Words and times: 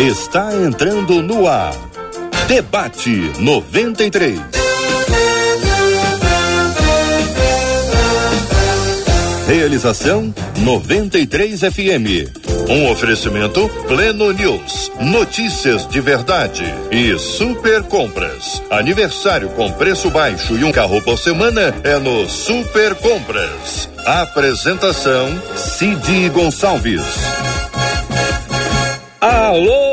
está 0.00 0.54
entrando 0.54 1.20
no 1.22 1.46
ar. 1.46 1.74
Debate 2.48 3.32
93. 3.38 4.40
Realização 9.46 10.34
93 10.60 11.60
FM. 11.60 12.40
Um 12.70 12.90
oferecimento 12.90 13.68
Pleno 13.86 14.32
News. 14.32 14.90
Notícias 15.00 15.86
de 15.86 16.00
verdade 16.00 16.64
e 16.90 17.18
Super 17.18 17.82
Compras. 17.82 18.62
Aniversário 18.70 19.50
com 19.50 19.70
preço 19.72 20.08
baixo 20.08 20.56
e 20.56 20.64
um 20.64 20.72
carro 20.72 21.02
por 21.02 21.18
semana 21.18 21.74
é 21.84 21.98
no 21.98 22.26
Super 22.26 22.94
Compras. 22.94 23.88
Apresentação 24.06 25.28
Cid 25.56 26.30
Gonçalves. 26.30 27.04
Alô! 29.20 29.89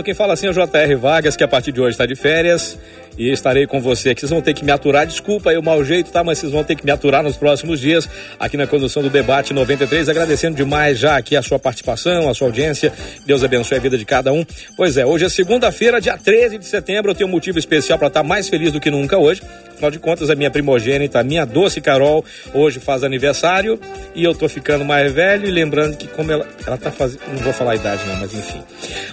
Quem 0.00 0.14
fala 0.14 0.32
assim 0.32 0.46
é 0.46 0.50
o 0.50 0.52
JR 0.52 0.96
Vargas, 0.96 1.36
que 1.36 1.42
a 1.42 1.48
partir 1.48 1.72
de 1.72 1.80
hoje 1.80 1.90
está 1.90 2.06
de 2.06 2.14
férias 2.14 2.78
e 3.16 3.30
estarei 3.30 3.66
com 3.66 3.80
você 3.80 4.10
aqui. 4.10 4.20
Vocês 4.20 4.30
vão 4.30 4.40
ter 4.40 4.54
que 4.54 4.64
me 4.64 4.72
aturar, 4.72 5.06
desculpa 5.06 5.50
aí 5.50 5.58
o 5.58 5.62
mau 5.62 5.84
jeito, 5.84 6.10
tá? 6.10 6.22
Mas 6.24 6.38
vocês 6.38 6.52
vão 6.52 6.64
ter 6.64 6.76
que 6.76 6.84
me 6.84 6.90
aturar 6.90 7.22
nos 7.22 7.36
próximos 7.36 7.80
dias 7.80 8.08
aqui 8.38 8.56
na 8.56 8.66
condução 8.66 9.02
do 9.02 9.10
debate 9.10 9.52
93. 9.52 10.08
Agradecendo 10.08 10.56
demais 10.56 10.98
já 10.98 11.16
aqui 11.16 11.36
a 11.36 11.42
sua 11.42 11.58
participação, 11.58 12.28
a 12.28 12.34
sua 12.34 12.48
audiência. 12.48 12.92
Deus 13.26 13.44
abençoe 13.44 13.78
a 13.78 13.80
vida 13.80 13.98
de 13.98 14.04
cada 14.04 14.32
um. 14.32 14.44
Pois 14.76 14.96
é, 14.96 15.06
hoje 15.06 15.24
é 15.24 15.28
segunda-feira, 15.28 16.00
dia 16.00 16.16
13 16.16 16.58
de 16.58 16.66
setembro. 16.66 17.10
Eu 17.10 17.14
tenho 17.14 17.28
um 17.28 17.32
motivo 17.32 17.58
especial 17.58 17.98
para 17.98 18.08
estar 18.08 18.22
mais 18.22 18.48
feliz 18.48 18.72
do 18.72 18.80
que 18.80 18.90
nunca 18.90 19.18
hoje. 19.18 19.42
Afinal 19.82 19.90
de 19.90 19.98
contas, 19.98 20.30
a 20.30 20.36
minha 20.36 20.50
primogênita, 20.50 21.18
a 21.18 21.24
minha 21.24 21.44
doce 21.44 21.80
Carol, 21.80 22.24
hoje 22.54 22.78
faz 22.78 23.02
aniversário 23.02 23.80
e 24.14 24.22
eu 24.22 24.32
tô 24.32 24.48
ficando 24.48 24.84
mais 24.84 25.12
velho 25.12 25.48
e 25.48 25.50
lembrando 25.50 25.96
que 25.96 26.06
como 26.06 26.30
ela, 26.30 26.46
ela 26.64 26.76
tá 26.76 26.92
fazendo, 26.92 27.20
não 27.28 27.38
vou 27.38 27.52
falar 27.52 27.72
a 27.72 27.74
idade 27.74 28.00
não, 28.06 28.16
mas 28.16 28.32
enfim. 28.32 28.62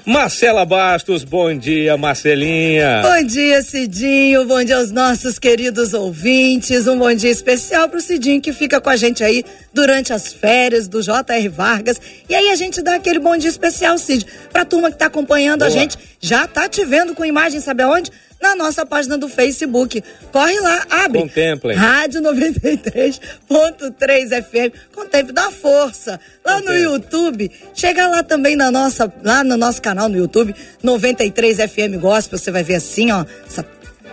Marcela 0.05 0.65
Bastos, 0.65 1.23
bom 1.23 1.57
dia, 1.57 1.97
Marcelinha. 1.97 3.01
Bom 3.01 3.25
dia, 3.25 3.63
Cidinho, 3.89 4.45
bom 4.45 4.63
dia 4.63 4.77
aos 4.77 4.91
nossos 4.91 5.39
queridos 5.39 5.95
ouvintes, 5.95 6.85
um 6.85 6.95
bom 6.95 7.11
dia 7.11 7.31
especial 7.31 7.89
pro 7.89 7.99
Cidinho 7.99 8.39
que 8.39 8.53
fica 8.53 8.79
com 8.79 8.87
a 8.87 8.95
gente 8.95 9.23
aí 9.23 9.43
durante 9.73 10.13
as 10.13 10.31
férias 10.31 10.87
do 10.87 11.01
J.R. 11.01 11.49
Vargas. 11.49 11.99
E 12.29 12.35
aí 12.35 12.49
a 12.49 12.55
gente 12.55 12.83
dá 12.83 12.93
aquele 12.95 13.17
bom 13.17 13.35
dia 13.35 13.49
especial, 13.49 13.97
Cid, 13.97 14.27
pra 14.53 14.63
turma 14.63 14.91
que 14.91 14.97
tá 14.97 15.07
acompanhando 15.07 15.61
Boa. 15.61 15.71
a 15.71 15.73
gente, 15.73 15.97
já 16.21 16.45
tá 16.45 16.69
te 16.69 16.85
vendo 16.85 17.15
com 17.15 17.25
imagem, 17.25 17.59
sabe 17.59 17.81
aonde? 17.81 18.11
na 18.41 18.55
nossa 18.55 18.85
página 18.85 19.17
do 19.17 19.27
Facebook. 19.27 20.01
Corre 20.31 20.57
lá, 20.61 20.85
abre. 20.89 21.19
Contemplem. 21.19 21.75
Rádio 21.75 22.21
93.3 22.21 24.43
FM. 24.43 24.71
Contemple, 24.95 25.33
dá 25.33 25.51
força. 25.51 26.17
Lá 26.45 26.53
Contemple. 26.53 26.73
no 26.73 26.79
YouTube. 26.93 27.51
Chega 27.73 28.07
lá 28.07 28.23
também 28.23 28.55
na 28.55 28.71
nossa, 28.71 29.13
lá 29.23 29.43
no 29.43 29.57
nosso 29.57 29.81
canal 29.81 30.07
no 30.07 30.15
YouTube, 30.15 30.55
93 30.81 31.57
FM 31.57 31.99
Gospel. 31.99 32.39
Você 32.39 32.49
vai 32.49 32.63
ver 32.63 32.75
assim, 32.75 33.11
ó. 33.11 33.25
Essa 33.45 33.61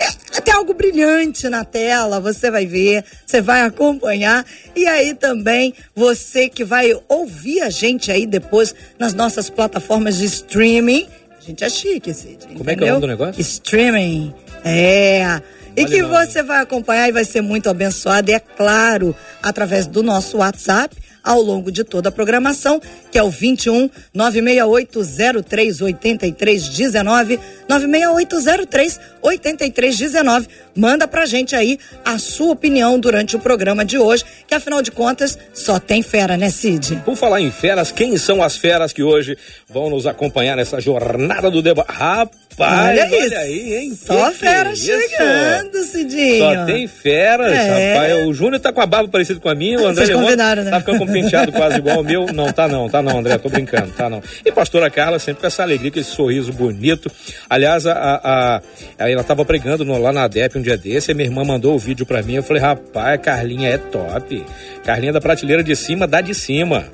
é, 0.01 0.41
tem 0.41 0.55
algo 0.55 0.75
brilhante 0.75 1.49
na 1.49 1.65
tela, 1.65 2.21
você 2.21 2.51
vai 2.51 2.67
ver, 2.67 3.05
você 3.25 3.41
vai 3.41 3.63
acompanhar. 3.63 4.45
E 4.75 4.87
aí 4.87 5.15
também, 5.15 5.75
você 5.95 6.49
que 6.49 6.65
vai 6.65 6.93
ouvir 7.09 7.63
a 7.63 7.71
gente 7.71 8.11
aí 8.11 8.27
depois 8.27 8.75
nas 8.99 9.15
nossas 9.15 9.49
plataformas 9.51 10.17
de 10.17 10.27
streaming 10.27 11.09
gente 11.47 11.65
é 11.65 11.69
chique, 11.69 12.13
Cid. 12.13 12.39
Como 12.39 12.55
entendeu? 12.55 12.73
é 12.73 12.77
que 12.77 12.85
é 12.85 12.87
o 12.87 12.89
nome 12.89 13.01
do 13.01 13.07
negócio? 13.07 13.41
Streaming. 13.41 14.35
É. 14.65 15.41
E 15.77 15.85
que 15.85 16.03
você 16.03 16.43
vai 16.43 16.63
acompanhar 16.63 17.09
e 17.09 17.13
vai 17.13 17.25
ser 17.25 17.43
muito 17.43 17.69
abençoado, 17.69 18.31
e 18.31 18.35
é 18.35 18.41
claro, 18.41 19.15
através 19.43 19.87
do 19.87 20.03
nosso 20.03 20.39
WhatsApp, 20.39 20.97
ao 21.27 21.43
longo 21.43 21.73
de 21.73 21.83
toda 21.83 22.09
a 22.09 22.13
programação, 22.13 22.81
que 23.11 23.19
é 23.19 23.23
o 23.23 23.29
21 23.29 23.91
96803 24.15 25.83
8319 25.83 27.41
96803 27.69 29.01
8319. 29.21 30.49
Manda 30.77 31.09
pra 31.09 31.27
gente 31.27 31.57
aí 31.57 31.79
a 32.05 32.19
sua 32.19 32.53
opinião 32.53 33.01
durante 33.01 33.35
o 33.35 33.41
programa 33.41 33.85
de 33.85 33.99
hoje, 33.99 34.25
que 34.47 34.55
afinal 34.55 34.83
de 34.83 34.91
contas 34.93 35.39
só 35.53 35.81
tem 35.81 36.03
fera, 36.03 36.37
né, 36.37 36.51
Cid? 36.51 37.03
Por 37.05 37.17
falar 37.17 37.41
em 37.41 37.51
feras, 37.51 37.91
quem 37.91 38.17
são 38.19 38.43
as 38.43 38.57
feras 38.57 38.93
que 38.93 39.03
hoje 39.03 39.37
vão 39.69 39.91
nos 39.91 40.07
acompanhar 40.07 40.57
nessa 40.57 40.81
jornada 40.81 41.51
do 41.51 41.61
debate? 41.61 41.91
Rapaz, 41.91 43.01
olha, 43.01 43.09
olha 43.11 43.39
aí, 43.39 43.75
hein? 43.75 43.99
Só 44.01 44.31
que 44.31 44.39
fera 44.39 44.73
que 44.73 44.91
é 44.91 45.09
chegando, 45.09 45.85
Cidinho. 45.85 46.39
Só 46.39 46.65
tem 46.67 46.87
feras, 46.87 47.53
é. 47.53 47.95
rapaz. 47.95 48.27
O 48.27 48.35
Júnior 48.35 48.61
tá 48.61 48.73
com 48.73 48.81
a 48.81 48.87
barba 48.87 49.09
parecida 49.09 49.41
com 49.41 49.49
a 49.49 49.55
minha, 49.55 49.81
o 49.81 49.87
André 49.87 50.07
Vocês 50.07 50.19
combinaram, 50.19 50.63
né? 50.63 50.71
tá 50.71 50.81
ficando 50.81 50.99
com 50.99 51.07
penteado 51.23 51.53
quase 51.53 51.79
igual 51.79 51.99
ao 51.99 52.05
meu. 52.05 52.27
Não, 52.27 52.53
tá 52.53 52.69
não, 52.69 52.89
tá 52.89 53.03
não, 53.03 53.19
André, 53.19 53.39
tô 53.39 53.49
brincando, 53.49 53.91
tá 53.93 54.09
não. 54.09 54.23
E 54.45 54.53
pastora 54.53 54.91
Carla 54.91 55.19
sempre 55.19 55.41
com 55.41 55.47
essa 55.47 55.63
alegria, 55.63 55.91
com 55.91 55.99
esse 55.99 56.11
sorriso 56.11 56.53
bonito. 56.53 57.11
Aliás, 57.49 57.87
a, 57.87 57.93
a, 57.93 58.57
a 58.99 59.11
ela 59.11 59.25
tava 59.25 59.45
pregando 59.45 59.85
no, 59.85 59.99
lá 59.99 60.13
na 60.13 60.25
ADEP 60.25 60.59
um 60.59 60.63
dia 60.63 60.77
desse, 60.77 61.11
e 61.11 61.15
minha 61.15 61.27
irmã 61.27 61.45
mandou 61.45 61.75
o 61.75 61.79
vídeo 61.79 62.05
pra 62.05 62.23
mim, 62.23 62.35
eu 62.35 62.43
falei, 62.43 62.63
rapaz, 62.63 63.21
Carlinha 63.21 63.69
é 63.69 63.79
top. 63.79 64.45
Carlinha 64.85 65.13
da 65.13 65.21
prateleira 65.21 65.63
de 65.63 65.75
cima, 65.75 66.07
dá 66.07 66.21
de 66.21 66.35
cima. 66.35 66.87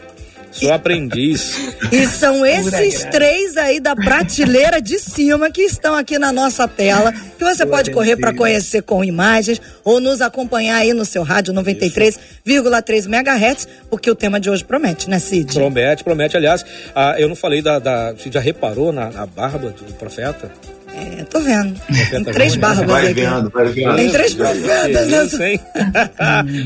Sou 0.52 0.72
aprendiz. 0.72 1.56
E 1.90 2.06
são 2.06 2.44
esses 2.44 3.04
três 3.04 3.56
aí 3.56 3.80
da 3.80 3.96
prateleira 3.96 4.80
de 4.80 4.98
cima 4.98 5.50
que 5.50 5.62
estão 5.62 5.94
aqui 5.94 6.18
na 6.18 6.30
nossa 6.30 6.68
tela, 6.68 7.12
que 7.12 7.44
você 7.44 7.64
pode 7.66 7.90
correr 7.90 8.16
para 8.16 8.34
conhecer 8.34 8.82
com 8.82 9.02
imagens 9.02 9.60
ou 9.82 9.98
nos 9.98 10.20
acompanhar 10.20 10.76
aí 10.76 10.92
no 10.92 11.04
seu 11.04 11.22
rádio 11.22 11.54
93,3 11.54 13.06
MHz, 13.06 13.68
porque 13.90 14.10
o 14.10 14.14
tema 14.14 14.38
de 14.38 14.50
hoje 14.50 14.62
promete, 14.64 15.08
né, 15.08 15.18
Cid? 15.18 15.54
Promete, 15.54 16.04
promete. 16.04 16.36
Aliás, 16.36 16.64
ah, 16.94 17.14
eu 17.18 17.28
não 17.28 17.36
falei 17.36 17.62
da, 17.62 17.78
da. 17.78 18.12
Você 18.12 18.30
já 18.30 18.40
reparou 18.40 18.92
na, 18.92 19.10
na 19.10 19.26
barba 19.26 19.70
do 19.70 19.92
profeta? 19.94 20.50
É, 20.94 21.24
tô 21.24 21.40
vendo. 21.40 21.80
Tem 22.10 22.24
três 22.24 22.56
barbas 22.56 22.86
vai 22.86 23.06
aqui. 23.06 23.20
Vendo, 23.22 23.50
vai 23.50 23.66
vendo. 23.68 23.96
Tem 23.96 24.10
três 24.10 24.34
profetas 24.34 25.08
nessa. 25.08 25.38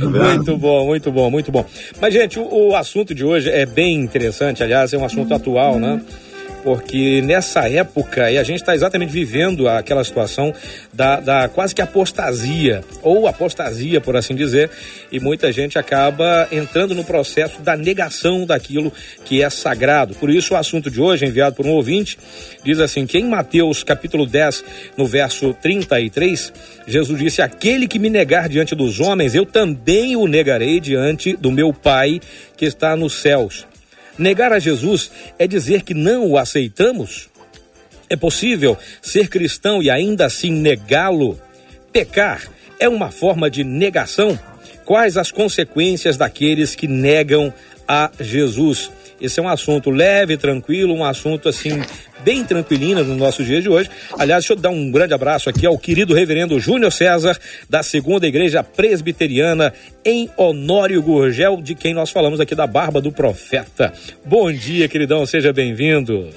muito 0.09 0.57
bom, 0.57 0.87
muito 0.87 1.13
bom, 1.13 1.31
muito 1.31 1.53
bom. 1.53 1.65
Mas, 2.01 2.13
gente, 2.13 2.39
o, 2.39 2.71
o, 2.71 2.77
assunto 2.77 3.15
de 3.15 3.25
hoje 3.25 3.49
é 3.51 3.65
bem 3.65 3.95
interessante, 4.01 4.63
aliás, 4.63 4.93
é 4.93 4.99
um 4.99 5.05
assunto 5.05 5.33
hum. 5.33 5.37
atual, 5.37 5.79
né? 5.79 6.01
Porque 6.67 7.23
nessa 7.23 7.71
época, 7.71 8.29
e 8.29 8.37
a 8.37 8.43
gente 8.43 8.57
está 8.57 8.75
exatamente 8.75 9.13
vivendo 9.13 9.69
aquela 9.69 10.03
situação 10.03 10.53
da, 10.93 11.21
da, 11.21 11.49
quase 11.49 11.73
que 11.73 11.81
apostasia, 11.81 12.83
ou 13.03 13.29
apostasia, 13.29 14.01
por 14.01 14.17
assim 14.17 14.35
dizer, 14.35 14.69
e 15.13 15.21
muita 15.21 15.53
gente 15.53 15.79
acaba 15.79 16.49
entrando 16.51 16.93
no 16.93 17.05
processo 17.05 17.63
da 17.63 17.77
negação 17.77 18.45
daquilo 18.45 18.93
que 19.25 19.45
é 19.45 19.49
sagrado. 19.49 20.17
Por 20.17 20.29
isso, 20.29 20.55
o 20.55 20.57
assunto 20.57 20.91
de 20.91 21.01
hoje, 21.01 21.25
enviado 21.25 21.55
por 21.55 21.65
um 21.65 21.71
ouvinte, 21.71 22.19
diz 22.65 22.81
assim: 22.81 23.07
que 23.07 23.17
em 23.17 23.29
Mateus 23.29 23.85
capítulo 23.85 24.27
10, 24.27 24.65
no 24.97 25.07
verso 25.07 25.55
33, 25.63 26.53
Jesus 26.85 27.17
disse: 27.17 27.43
Aquele 27.43 27.87
que 27.87 28.01
me 28.01 28.11
negar 28.11 28.49
diante 28.49 28.75
dos 28.75 28.99
homens, 28.99 29.37
eu 29.37 29.47
também 29.47 30.17
o 30.17 30.27
negarei 30.27 30.81
diante 30.81 31.37
do 31.37 31.53
meu 31.53 31.73
Pai 31.73 32.21
que 32.57 32.65
está 32.65 32.97
nos 32.97 33.13
céus. 33.21 33.69
Negar 34.19 34.53
a 34.53 34.59
Jesus 34.59 35.11
é 35.39 35.47
dizer 35.47 35.83
que 35.83 35.95
não 35.95 36.31
o 36.31 36.39
aceitamos? 36.39 37.29
É 38.09 38.17
possível 38.17 38.79
ser 39.03 39.29
cristão 39.29 39.83
e 39.83 39.91
ainda 39.91 40.27
assim 40.27 40.51
negá-lo? 40.51 41.41
Pecar 41.93 42.49
é 42.79 42.89
uma 42.89 43.11
forma 43.11 43.51
de 43.51 43.65
negação? 43.65 44.39
Quais 44.85 45.17
as 45.17 45.33
consequências 45.33 46.17
daqueles 46.17 46.75
que 46.75 46.87
negam 46.87 47.53
a 47.87 48.11
Jesus? 48.21 48.91
Esse 49.21 49.41
é 49.41 49.43
um 49.43 49.49
assunto 49.49 49.91
leve, 49.91 50.37
tranquilo, 50.37 50.95
um 50.95 51.05
assunto 51.05 51.49
assim, 51.49 51.81
bem 52.23 52.45
tranquilinho 52.45 53.03
no 53.03 53.17
nosso 53.17 53.43
dia 53.43 53.63
de 53.63 53.69
hoje. 53.69 53.89
Aliás, 54.19 54.45
deixa 54.45 54.53
eu 54.53 54.57
dar 54.57 54.71
um 54.71 54.91
grande 54.91 55.15
abraço 55.15 55.49
aqui 55.49 55.65
ao 55.67 55.79
querido 55.79 56.15
reverendo 56.15 56.61
Júnior 56.61 56.93
César, 56.93 57.39
da 57.69 57.83
Segunda 57.83 58.27
Igreja 58.27 58.63
Presbiteriana 58.63 59.73
em 60.05 60.31
Honório 60.37 61.03
Gurgel, 61.03 61.63
de 61.63 61.75
quem 61.75 61.95
nós 61.95 62.11
falamos 62.11 62.41
aqui 62.41 62.55
da 62.55 62.67
Barba 62.67 63.01
do 63.01 63.11
Profeta. 63.11 63.93
Bom 64.25 64.53
dia, 64.53 64.89
queridão, 64.89 65.25
seja 65.25 65.53
bem-vindo. 65.53 66.29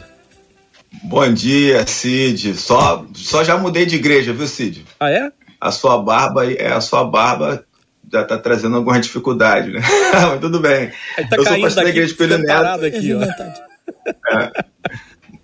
Bom 1.03 1.31
dia, 1.33 1.85
Cid. 1.85 2.55
Só, 2.55 3.05
só 3.13 3.43
já 3.43 3.57
mudei 3.57 3.85
de 3.85 3.95
igreja, 3.95 4.33
viu, 4.33 4.47
Cid? 4.47 4.85
Ah, 4.99 5.11
é? 5.11 5.31
A 5.59 5.71
sua 5.71 5.97
barba, 6.01 6.49
é 6.51 6.71
a 6.71 6.79
sua 6.79 7.03
barba 7.03 7.65
já 8.11 8.21
está 8.21 8.37
trazendo 8.37 8.75
alguma 8.75 8.99
dificuldade, 8.99 9.71
né? 9.71 9.81
Mas 10.13 10.39
tudo 10.39 10.59
bem. 10.59 10.91
Tá 11.29 11.37
eu 11.37 11.43
sou 11.43 11.61
pastor 11.61 11.83
da 11.83 11.89
igreja 11.89 12.11
Espelho 12.11 12.37
Neto. 12.37 12.85
Aqui, 12.85 13.13
ó. 13.13 13.21
É. 13.21 14.51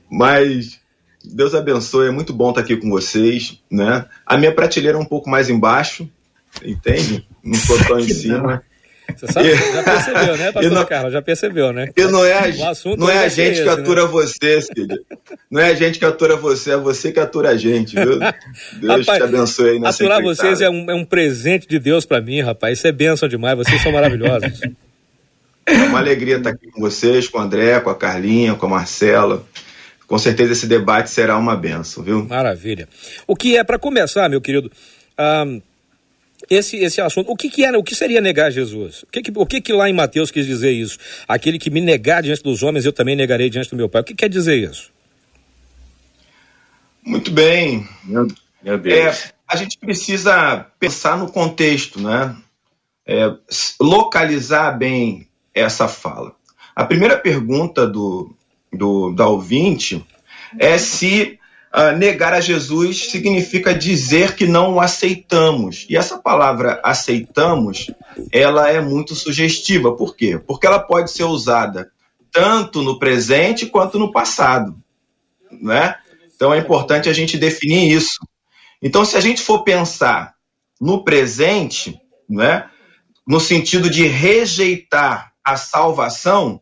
Mas 0.10 0.80
Deus 1.24 1.56
abençoe, 1.56 2.08
é 2.08 2.12
muito 2.12 2.34
bom 2.34 2.50
estar 2.50 2.62
aqui 2.62 2.78
com 2.78 2.90
vocês, 2.90 3.60
né? 3.70 4.06
A 4.26 4.38
minha 4.38 4.54
prateleira 4.54 4.98
é 4.98 5.02
um 5.02 5.06
pouco 5.06 5.30
mais 5.30 5.50
embaixo, 5.50 6.10
entende? 6.64 7.28
Não 7.44 7.54
estou 7.54 7.78
tão 7.86 8.00
em 8.00 8.08
cima. 8.10 8.64
Você 9.16 9.31
sabe, 9.31 9.54
já 9.54 9.84
percebeu, 9.84 10.38
né, 10.38 10.52
pastor 10.54 10.72
não, 10.72 10.86
Carla? 10.86 11.12
Já 11.12 11.22
percebeu, 11.22 11.74
né? 11.74 11.90
E 11.96 12.04
não 12.06 12.25
é 12.25 12.34
a, 12.34 12.74
não 12.98 13.10
é 13.10 13.25
a 13.25 13.28
gente 13.28 13.62
que 13.62 13.69
atura 13.69 14.04
né? 14.04 14.07
você, 14.07 14.62
filho. 14.62 15.06
Não 15.50 15.62
é 15.62 15.69
a 15.69 15.74
gente 15.74 16.00
que 16.00 16.06
atura 16.06 16.36
você, 16.36 16.72
é 16.72 16.78
você 16.78 17.12
que 17.12 17.19
atura 17.19 17.50
a 17.50 17.57
gente, 17.57 17.96
viu? 17.96 18.19
Deus 18.80 19.00
rapaz, 19.00 19.18
te 19.18 19.24
abençoe 19.24 19.69
aí 19.72 19.80
nessa 19.80 20.04
Aturar 20.04 20.22
vocês 20.22 20.62
é 20.62 20.69
um, 20.69 20.90
é 20.90 20.96
um 20.96 21.06
presente 21.06 21.68
de 21.68 21.80
Deus 21.80 22.06
para 22.06 22.22
mim, 22.22 22.42
rapaz. 22.42 22.78
Isso 22.78 22.88
é 22.88 22.92
bênção 22.92 23.30
demais, 23.30 23.57
vocês 23.57 23.81
são 23.81 23.92
maravilhosos. 23.92 24.60
É 25.66 25.74
uma 25.86 26.00
alegria 26.00 26.38
estar 26.38 26.52
aqui 26.52 26.69
com 26.69 26.80
vocês, 26.80 27.28
com 27.28 27.40
o 27.40 27.42
André, 27.42 27.80
com 27.80 27.90
a 27.90 27.96
Carlinha, 27.96 28.56
com 28.56 28.66
a 28.68 28.69
Marcela. 28.69 29.44
com 30.06 30.18
certeza 30.18 30.54
esse 30.54 30.68
debate 30.68 31.10
será 31.10 31.38
uma 31.38 31.56
benção, 31.56 32.04
viu? 32.04 32.25
Maravilha. 32.25 32.88
O 33.25 33.36
que 33.36 33.57
é, 33.57 33.63
para 33.63 33.80
começar, 33.80 34.30
meu 34.30 34.40
querido, 34.42 34.72
um, 35.19 35.62
esse, 36.50 36.77
esse 36.77 37.01
assunto, 37.01 37.31
o 37.31 37.36
que, 37.36 37.50
que 37.50 37.63
era, 37.63 37.77
o 37.77 37.83
que 37.83 37.95
seria 37.95 38.21
negar 38.21 38.51
Jesus? 38.51 39.03
O 39.03 39.07
que, 39.07 39.21
que, 39.21 39.31
o 39.36 39.45
que, 39.45 39.62
que 39.62 39.74
lá 39.74 39.89
em 39.89 39.94
Mateus 39.94 40.31
quis 40.31 40.45
dizer 40.45 40.71
isso? 40.71 40.97
Aquele 41.27 41.57
que 41.57 41.69
me 41.69 41.81
negar 41.81 42.24
diante 42.24 42.44
dos 42.44 42.63
homens, 42.63 42.86
eu 42.86 42.94
também 42.94 43.15
negarei 43.15 43.50
diante 43.50 43.69
do 43.69 43.75
meu 43.75 43.89
Pai. 43.89 44.01
O 44.01 44.03
que 44.03 44.13
quer 44.13 44.30
dizer 44.30 44.56
isso? 44.56 44.92
Muito 47.06 47.31
bem. 47.31 47.88
Meu, 48.03 48.27
meu 48.63 48.77
Deus. 48.77 49.25
É, 49.25 49.31
a 49.47 49.56
gente 49.56 49.77
precisa 49.77 50.65
pensar 50.80 51.18
no 51.18 51.31
contexto, 51.31 52.01
né? 52.01 52.36
É, 53.07 53.31
localizar 53.80 54.71
bem 54.71 55.27
essa 55.53 55.88
fala. 55.88 56.36
A 56.75 56.83
primeira 56.83 57.18
pergunta 57.18 57.88
do, 57.88 58.36
do, 58.74 59.13
da 59.13 59.27
ouvinte 59.27 60.03
é 60.59 60.77
se 60.77 61.39
uh, 61.75 61.98
negar 61.98 62.33
a 62.33 62.39
Jesus 62.39 63.12
significa 63.12 63.74
dizer 63.74 64.36
que 64.36 64.48
não 64.48 64.75
o 64.75 64.80
aceitamos. 64.80 65.86
E 65.89 65.98
essa 65.98 66.18
palavra 66.18 66.80
aceitamos, 66.83 67.92
ela 68.31 68.69
é 68.69 68.80
muito 68.80 69.13
sugestiva. 69.13 69.95
Por 69.95 70.16
quê? 70.16 70.39
Porque 70.39 70.66
ela 70.66 70.80
pode 70.80 71.12
ser 71.12 71.25
usada 71.25 71.92
tanto 72.31 72.81
no 72.81 72.98
presente 72.98 73.66
quanto 73.66 74.00
no 74.00 74.12
passado. 74.12 74.75
Né? 75.51 75.95
Então 76.36 76.54
é 76.54 76.57
importante 76.57 77.10
a 77.10 77.13
gente 77.13 77.38
definir 77.38 77.92
isso. 77.92 78.19
Então, 78.81 79.04
se 79.04 79.18
a 79.18 79.21
gente 79.21 79.42
for 79.42 79.63
pensar 79.63 80.36
no 80.80 81.04
presente, 81.04 82.00
né, 82.30 82.69
no 83.25 83.39
sentido 83.39 83.89
de 83.89 84.06
rejeitar 84.06 85.33
a 85.44 85.56
salvação, 85.56 86.62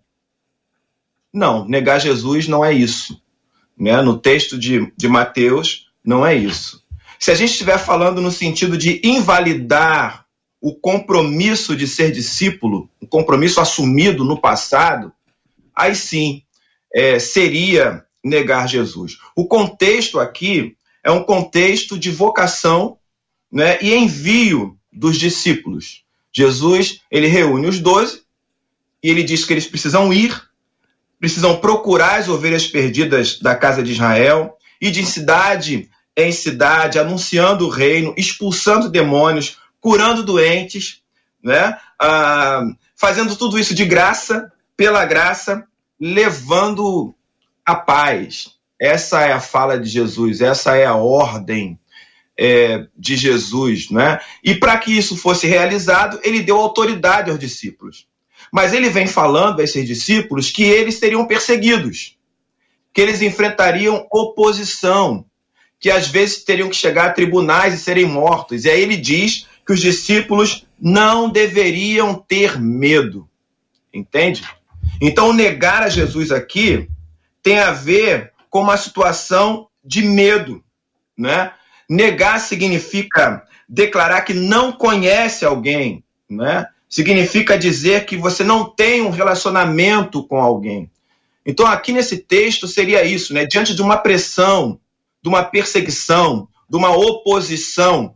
não, 1.34 1.68
negar 1.68 2.00
Jesus 2.00 2.48
não 2.48 2.64
é 2.64 2.72
isso. 2.72 3.23
Né? 3.78 4.02
No 4.02 4.18
texto 4.18 4.58
de, 4.58 4.92
de 4.96 5.08
Mateus, 5.08 5.88
não 6.04 6.26
é 6.26 6.36
isso. 6.36 6.84
Se 7.20 7.32
a 7.32 7.36
gente 7.36 7.52
estiver 7.52 7.78
falando 7.78 8.20
no 8.22 8.32
sentido 8.32 8.78
de 8.78 9.00
invalidar 9.04 10.26
o 10.60 10.74
compromisso 10.74 11.76
de 11.76 11.88
ser 11.88 12.12
discípulo, 12.12 12.90
o 13.02 13.08
compromisso 13.08 13.60
assumido 13.60 14.24
no 14.24 14.40
passado, 14.40 15.12
aí 15.76 15.96
sim 15.96 16.44
é, 16.94 17.20
seria 17.20 18.06
negar 18.24 18.68
Jesus. 18.68 19.18
O 19.36 19.46
contexto 19.46 20.20
aqui 20.20 20.78
é 21.04 21.12
um 21.12 21.24
contexto 21.24 21.98
de 21.98 22.10
vocação 22.10 22.98
né, 23.52 23.78
e 23.82 23.94
envio 23.94 24.78
dos 24.92 25.18
discípulos. 25.18 26.04
Jesus 26.32 27.02
ele 27.12 27.28
reúne 27.28 27.68
os 27.68 27.80
doze 27.80 28.22
e 29.04 29.10
ele 29.10 29.24
diz 29.24 29.44
que 29.44 29.54
eles 29.54 29.68
precisam 29.68 30.14
ir 30.14 30.42
precisam 31.24 31.56
procurar 31.56 32.20
as 32.20 32.28
ovelhas 32.28 32.68
perdidas 32.68 33.40
da 33.40 33.56
casa 33.56 33.82
de 33.82 33.94
Israel, 33.94 34.58
e 34.82 34.92
de 34.92 35.06
cidade 35.06 35.90
em 36.18 36.34
cidade, 36.34 37.00
anunciando 37.00 37.66
o 37.66 37.70
reino, 37.70 38.14
expulsando 38.18 38.90
demônios, 38.90 39.58
curando 39.80 40.22
doentes, 40.22 41.02
né? 41.42 41.78
Ah, 41.98 42.64
fazendo 42.94 43.38
tudo 43.38 43.58
isso 43.58 43.74
de 43.74 43.86
graça, 43.86 44.52
pela 44.76 45.06
graça, 45.06 45.66
levando 45.98 47.16
a 47.66 47.74
paz. 47.74 48.50
Essa 48.78 49.22
é 49.22 49.32
a 49.32 49.40
fala 49.40 49.80
de 49.80 49.88
Jesus, 49.88 50.42
essa 50.42 50.76
é 50.76 50.86
a 50.86 50.96
ordem 50.96 51.80
é, 52.38 52.86
de 52.98 53.16
Jesus. 53.16 53.90
Né? 53.90 54.20
E 54.44 54.56
para 54.56 54.78
que 54.78 54.92
isso 54.92 55.16
fosse 55.16 55.48
realizado, 55.48 56.20
ele 56.22 56.42
deu 56.42 56.58
autoridade 56.58 57.32
aos 57.32 57.40
discípulos. 57.40 58.12
Mas 58.54 58.72
ele 58.72 58.88
vem 58.88 59.08
falando 59.08 59.60
a 59.60 59.64
esses 59.64 59.84
discípulos 59.88 60.52
que 60.52 60.62
eles 60.62 61.00
seriam 61.00 61.26
perseguidos, 61.26 62.16
que 62.94 63.02
eles 63.02 63.20
enfrentariam 63.24 64.06
oposição, 64.12 65.26
que 65.80 65.90
às 65.90 66.08
vezes 66.08 66.44
teriam 66.44 66.70
que 66.70 66.76
chegar 66.76 67.08
a 67.08 67.12
tribunais 67.12 67.74
e 67.74 67.80
serem 67.80 68.06
mortos. 68.06 68.64
E 68.64 68.70
aí 68.70 68.80
ele 68.80 68.96
diz 68.96 69.48
que 69.66 69.74
os 69.74 69.82
discípulos 69.82 70.68
não 70.80 71.32
deveriam 71.32 72.14
ter 72.14 72.62
medo. 72.62 73.28
Entende? 73.92 74.44
Então, 75.02 75.34
negar 75.34 75.82
a 75.82 75.90
Jesus 75.90 76.32
aqui 76.32 76.88
tem 77.42 77.58
a 77.58 77.72
ver 77.72 78.34
com 78.52 78.62
uma 78.62 78.78
situação 78.78 79.68
de 79.84 80.04
medo, 80.04 80.64
né? 81.18 81.54
Negar 81.90 82.40
significa 82.40 83.48
declarar 83.68 84.22
que 84.22 84.34
não 84.36 84.72
conhece 84.72 85.44
alguém, 85.44 86.04
né? 86.30 86.68
Significa 86.94 87.58
dizer 87.58 88.06
que 88.06 88.16
você 88.16 88.44
não 88.44 88.70
tem 88.70 89.02
um 89.02 89.10
relacionamento 89.10 90.24
com 90.28 90.40
alguém. 90.40 90.92
Então, 91.44 91.66
aqui 91.66 91.92
nesse 91.92 92.18
texto 92.18 92.68
seria 92.68 93.04
isso, 93.04 93.34
né? 93.34 93.48
Diante 93.48 93.74
de 93.74 93.82
uma 93.82 93.98
pressão, 93.98 94.80
de 95.20 95.28
uma 95.28 95.44
perseguição, 95.44 96.48
de 96.70 96.78
uma 96.78 96.96
oposição, 96.96 98.14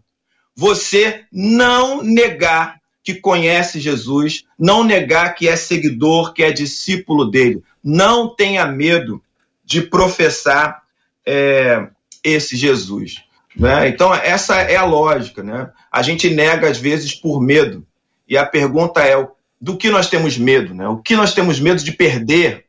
você 0.56 1.24
não 1.33 2.03
negar 2.03 2.79
que 3.03 3.15
conhece 3.15 3.79
Jesus, 3.79 4.44
não 4.59 4.83
negar 4.83 5.33
que 5.33 5.47
é 5.47 5.56
seguidor, 5.56 6.31
que 6.31 6.44
é 6.44 6.51
discípulo 6.51 7.25
dele. 7.25 7.63
Não 7.83 8.29
tenha 8.35 8.68
medo 8.68 9.19
de 9.65 9.81
professar 9.81 10.83
é, 11.25 11.88
esse 12.24 12.56
Jesus. 12.56 13.24
Né? 13.56 13.88
Então, 13.88 14.13
essa 14.13 14.62
é 14.62 14.75
a 14.75 14.85
lógica. 14.85 15.41
Né? 15.41 15.68
A 15.91 16.03
gente 16.03 16.29
nega, 16.29 16.69
às 16.69 16.77
vezes, 16.77 17.15
por 17.15 17.41
medo. 17.41 17.83
E 18.27 18.38
a 18.38 18.45
pergunta 18.45 19.01
é: 19.01 19.15
do 19.59 19.77
que 19.77 19.89
nós 19.89 20.09
temos 20.09 20.38
medo? 20.38 20.74
Né? 20.74 20.88
O 20.88 20.97
que 20.97 21.15
nós 21.15 21.33
temos 21.33 21.59
medo 21.59 21.83
de 21.83 21.91
perder? 21.91 22.65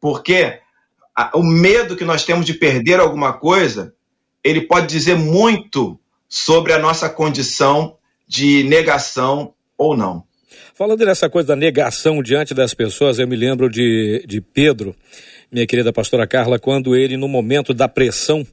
Porque 0.00 0.60
o 1.34 1.42
medo 1.42 1.96
que 1.96 2.04
nós 2.04 2.24
temos 2.24 2.46
de 2.46 2.54
perder 2.54 2.98
alguma 2.98 3.32
coisa, 3.32 3.94
ele 4.42 4.62
pode 4.62 4.86
dizer 4.86 5.16
muito 5.16 5.98
sobre 6.28 6.72
a 6.72 6.78
nossa 6.78 7.08
condição 7.08 7.96
de 8.26 8.64
negação 8.64 9.52
ou 9.76 9.96
não. 9.96 10.24
Falando 10.74 11.04
dessa 11.04 11.28
coisa 11.28 11.48
da 11.48 11.56
negação 11.56 12.22
diante 12.22 12.54
das 12.54 12.72
pessoas, 12.72 13.18
eu 13.18 13.28
me 13.28 13.36
lembro 13.36 13.68
de, 13.68 14.24
de 14.26 14.40
Pedro, 14.40 14.96
minha 15.50 15.66
querida 15.66 15.92
pastora 15.92 16.26
Carla, 16.26 16.58
quando 16.58 16.96
ele, 16.96 17.16
no 17.18 17.28
momento 17.28 17.74
da 17.74 17.86
pressão, 17.86 18.46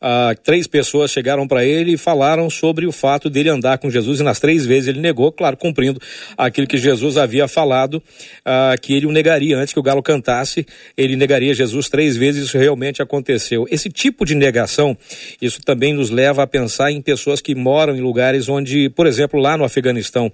ah, 0.00 0.34
três 0.42 0.66
pessoas 0.66 1.10
chegaram 1.10 1.46
para 1.46 1.64
ele 1.64 1.92
e 1.92 1.96
falaram 1.96 2.48
sobre 2.48 2.86
o 2.86 2.92
fato 2.92 3.28
dele 3.28 3.50
andar 3.50 3.78
com 3.78 3.90
Jesus 3.90 4.20
e 4.20 4.22
nas 4.22 4.40
três 4.40 4.64
vezes 4.64 4.88
ele 4.88 5.00
negou, 5.00 5.30
claro, 5.30 5.56
cumprindo 5.56 6.00
aquilo 6.36 6.66
que 6.66 6.78
Jesus 6.78 7.16
havia 7.16 7.46
falado, 7.46 8.02
ah, 8.44 8.74
que 8.80 8.94
ele 8.94 9.06
o 9.06 9.12
negaria 9.12 9.56
antes 9.56 9.74
que 9.74 9.80
o 9.80 9.82
galo 9.82 10.02
cantasse, 10.02 10.66
ele 10.96 11.16
negaria 11.16 11.52
Jesus 11.52 11.88
três 11.88 12.16
vezes, 12.16 12.46
isso 12.46 12.58
realmente 12.58 13.02
aconteceu. 13.02 13.66
Esse 13.70 13.90
tipo 13.90 14.24
de 14.24 14.34
negação, 14.34 14.96
isso 15.40 15.60
também 15.62 15.92
nos 15.92 16.10
leva 16.10 16.42
a 16.42 16.46
pensar 16.46 16.90
em 16.90 17.00
pessoas 17.00 17.40
que 17.40 17.54
moram 17.54 17.94
em 17.94 18.00
lugares 18.00 18.48
onde, 18.48 18.88
por 18.90 19.06
exemplo, 19.06 19.38
lá 19.38 19.56
no 19.56 19.64
Afeganistão, 19.64 20.32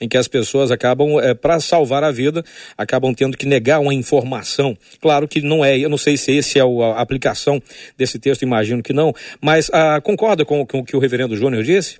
em 0.00 0.08
que 0.08 0.16
as 0.16 0.28
pessoas 0.28 0.70
acabam, 0.70 1.20
é, 1.20 1.34
para 1.34 1.60
salvar 1.60 2.04
a 2.04 2.10
vida, 2.10 2.44
acabam 2.76 3.14
tendo 3.14 3.36
que 3.36 3.46
negar 3.46 3.80
uma 3.80 3.94
informação. 3.94 4.76
Claro 5.00 5.26
que 5.26 5.40
não 5.40 5.64
é, 5.64 5.78
eu 5.78 5.88
não 5.88 5.98
sei 5.98 6.16
se 6.16 6.32
esse 6.32 6.58
é 6.58 6.62
a 6.62 7.00
aplicação 7.00 7.62
desse 7.96 8.18
texto, 8.18 8.42
imagino 8.42 8.82
que 8.82 8.92
não, 8.92 9.14
mas 9.40 9.70
ah, 9.72 10.00
concorda 10.00 10.44
com, 10.44 10.66
com 10.66 10.80
o 10.80 10.84
que 10.84 10.96
o 10.96 10.98
reverendo 10.98 11.36
Júnior 11.36 11.62
disse? 11.62 11.98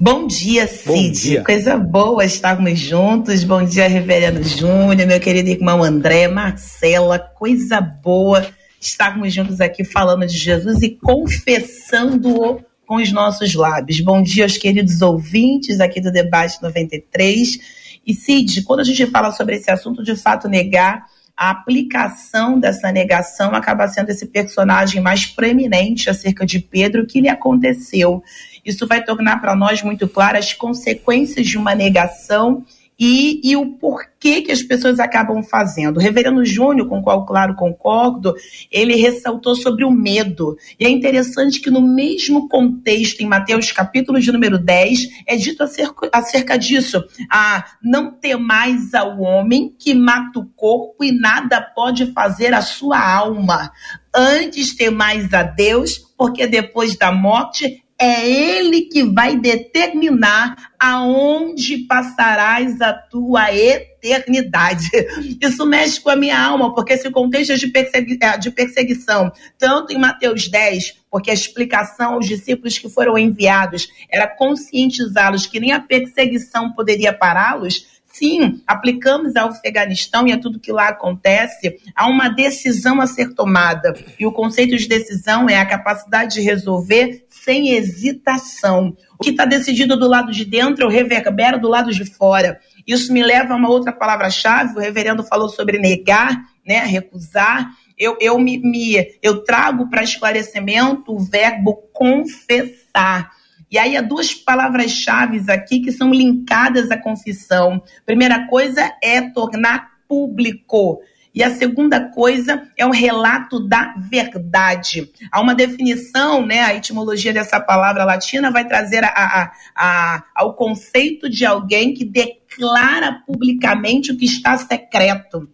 Bom 0.00 0.28
dia, 0.28 0.68
Cid. 0.68 0.86
Bom 0.86 1.10
dia. 1.10 1.42
Coisa 1.42 1.76
boa 1.76 2.24
estarmos 2.24 2.78
juntos. 2.78 3.42
Bom 3.42 3.64
dia, 3.64 3.88
Reverendo 3.88 4.44
Júnior, 4.44 5.08
meu 5.08 5.18
querido 5.18 5.50
irmão 5.50 5.82
André, 5.82 6.28
Marcela. 6.28 7.18
Coisa 7.18 7.80
boa 7.80 8.46
estarmos 8.80 9.34
juntos 9.34 9.60
aqui 9.60 9.82
falando 9.84 10.24
de 10.24 10.38
Jesus 10.38 10.82
e 10.82 10.90
confessando-o 10.90 12.60
com 12.88 12.96
os 12.96 13.12
nossos 13.12 13.54
lábios. 13.54 14.00
Bom 14.00 14.22
dia 14.22 14.46
aos 14.46 14.56
queridos 14.56 15.02
ouvintes 15.02 15.78
aqui 15.78 16.00
do 16.00 16.10
Debate 16.10 16.60
93. 16.62 17.58
E 18.06 18.14
Cid, 18.14 18.62
quando 18.62 18.80
a 18.80 18.84
gente 18.84 19.04
fala 19.08 19.30
sobre 19.30 19.56
esse 19.56 19.70
assunto, 19.70 20.02
de 20.02 20.16
fato, 20.16 20.48
negar, 20.48 21.04
a 21.36 21.50
aplicação 21.50 22.58
dessa 22.58 22.90
negação 22.90 23.54
acaba 23.54 23.86
sendo 23.88 24.08
esse 24.08 24.24
personagem 24.24 25.02
mais 25.02 25.26
preeminente 25.26 26.08
acerca 26.08 26.46
de 26.46 26.60
Pedro, 26.60 27.02
o 27.02 27.06
que 27.06 27.20
lhe 27.20 27.28
aconteceu. 27.28 28.22
Isso 28.64 28.86
vai 28.86 29.04
tornar 29.04 29.38
para 29.38 29.54
nós 29.54 29.82
muito 29.82 30.08
claras 30.08 30.46
as 30.46 30.54
consequências 30.54 31.46
de 31.46 31.58
uma 31.58 31.74
negação 31.74 32.64
e, 32.98 33.40
e 33.44 33.56
o 33.56 33.74
porquê 33.74 34.42
que 34.42 34.50
as 34.50 34.62
pessoas 34.62 34.98
acabam 34.98 35.42
fazendo. 35.42 35.98
O 35.98 36.00
reverendo 36.00 36.44
Júnior, 36.44 36.88
com 36.88 36.98
o 36.98 37.02
qual, 37.02 37.24
claro, 37.24 37.54
concordo, 37.54 38.34
ele 38.72 38.96
ressaltou 38.96 39.54
sobre 39.54 39.84
o 39.84 39.90
medo. 39.90 40.56
E 40.80 40.84
é 40.84 40.88
interessante 40.88 41.60
que 41.60 41.70
no 41.70 41.80
mesmo 41.80 42.48
contexto, 42.48 43.20
em 43.20 43.26
Mateus 43.26 43.70
capítulo 43.70 44.20
de 44.20 44.32
número 44.32 44.58
10, 44.58 45.00
é 45.26 45.36
dito 45.36 45.62
acerca, 45.62 46.08
acerca 46.12 46.58
disso. 46.58 47.04
Ah, 47.30 47.64
não 47.80 48.10
temais 48.10 48.92
ao 48.92 49.20
homem 49.20 49.72
que 49.78 49.94
mata 49.94 50.40
o 50.40 50.46
corpo 50.56 51.04
e 51.04 51.12
nada 51.12 51.60
pode 51.60 52.12
fazer 52.12 52.52
a 52.52 52.60
sua 52.60 52.98
alma. 52.98 53.70
Antes 54.12 54.74
temais 54.74 55.32
a 55.32 55.44
Deus, 55.44 55.98
porque 56.16 56.46
depois 56.48 56.96
da 56.96 57.12
morte 57.12 57.84
é 58.00 58.28
Ele 58.28 58.82
que 58.82 59.02
vai 59.02 59.36
determinar 59.36 60.56
aonde 60.78 61.78
passarás 61.78 62.80
a 62.80 62.92
tua 62.92 63.52
eternidade. 63.52 64.88
Isso 65.42 65.66
mexe 65.66 66.00
com 66.00 66.08
a 66.08 66.14
minha 66.14 66.40
alma, 66.40 66.72
porque 66.72 66.92
esse 66.92 67.10
contexto 67.10 67.56
de, 67.56 67.66
persegui 67.66 68.16
é, 68.22 68.38
de 68.38 68.52
perseguição, 68.52 69.32
tanto 69.58 69.92
em 69.92 69.98
Mateus 69.98 70.48
10, 70.48 70.98
porque 71.10 71.30
a 71.30 71.34
explicação 71.34 72.14
aos 72.14 72.26
discípulos 72.26 72.78
que 72.78 72.88
foram 72.88 73.18
enviados 73.18 73.88
era 74.08 74.28
conscientizá-los 74.28 75.46
que 75.46 75.58
nem 75.58 75.72
a 75.72 75.80
perseguição 75.80 76.72
poderia 76.72 77.12
pará-los, 77.12 77.97
sim, 78.18 78.60
aplicamos 78.66 79.36
ao 79.36 79.50
Afeganistão 79.50 80.26
e 80.26 80.32
a 80.32 80.38
tudo 80.38 80.58
que 80.58 80.72
lá 80.72 80.88
acontece, 80.88 81.78
há 81.94 82.06
uma 82.06 82.28
decisão 82.28 83.00
a 83.00 83.06
ser 83.06 83.34
tomada. 83.34 83.94
E 84.18 84.26
o 84.26 84.32
conceito 84.32 84.76
de 84.76 84.88
decisão 84.88 85.48
é 85.48 85.58
a 85.58 85.66
capacidade 85.66 86.34
de 86.34 86.40
resolver 86.40 87.26
sem 87.30 87.70
hesitação. 87.70 88.96
O 89.18 89.22
que 89.22 89.30
está 89.30 89.44
decidido 89.44 89.96
do 89.96 90.08
lado 90.08 90.32
de 90.32 90.44
dentro, 90.44 90.84
eu 90.84 90.90
reverbero 90.90 91.60
do 91.60 91.68
lado 91.68 91.92
de 91.92 92.04
fora. 92.04 92.58
Isso 92.86 93.12
me 93.12 93.22
leva 93.22 93.54
a 93.54 93.56
uma 93.56 93.70
outra 93.70 93.92
palavra-chave, 93.92 94.76
o 94.76 94.80
reverendo 94.80 95.22
falou 95.22 95.48
sobre 95.48 95.78
negar, 95.78 96.42
né, 96.66 96.80
recusar. 96.80 97.70
Eu, 97.96 98.16
eu, 98.20 98.38
me, 98.38 98.58
me 98.58 98.96
eu 99.22 99.42
trago 99.44 99.88
para 99.88 100.02
esclarecimento 100.02 101.14
o 101.14 101.18
verbo 101.18 101.88
confessar. 101.92 103.30
E 103.70 103.78
aí 103.78 103.96
há 103.96 104.02
duas 104.02 104.32
palavras-chave 104.32 105.50
aqui 105.50 105.80
que 105.80 105.92
são 105.92 106.10
linkadas 106.10 106.90
à 106.90 106.96
confissão. 106.96 107.82
Primeira 108.06 108.46
coisa 108.46 108.92
é 109.02 109.20
tornar 109.20 109.90
público. 110.08 111.02
E 111.34 111.42
a 111.42 111.54
segunda 111.54 112.00
coisa 112.10 112.68
é 112.76 112.84
o 112.86 112.90
relato 112.90 113.60
da 113.60 113.94
verdade. 113.96 115.08
Há 115.30 115.40
uma 115.40 115.54
definição, 115.54 116.44
né? 116.44 116.62
A 116.62 116.74
etimologia 116.74 117.32
dessa 117.32 117.60
palavra 117.60 118.04
latina 118.04 118.50
vai 118.50 118.66
trazer 118.66 119.04
a, 119.04 119.08
a, 119.08 119.52
a, 119.76 120.24
ao 120.34 120.54
conceito 120.54 121.28
de 121.28 121.44
alguém 121.44 121.92
que 121.92 122.04
declara 122.04 123.22
publicamente 123.26 124.10
o 124.10 124.16
que 124.16 124.24
está 124.24 124.56
secreto. 124.56 125.48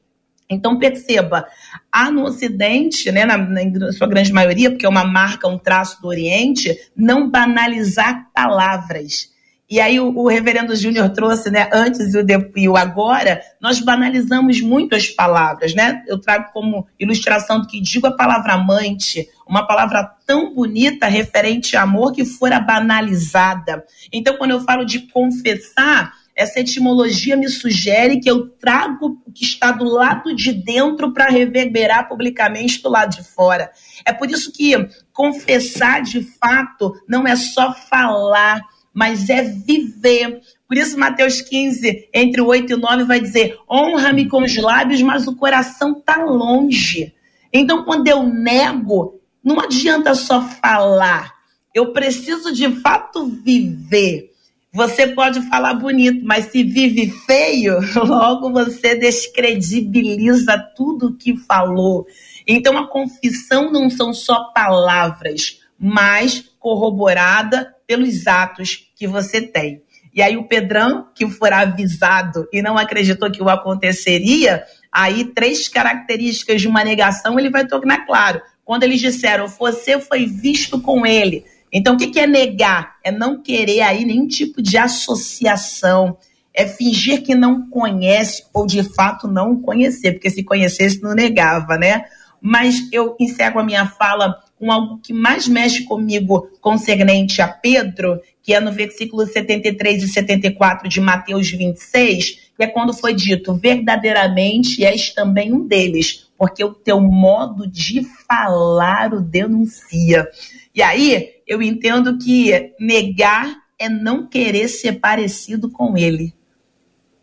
Então 0.49 0.79
perceba, 0.79 1.47
há 1.91 2.11
no 2.11 2.25
Ocidente, 2.25 3.11
né, 3.11 3.25
na, 3.25 3.39
na, 3.39 3.93
sua 3.93 4.07
grande 4.07 4.33
maioria, 4.33 4.71
porque 4.71 4.87
é 4.87 4.89
uma 4.89 5.05
marca, 5.05 5.49
um 5.49 5.59
traço 5.59 6.01
do 6.03 6.09
Oriente, 6.09 6.77
não 6.97 7.31
banalizar 7.31 8.31
palavras. 8.33 9.33
E 9.69 9.81
aí 9.81 9.99
o, 9.99 10.15
o 10.15 10.29
reverendo 10.29 10.77
Júnior 10.77 11.09
trouxe, 11.11 11.51
né, 11.51 11.71
antes 11.73 12.13
e 12.13 12.19
o, 12.19 12.23
de, 12.23 12.35
e 12.55 12.69
o 12.69 12.77
agora, 12.77 13.41
nós 13.61 13.81
banalizamos 13.81 14.61
muito 14.61 14.95
as 14.95 15.09
palavras, 15.09 15.75
né? 15.75 16.03
Eu 16.07 16.21
trago 16.21 16.53
como 16.53 16.87
ilustração 17.01 17.61
do 17.61 17.67
que 17.67 17.81
digo 17.81 18.07
a 18.07 18.15
palavra 18.15 18.53
amante, 18.53 19.27
uma 19.49 19.67
palavra 19.67 20.05
tão 20.27 20.55
bonita 20.55 21.07
referente 21.07 21.77
a 21.77 21.83
amor 21.83 22.13
que 22.13 22.25
fora 22.25 22.61
banalizada. 22.61 23.83
Então, 24.13 24.37
quando 24.37 24.51
eu 24.51 24.61
falo 24.61 24.85
de 24.85 25.01
confessar, 25.09 26.13
essa 26.37 26.61
etimologia 26.61 27.37
me 27.37 27.49
sugere 27.49 28.19
que 28.19 28.29
eu 28.29 28.49
trago 28.49 29.21
o 29.25 29.33
que 29.33 29.45
está 29.45 29.71
do 29.71 29.85
lado 29.85 30.35
de 30.35 30.53
dentro 30.53 31.13
para 31.13 31.31
reverberar 31.31 32.09
publicamente 32.09 32.83
do 32.83 32.89
lado 32.89 33.17
de 33.17 33.23
fora. 33.23 33.71
É 34.05 34.13
por 34.13 34.31
isso 34.31 34.53
que 34.53 34.75
confessar 35.13 36.03
de 36.03 36.23
fato 36.23 36.93
não 37.09 37.27
é 37.27 37.37
só 37.37 37.73
falar, 37.73 38.61
mas 38.93 39.31
é 39.31 39.43
viver. 39.43 40.41
Por 40.67 40.77
isso, 40.77 40.99
Mateus 40.99 41.41
15, 41.41 42.09
entre 42.13 42.41
o 42.41 42.47
8 42.47 42.71
e 42.71 42.75
o 42.75 42.79
9, 42.79 43.05
vai 43.05 43.21
dizer: 43.21 43.57
honra-me 43.71 44.29
com 44.29 44.43
os 44.43 44.57
lábios, 44.57 45.03
mas 45.03 45.27
o 45.29 45.37
coração 45.37 45.99
está 45.99 46.25
longe. 46.25 47.15
Então, 47.53 47.85
quando 47.85 48.09
eu 48.09 48.25
nego, 48.25 49.21
não 49.43 49.61
adianta 49.61 50.15
só 50.15 50.43
falar. 50.43 51.33
Eu 51.73 51.93
preciso 51.93 52.53
de 52.53 52.71
fato 52.81 53.27
viver. 53.27 54.34
Você 54.75 55.07
pode 55.07 55.41
falar 55.49 55.75
bonito, 55.75 56.27
mas 56.27 56.47
se 56.47 56.65
vive 56.65 57.09
feio, 57.09 57.79
logo 57.95 58.51
você 58.51 58.97
descredibiliza 58.97 60.59
tudo 60.77 61.17
que 61.17 61.37
falou. 61.37 62.05
Então 62.45 62.77
a 62.77 62.89
confissão 62.89 63.71
não 63.71 63.89
são 63.89 64.13
só 64.13 64.51
palavras, 64.53 65.61
mas 65.79 66.45
corroborada 66.59 67.73
pelos 67.87 68.27
atos 68.27 68.91
que 68.97 69.07
você 69.07 69.41
tem. 69.41 69.81
E 70.13 70.21
aí 70.21 70.37
o 70.37 70.49
Pedrão, 70.49 71.07
que 71.15 71.31
for 71.31 71.53
avisado 71.53 72.49
e 72.53 72.61
não 72.61 72.77
acreditou 72.77 73.31
que 73.31 73.43
o 73.43 73.49
aconteceria, 73.49 74.65
aí 74.91 75.25
três 75.27 75.69
características 75.69 76.61
de 76.61 76.67
uma 76.67 76.83
negação 76.83 77.39
ele 77.39 77.49
vai 77.49 77.65
tornar 77.65 78.05
claro. 78.07 78.43
Quando 78.65 78.83
eles 78.83 78.99
disseram, 78.99 79.47
você 79.47 80.01
foi 80.01 80.27
visto 80.27 80.81
com 80.81 81.07
ele, 81.07 81.45
então, 81.75 81.95
o 81.95 81.99
que 81.99 82.21
é 82.21 82.27
negar? 82.27 82.95
É 83.03 83.11
não 83.11 83.43
querer 83.43 83.81
aí 83.81 84.05
nenhum 84.05 84.29
tipo 84.29 84.63
de 84.63 84.79
associação. 84.79 86.17
É 86.55 86.69
fingir 86.69 87.23
que 87.25 87.35
não 87.35 87.69
conhece 87.69 88.45
ou 88.55 88.65
de 88.65 88.85
fato 88.85 89.27
não 89.27 89.61
conhecer, 89.61 90.13
porque 90.13 90.31
se 90.31 90.45
conhecesse 90.45 91.03
não 91.03 91.13
negava, 91.13 91.77
né? 91.77 92.05
Mas 92.41 92.77
eu 92.93 93.17
encerro 93.19 93.59
a 93.59 93.65
minha 93.65 93.87
fala 93.87 94.37
com 94.57 94.71
algo 94.71 95.01
que 95.03 95.13
mais 95.13 95.49
mexe 95.49 95.83
comigo 95.83 96.49
concernente 96.61 97.43
a 97.43 97.49
Pedro, 97.49 98.21
que 98.41 98.55
é 98.55 98.61
no 98.61 98.71
versículo 98.71 99.27
73 99.27 100.05
e 100.05 100.09
74 100.09 100.89
de 100.89 101.01
Mateus 101.01 101.51
26, 101.51 102.53
que 102.57 102.63
é 102.63 102.69
quando 102.69 102.93
foi 102.93 103.15
dito: 103.15 103.53
verdadeiramente 103.55 104.85
és 104.85 105.13
também 105.13 105.53
um 105.53 105.67
deles, 105.67 106.29
porque 106.39 106.63
o 106.63 106.73
teu 106.73 107.01
modo 107.01 107.67
de 107.67 108.07
falar 108.29 109.13
o 109.13 109.21
denuncia. 109.21 110.29
E 110.73 110.83
aí, 110.83 111.34
eu 111.47 111.63
entendo 111.63 112.19
que 112.19 112.73
negar 112.79 113.57
é 113.79 113.89
não 113.89 114.27
querer 114.27 114.69
ser 114.69 114.95
parecido 114.95 115.71
com 115.71 115.97
ele. 115.97 116.35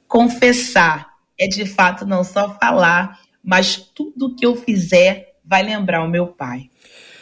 Confessar 0.08 1.12
é 1.40 1.48
de 1.48 1.66
fato 1.66 2.06
não 2.06 2.24
só 2.24 2.58
falar, 2.60 3.20
mas 3.44 3.78
tudo 3.78 4.36
que 4.36 4.46
eu 4.46 4.56
fizer 4.56 5.34
vai 5.44 5.64
lembrar 5.64 6.04
o 6.04 6.10
meu 6.10 6.28
pai. 6.28 6.70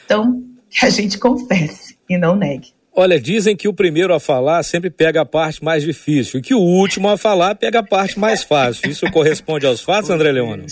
Então, 0.05 0.43
que 0.69 0.85
a 0.85 0.89
gente 0.89 1.17
confesse 1.17 1.97
e 2.09 2.17
não 2.17 2.35
negue. 2.35 2.73
Olha, 2.93 3.19
dizem 3.19 3.55
que 3.55 3.67
o 3.67 3.73
primeiro 3.73 4.13
a 4.13 4.19
falar 4.19 4.61
sempre 4.63 4.89
pega 4.89 5.21
a 5.21 5.25
parte 5.25 5.63
mais 5.63 5.83
difícil 5.83 6.39
e 6.39 6.43
que 6.43 6.53
o 6.53 6.59
último 6.59 7.07
a 7.07 7.17
falar 7.17 7.55
pega 7.55 7.79
a 7.79 7.83
parte 7.83 8.19
mais 8.19 8.43
fácil. 8.43 8.89
Isso 8.89 9.09
corresponde 9.11 9.65
aos 9.65 9.81
fatos, 9.81 10.09
André 10.09 10.31
Leônio? 10.31 10.65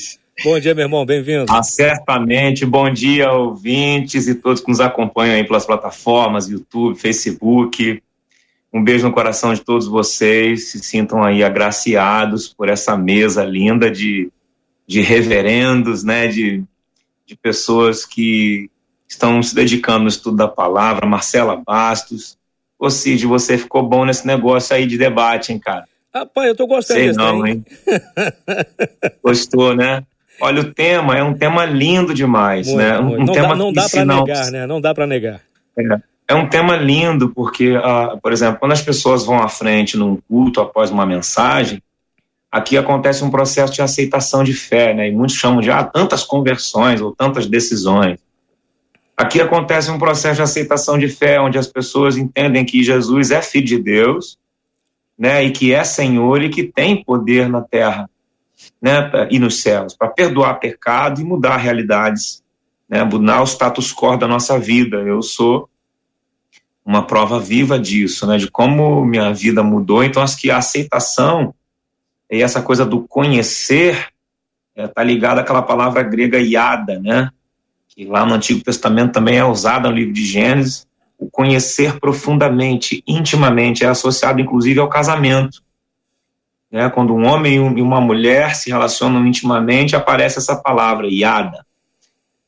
Bom 0.44 0.60
dia, 0.60 0.76
meu 0.76 0.86
irmão, 0.86 1.04
bem-vindo. 1.04 1.46
Ah, 1.50 1.64
certamente. 1.64 2.64
Bom 2.64 2.92
dia, 2.92 3.32
ouvintes 3.32 4.28
e 4.28 4.36
todos 4.36 4.62
que 4.62 4.70
nos 4.70 4.80
acompanham 4.80 5.36
aí 5.36 5.44
pelas 5.44 5.66
plataformas, 5.66 6.48
YouTube, 6.48 7.00
Facebook. 7.00 8.02
Um 8.72 8.84
beijo 8.84 9.08
no 9.08 9.14
coração 9.14 9.52
de 9.54 9.62
todos 9.62 9.88
vocês. 9.88 10.70
Se 10.70 10.80
sintam 10.80 11.24
aí 11.24 11.44
agraciados 11.44 12.48
por 12.48 12.70
essa 12.70 12.96
mesa 12.96 13.44
linda 13.44 13.90
de, 13.90 14.32
de 14.86 15.02
reverendos, 15.02 16.04
né? 16.04 16.28
De, 16.28 16.64
de 17.26 17.36
pessoas 17.36 18.06
que 18.06 18.70
estão 19.08 19.42
se 19.42 19.56
dedicando 19.56 20.04
no 20.04 20.10
estudo 20.10 20.38
da 20.38 20.48
palavra. 20.48 21.08
Marcela 21.08 21.56
Bastos. 21.56 22.38
Ô 22.78 22.92
Cid, 22.92 23.26
você 23.26 23.58
ficou 23.58 23.82
bom 23.82 24.06
nesse 24.06 24.28
negócio 24.28 24.76
aí 24.76 24.86
de 24.86 25.00
debate, 25.00 25.52
hein, 25.52 25.58
cara? 25.58 25.86
Rapaz, 26.14 26.48
eu 26.48 26.56
tô 26.56 26.68
gostando 26.68 27.00
Sei 27.00 27.12
não, 27.12 27.46
hein? 27.46 27.66
Gostou, 29.24 29.76
né? 29.76 30.04
Olha, 30.40 30.62
o 30.62 30.74
tema 30.74 31.18
é 31.18 31.24
um 31.24 31.34
tema 31.34 31.66
lindo 31.66 32.14
demais, 32.14 32.68
muito, 32.68 32.80
né? 32.80 33.00
Um 33.00 33.26
não 33.26 33.34
tema 33.34 33.50
dá, 33.50 33.56
não 33.56 33.74
dá 33.74 33.90
para 33.90 34.06
negar, 34.06 34.52
né? 34.52 34.68
Não 34.68 34.82
dá 34.82 34.94
para 34.94 35.08
negar. 35.08 35.42
É, 35.78 35.84
é, 36.30 36.36
um 36.36 36.48
tema 36.48 36.76
lindo 36.76 37.30
porque, 37.30 37.76
uh, 37.76 38.20
por 38.22 38.32
exemplo, 38.32 38.60
quando 38.60 38.74
as 38.74 38.82
pessoas 38.82 39.26
vão 39.26 39.42
à 39.42 39.48
frente 39.48 39.98
num 39.98 40.18
culto 40.28 40.62
após 40.62 40.92
uma 40.92 41.06
mensagem, 41.06 41.82
aqui 42.52 42.78
acontece 42.78 43.24
um 43.24 43.32
processo 43.32 43.74
de 43.74 43.82
aceitação 43.82 44.44
de 44.44 44.54
fé, 44.54 44.94
né? 44.94 45.10
E 45.10 45.12
muitos 45.12 45.36
chamam 45.36 45.62
de 45.62 45.72
ah, 45.72 45.84
tantas 45.84 46.24
conversões 46.24 47.02
ou 47.02 47.16
tantas 47.16 47.48
decisões. 47.48 48.20
Aqui 49.16 49.42
acontece 49.42 49.90
um 49.90 49.98
processo 49.98 50.36
de 50.36 50.44
aceitação 50.44 51.00
de 51.00 51.10
fé, 51.10 51.40
onde 51.42 51.58
as 51.58 51.66
pessoas 51.66 52.18
entendem 52.18 52.64
que 52.64 52.84
Jesus 52.84 53.32
é 53.32 53.42
filho 53.42 53.66
de 53.66 53.80
Deus, 53.80 54.38
né? 55.18 55.44
E 55.44 55.52
que 55.52 55.74
é 55.74 55.84
Senhor 55.84 56.44
e 56.44 56.50
que 56.50 56.64
tem 56.64 57.04
poder 57.04 57.50
na 57.50 57.62
terra 57.62 58.08
né, 58.82 59.12
e 59.30 59.40
nos 59.40 59.62
céus, 59.62 59.96
para 59.96 60.10
perdoar 60.10 60.56
pecado 60.56 61.22
e 61.22 61.24
mudar 61.24 61.58
realidades, 61.58 62.44
né, 62.90 63.04
mudar 63.04 63.42
o 63.42 63.48
status 63.48 63.94
quo 63.94 64.18
da 64.18 64.28
nossa 64.28 64.60
vida. 64.60 64.98
Eu 64.98 65.22
sou 65.22 65.70
uma 66.86 67.06
prova 67.06 67.40
viva 67.40 67.78
disso, 67.78 68.26
né, 68.26 68.38
de 68.38 68.50
como 68.50 69.06
minha 69.06 69.34
vida 69.34 69.62
mudou. 69.62 70.04
Então, 70.04 70.24
acho 70.24 70.40
que 70.40 70.50
a 70.50 70.58
aceitação 70.58 71.54
e 72.30 72.42
essa 72.42 72.62
coisa 72.62 72.86
do 72.86 73.02
conhecer 73.02 74.10
está 74.76 74.84
é, 74.84 74.88
tá 74.88 75.04
ligada 75.04 75.42
àquela 75.42 75.62
palavra 75.62 76.04
grega 76.04 76.40
iada, 76.40 77.00
né, 77.00 77.30
que 77.90 78.06
lá 78.06 78.26
no 78.26 78.34
Antigo 78.34 78.64
Testamento 78.64 79.14
também 79.14 79.38
é 79.38 79.46
usada 79.46 79.90
no 79.90 79.96
livro 79.96 80.14
de 80.14 80.26
Gênesis. 80.26 80.86
O 81.18 81.28
conhecer 81.32 82.00
profundamente, 82.00 83.04
intimamente, 83.08 83.84
é 83.84 83.88
associado 83.88 84.40
inclusive 84.40 84.80
ao 84.80 84.88
casamento. 84.88 85.64
Né? 86.72 86.90
Quando 86.90 87.14
um 87.14 87.26
homem 87.26 87.56
e 87.56 87.82
uma 87.82 88.02
mulher 88.02 88.56
se 88.56 88.70
relacionam 88.70 89.26
intimamente, 89.26 89.96
aparece 89.96 90.38
essa 90.38 90.56
palavra, 90.56 91.08
iada. 91.10 91.66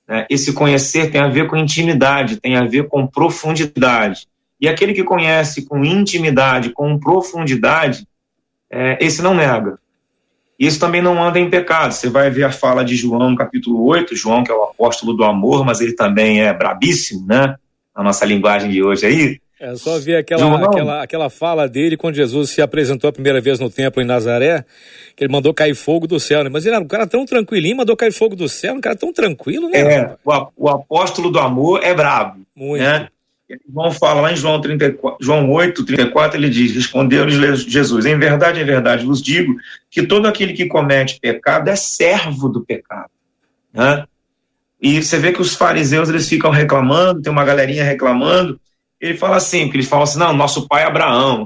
Né? 0.07 0.25
Esse 0.29 0.53
conhecer 0.53 1.11
tem 1.11 1.21
a 1.21 1.27
ver 1.27 1.47
com 1.47 1.55
intimidade, 1.55 2.39
tem 2.39 2.55
a 2.55 2.65
ver 2.65 2.87
com 2.87 3.07
profundidade. 3.07 4.27
E 4.59 4.67
aquele 4.67 4.93
que 4.93 5.03
conhece 5.03 5.65
com 5.65 5.85
intimidade, 5.85 6.71
com 6.71 6.99
profundidade, 6.99 8.05
é, 8.69 8.97
esse 8.99 9.21
não 9.21 9.33
nega. 9.33 9.79
Isso 10.59 10.77
também 10.77 11.01
não 11.01 11.23
anda 11.23 11.39
em 11.39 11.49
pecado. 11.49 11.93
Você 11.93 12.09
vai 12.09 12.29
ver 12.29 12.43
a 12.43 12.51
fala 12.51 12.83
de 12.83 12.93
João, 12.93 13.33
capítulo 13.33 13.85
8, 13.85 14.13
João, 14.13 14.43
que 14.43 14.51
é 14.51 14.53
o 14.53 14.63
apóstolo 14.63 15.13
do 15.13 15.23
amor, 15.23 15.65
mas 15.65 15.79
ele 15.79 15.93
também 15.93 16.41
é 16.41 16.51
brabíssimo, 16.51 17.25
né? 17.25 17.55
Na 17.95 18.03
nossa 18.03 18.25
linguagem 18.25 18.69
de 18.69 18.83
hoje 18.83 19.05
aí. 19.05 19.41
É 19.59 19.75
só 19.75 19.99
ver 19.99 20.15
aquela, 20.15 20.65
aquela, 20.65 21.03
aquela 21.03 21.29
fala 21.29 21.67
dele 21.67 21.97
quando 21.97 22.15
Jesus 22.15 22.51
se 22.51 22.61
apresentou 22.61 23.09
a 23.09 23.13
primeira 23.13 23.41
vez 23.41 23.59
no 23.59 23.69
templo 23.69 24.01
em 24.01 24.05
Nazaré, 24.05 24.63
que 25.17 25.23
ele 25.25 25.33
mandou 25.33 25.53
cair 25.53 25.75
fogo 25.75 26.07
do 26.07 26.17
céu, 26.17 26.45
né? 26.45 26.49
Mas 26.49 26.65
ele 26.65 26.75
era 26.75 26.83
um 26.83 26.87
cara 26.87 27.05
tão 27.05 27.25
tranquilinho, 27.25 27.75
mandou 27.75 27.97
cair 27.97 28.13
fogo 28.13 28.37
do 28.37 28.47
céu, 28.47 28.75
um 28.75 28.79
cara 28.79 28.95
tão 28.95 29.11
tranquilo, 29.11 29.69
né? 29.69 29.79
É, 29.79 30.15
o, 30.23 30.47
o 30.55 30.69
apóstolo 30.69 31.29
do 31.29 31.39
amor 31.39 31.83
é 31.83 31.93
brabo. 31.93 32.39
Muito. 32.55 32.81
Né? 32.81 33.09
João 33.69 33.91
fala 33.91 34.21
lá 34.21 34.31
em 34.31 34.35
João, 34.35 34.61
34, 34.61 35.17
João 35.19 35.51
8, 35.51 35.83
34, 35.83 36.37
ele 36.37 36.49
diz: 36.49 36.73
Respondeu-lhes 36.73 37.61
Jesus, 37.63 38.05
em 38.05 38.17
verdade, 38.17 38.61
em 38.61 38.65
verdade, 38.65 39.05
vos 39.05 39.21
digo 39.21 39.55
que 39.89 40.05
todo 40.05 40.27
aquele 40.27 40.53
que 40.53 40.67
comete 40.67 41.19
pecado 41.19 41.67
é 41.67 41.75
servo 41.75 42.47
do 42.47 42.63
pecado. 42.63 43.09
Né? 43.73 44.05
E 44.79 45.01
você 45.01 45.17
vê 45.17 45.33
que 45.33 45.41
os 45.41 45.55
fariseus 45.55 46.09
eles 46.09 46.29
ficam 46.29 46.51
reclamando, 46.51 47.21
tem 47.21 47.31
uma 47.31 47.43
galerinha 47.43 47.83
reclamando. 47.83 48.59
Ele 48.99 49.17
fala 49.17 49.37
assim: 49.37 49.69
que 49.69 49.77
eles 49.77 49.87
falam 49.87 50.03
assim, 50.03 50.19
não, 50.19 50.33
nosso 50.33 50.67
pai 50.67 50.83
é 50.83 50.87
Abraão. 50.87 51.45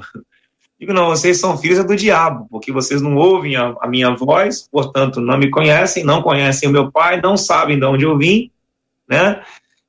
Digo, 0.80 0.92
não, 0.92 1.08
vocês 1.08 1.40
são 1.40 1.58
filhos 1.58 1.84
do 1.86 1.96
diabo, 1.96 2.46
porque 2.50 2.72
vocês 2.72 3.02
não 3.02 3.16
ouvem 3.16 3.56
a, 3.56 3.74
a 3.80 3.88
minha 3.88 4.14
voz, 4.16 4.68
portanto, 4.70 5.22
não 5.22 5.38
me 5.38 5.50
conhecem, 5.50 6.04
não 6.04 6.22
conhecem 6.22 6.68
o 6.68 6.72
meu 6.72 6.92
pai, 6.92 7.22
não 7.22 7.38
sabem 7.38 7.80
de 7.80 7.86
onde 7.86 8.04
eu 8.04 8.18
vim, 8.18 8.52
né? 9.08 9.42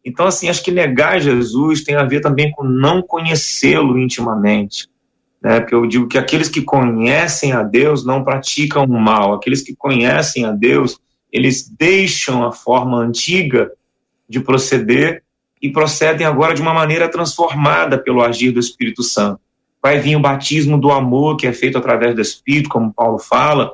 Então, 0.05 0.27
assim, 0.27 0.49
acho 0.49 0.63
que 0.63 0.71
negar 0.71 1.21
Jesus 1.21 1.83
tem 1.83 1.97
a 1.97 2.05
ver 2.05 2.21
também 2.21 2.51
com 2.53 2.63
não 2.63 3.03
conhecê-lo 3.03 3.99
intimamente. 3.99 4.87
Né? 5.43 5.61
Porque 5.61 5.75
eu 5.75 5.87
digo 5.87 6.07
que 6.07 6.19
aqueles 6.19 6.49
que 6.49 6.63
conhecem 6.63 7.53
a 7.53 7.63
Deus 7.63 8.05
não 8.05 8.23
praticam 8.23 8.85
o 8.85 9.01
mal, 9.01 9.35
aqueles 9.35 9.63
que 9.63 9.75
conhecem 9.75 10.45
a 10.45 10.53
Deus, 10.53 11.01
eles 11.33 11.69
deixam 11.69 12.45
a 12.45 12.53
forma 12.53 12.99
antiga 12.99 13.73
de 14.29 14.39
proceder 14.39 15.24
e 15.65 15.73
procedem 15.73 16.27
agora 16.27 16.55
de 16.55 16.61
uma 16.61 16.75
maneira 16.75 17.09
transformada 17.09 17.97
pelo 17.97 18.21
agir 18.21 18.53
do 18.53 18.61
Espírito 18.61 19.03
Santo. 19.03 19.41
Vai 19.83 19.99
vir 19.99 20.15
o 20.15 20.21
batismo 20.21 20.77
do 20.79 20.93
amor, 20.93 21.39
que 21.39 21.47
é 21.47 21.55
feito 21.55 21.79
através 21.79 22.15
do 22.15 22.21
Espírito, 22.21 22.69
como 22.69 22.93
Paulo 22.93 23.19
fala, 23.19 23.73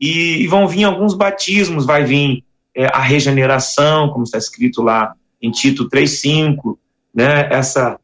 e, 0.00 0.46
vão 0.46 0.68
vir 0.68 0.84
alguns 0.84 1.14
batismos, 1.14 1.84
vai 1.84 2.04
vir 2.04 2.44
é, 2.72 2.86
a 2.86 3.00
regeneração, 3.00 4.08
como 4.10 4.22
está 4.22 4.38
escrito 4.38 4.82
lá 4.82 5.14
em 5.42 5.50
Tito 5.50 5.88
3,5, 5.90 6.78
né, 7.12 7.48
essa 7.50 7.98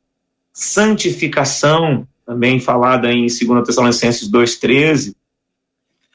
santificação, 0.52 2.05
também 2.26 2.59
falada 2.59 3.12
em 3.12 3.29
2 3.29 3.64
Tessalonicenses 3.64 4.29
2,13. 4.29 5.14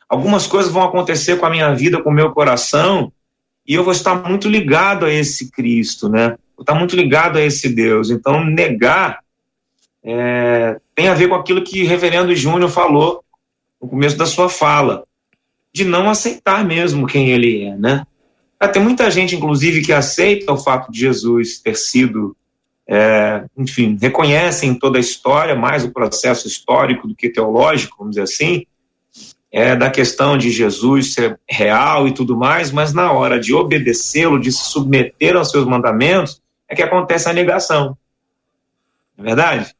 Algumas 0.09 0.45
coisas 0.45 0.69
vão 0.69 0.83
acontecer 0.83 1.37
com 1.37 1.45
a 1.45 1.49
minha 1.49 1.73
vida, 1.73 2.03
com 2.03 2.09
o 2.09 2.13
meu 2.13 2.31
coração, 2.31 3.13
e 3.65 3.75
eu 3.75 3.83
vou 3.85 3.93
estar 3.93 4.27
muito 4.27 4.49
ligado 4.49 5.05
a 5.05 5.13
esse 5.13 5.49
Cristo, 5.49 6.09
né? 6.09 6.35
Estar 6.59 6.75
muito 6.75 6.95
ligado 6.95 7.37
a 7.37 7.41
esse 7.41 7.69
Deus. 7.69 8.09
Então, 8.09 8.43
negar 8.43 9.19
é, 10.03 10.79
tem 10.95 11.07
a 11.07 11.13
ver 11.13 11.27
com 11.27 11.35
aquilo 11.35 11.63
que 11.63 11.83
o 11.83 11.87
reverendo 11.87 12.35
Júnior 12.35 12.69
falou 12.69 13.23
no 13.81 13.87
começo 13.87 14.17
da 14.17 14.25
sua 14.25 14.49
fala, 14.49 15.03
de 15.71 15.83
não 15.85 16.09
aceitar 16.09 16.65
mesmo 16.65 17.05
quem 17.05 17.29
ele 17.29 17.63
é, 17.63 17.75
né? 17.75 18.07
Tem 18.73 18.81
muita 18.81 19.11
gente, 19.11 19.35
inclusive, 19.35 19.83
que 19.83 19.93
aceita 19.93 20.51
o 20.51 20.57
fato 20.57 20.91
de 20.91 20.99
Jesus 20.99 21.59
ter 21.59 21.75
sido, 21.75 22.35
é, 22.87 23.43
enfim, 23.55 23.95
reconhecem 24.01 24.73
toda 24.73 24.97
a 24.97 25.01
história, 25.01 25.55
mais 25.55 25.83
o 25.83 25.91
processo 25.91 26.47
histórico 26.47 27.07
do 27.07 27.13
que 27.13 27.29
teológico, 27.29 27.97
vamos 27.99 28.15
dizer 28.15 28.23
assim, 28.23 28.65
é, 29.51 29.75
da 29.75 29.91
questão 29.91 30.37
de 30.37 30.49
Jesus 30.49 31.13
ser 31.13 31.39
real 31.47 32.07
e 32.07 32.13
tudo 32.13 32.35
mais, 32.35 32.71
mas 32.71 32.93
na 32.93 33.11
hora 33.11 33.39
de 33.39 33.53
obedecê-lo, 33.53 34.39
de 34.39 34.51
se 34.51 34.71
submeter 34.71 35.35
aos 35.35 35.51
seus 35.51 35.65
mandamentos, 35.65 36.41
é 36.69 36.75
que 36.75 36.83
acontece 36.83 37.29
a 37.29 37.33
negação. 37.33 37.97
Não 39.17 39.25
é 39.25 39.27
verdade? 39.27 39.75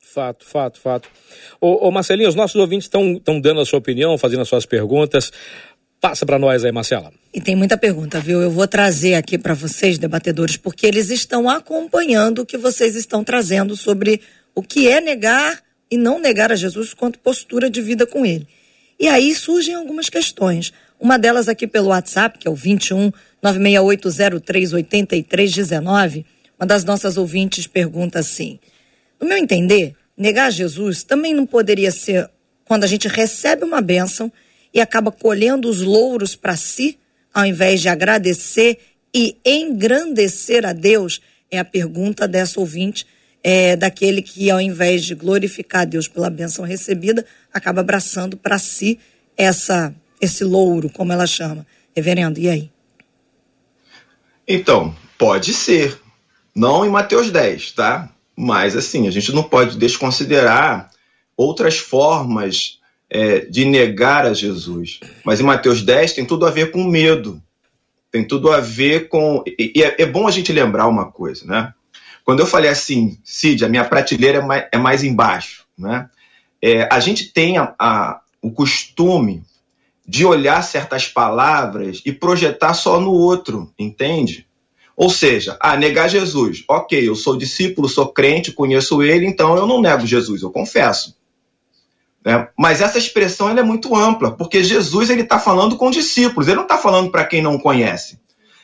Fato, 0.00 0.44
fato, 0.44 0.80
fato. 0.80 1.08
Ô, 1.60 1.86
ô 1.86 1.90
Marcelinho, 1.90 2.28
os 2.28 2.34
nossos 2.34 2.56
ouvintes 2.56 2.86
estão 2.86 3.40
dando 3.40 3.60
a 3.60 3.64
sua 3.64 3.78
opinião, 3.78 4.16
fazendo 4.16 4.42
as 4.42 4.48
suas 4.48 4.66
perguntas. 4.66 5.30
Passa 6.00 6.24
para 6.24 6.38
nós 6.38 6.64
aí, 6.64 6.72
Marcela. 6.72 7.12
E 7.34 7.40
tem 7.40 7.54
muita 7.56 7.76
pergunta, 7.76 8.20
viu? 8.20 8.40
Eu 8.40 8.50
vou 8.50 8.66
trazer 8.66 9.14
aqui 9.14 9.36
para 9.36 9.52
vocês, 9.52 9.98
debatedores, 9.98 10.56
porque 10.56 10.86
eles 10.86 11.10
estão 11.10 11.48
acompanhando 11.48 12.40
o 12.40 12.46
que 12.46 12.56
vocês 12.56 12.96
estão 12.96 13.22
trazendo 13.22 13.76
sobre 13.76 14.22
o 14.54 14.62
que 14.62 14.88
é 14.88 15.00
negar 15.00 15.60
e 15.90 15.96
não 15.96 16.20
negar 16.20 16.52
a 16.52 16.56
Jesus 16.56 16.94
quanto 16.94 17.18
postura 17.18 17.68
de 17.68 17.82
vida 17.82 18.06
com 18.06 18.24
ele. 18.24 18.46
E 18.98 19.08
aí 19.08 19.34
surgem 19.34 19.74
algumas 19.74 20.08
questões. 20.08 20.72
Uma 21.00 21.18
delas 21.18 21.48
aqui 21.48 21.66
pelo 21.66 21.88
WhatsApp, 21.88 22.38
que 22.38 22.48
é 22.48 22.50
o 22.50 22.54
21 22.54 23.12
968038319. 23.42 26.24
Uma 26.58 26.66
das 26.66 26.84
nossas 26.84 27.16
ouvintes 27.16 27.66
pergunta 27.66 28.18
assim: 28.18 28.58
No 29.20 29.28
meu 29.28 29.38
entender, 29.38 29.94
negar 30.16 30.50
Jesus 30.50 31.02
também 31.02 31.34
não 31.34 31.46
poderia 31.46 31.90
ser 31.90 32.28
quando 32.64 32.84
a 32.84 32.88
gente 32.88 33.08
recebe 33.08 33.64
uma 33.64 33.80
bênção 33.80 34.30
e 34.74 34.80
acaba 34.80 35.10
colhendo 35.10 35.68
os 35.68 35.80
louros 35.80 36.36
para 36.36 36.56
si, 36.56 36.98
ao 37.32 37.46
invés 37.46 37.80
de 37.80 37.88
agradecer 37.88 38.78
e 39.14 39.36
engrandecer 39.44 40.66
a 40.66 40.72
Deus? 40.72 41.20
É 41.50 41.58
a 41.58 41.64
pergunta 41.64 42.28
dessa 42.28 42.60
ouvinte, 42.60 43.06
é, 43.42 43.74
daquele 43.74 44.20
que, 44.20 44.50
ao 44.50 44.60
invés 44.60 45.04
de 45.04 45.14
glorificar 45.14 45.82
a 45.82 45.86
Deus 45.86 46.06
pela 46.06 46.28
bênção 46.28 46.64
recebida, 46.64 47.24
acaba 47.52 47.80
abraçando 47.80 48.36
para 48.36 48.58
si 48.58 48.98
essa, 49.36 49.94
esse 50.20 50.44
louro, 50.44 50.90
como 50.90 51.12
ela 51.12 51.26
chama. 51.26 51.66
Reverendo, 51.96 52.38
e 52.38 52.48
aí? 52.48 52.70
Então, 54.48 54.94
pode 55.18 55.52
ser. 55.52 56.00
Não 56.54 56.84
em 56.84 56.88
Mateus 56.88 57.30
10, 57.30 57.72
tá? 57.72 58.08
Mas, 58.34 58.74
assim, 58.74 59.06
a 59.06 59.10
gente 59.10 59.30
não 59.32 59.42
pode 59.42 59.76
desconsiderar 59.76 60.90
outras 61.36 61.78
formas 61.78 62.78
é, 63.10 63.40
de 63.40 63.64
negar 63.64 64.26
a 64.26 64.32
Jesus. 64.32 65.00
Mas 65.24 65.40
em 65.40 65.44
Mateus 65.44 65.82
10 65.82 66.14
tem 66.14 66.24
tudo 66.24 66.46
a 66.46 66.50
ver 66.50 66.70
com 66.70 66.82
medo. 66.84 67.42
Tem 68.10 68.26
tudo 68.26 68.50
a 68.50 68.58
ver 68.58 69.08
com. 69.08 69.44
E 69.46 69.82
é, 69.82 70.02
é 70.02 70.06
bom 70.06 70.26
a 70.26 70.30
gente 70.30 70.52
lembrar 70.52 70.88
uma 70.88 71.12
coisa, 71.12 71.44
né? 71.46 71.74
Quando 72.24 72.40
eu 72.40 72.46
falei 72.46 72.70
assim, 72.70 73.18
Cid, 73.22 73.64
a 73.64 73.68
minha 73.68 73.84
prateleira 73.84 74.38
é 74.38 74.42
mais, 74.42 74.68
é 74.72 74.78
mais 74.78 75.04
embaixo, 75.04 75.64
né? 75.76 76.08
É, 76.60 76.88
a 76.92 77.00
gente 77.00 77.32
tem 77.32 77.58
a, 77.58 77.74
a, 77.78 78.20
o 78.42 78.50
costume 78.50 79.42
de 80.08 80.24
olhar 80.24 80.62
certas 80.62 81.06
palavras 81.06 82.00
e 82.02 82.10
projetar 82.10 82.72
só 82.72 82.98
no 82.98 83.12
outro, 83.12 83.70
entende? 83.78 84.46
Ou 84.96 85.10
seja, 85.10 85.58
ah, 85.60 85.76
negar 85.76 86.08
Jesus. 86.08 86.64
Ok, 86.66 87.06
eu 87.06 87.14
sou 87.14 87.36
discípulo, 87.36 87.86
sou 87.88 88.08
crente, 88.08 88.50
conheço 88.50 89.02
ele, 89.02 89.26
então 89.26 89.54
eu 89.54 89.66
não 89.66 89.82
nego 89.82 90.06
Jesus, 90.06 90.40
eu 90.42 90.50
confesso. 90.50 91.14
Né? 92.24 92.48
Mas 92.58 92.80
essa 92.80 92.96
expressão 92.96 93.50
é 93.50 93.62
muito 93.62 93.94
ampla, 93.94 94.30
porque 94.32 94.64
Jesus 94.64 95.10
ele 95.10 95.22
está 95.22 95.38
falando 95.38 95.76
com 95.76 95.90
discípulos, 95.90 96.48
ele 96.48 96.56
não 96.56 96.62
está 96.62 96.78
falando 96.78 97.10
para 97.10 97.26
quem 97.26 97.42
não 97.42 97.58
conhece. 97.58 98.18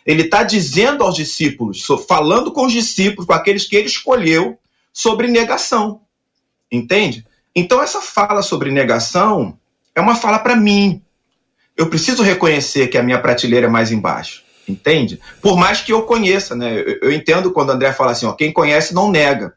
Ele 0.06 0.22
está 0.22 0.42
dizendo 0.42 1.04
aos 1.04 1.14
discípulos, 1.14 1.86
falando 2.08 2.52
com 2.52 2.66
os 2.66 2.72
discípulos, 2.72 3.26
com 3.26 3.32
aqueles 3.34 3.66
que 3.66 3.76
ele 3.76 3.86
escolheu, 3.86 4.58
sobre 4.92 5.28
negação. 5.28 6.00
Entende? 6.72 7.24
Então, 7.54 7.82
essa 7.82 8.00
fala 8.00 8.42
sobre 8.42 8.70
negação 8.70 9.58
é 9.94 10.00
uma 10.00 10.16
fala 10.16 10.38
para 10.38 10.56
mim. 10.56 11.03
Eu 11.76 11.88
preciso 11.88 12.22
reconhecer 12.22 12.88
que 12.88 12.98
a 12.98 13.02
minha 13.02 13.20
prateleira 13.20 13.66
é 13.66 13.70
mais 13.70 13.90
embaixo. 13.90 14.42
Entende? 14.66 15.20
Por 15.42 15.58
mais 15.58 15.80
que 15.80 15.92
eu 15.92 16.02
conheça, 16.02 16.54
né? 16.54 16.80
Eu, 16.80 16.98
eu 17.02 17.12
entendo 17.12 17.52
quando 17.52 17.68
o 17.68 17.72
André 17.72 17.92
fala 17.92 18.12
assim: 18.12 18.24
ó, 18.24 18.32
quem 18.32 18.52
conhece 18.52 18.94
não 18.94 19.10
nega. 19.10 19.54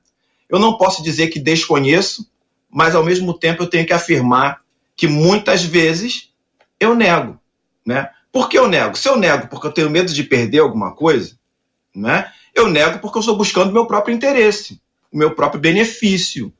Eu 0.49 0.59
não 0.59 0.77
posso 0.77 1.01
dizer 1.01 1.27
que 1.27 1.39
desconheço 1.39 2.27
mas 2.69 2.95
ao 2.95 3.03
mesmo 3.03 3.33
tempo 3.33 3.63
eu 3.63 3.67
tenho 3.67 3.85
que 3.85 3.93
afirmar 3.93 4.61
que 4.95 5.07
muitas 5.07 5.63
vezes 5.63 6.31
eu 6.79 6.95
nego, 6.95 7.39
né? 7.85 8.09
Por 8.31 8.49
que 8.49 8.57
eu 8.57 8.67
nego? 8.67 8.95
Se 8.95 9.07
eu 9.07 9.17
nego 9.17 9.47
porque 9.47 9.67
eu 9.67 9.71
tenho 9.71 9.89
medo 9.89 10.13
de 10.13 10.23
perder 10.23 10.59
alguma 10.59 10.93
coisa, 10.93 11.37
né? 11.95 12.31
Eu 12.53 12.67
nego 12.67 12.99
porque 12.99 13.17
eu 13.17 13.21
estou 13.21 13.37
buscando 13.37 13.69
o 13.69 13.73
meu 13.73 13.85
próprio 13.85 14.13
interesse, 14.13 14.81
o 15.11 15.17
meu 15.17 15.33
próprio 15.33 15.61
benefício, 15.61 16.53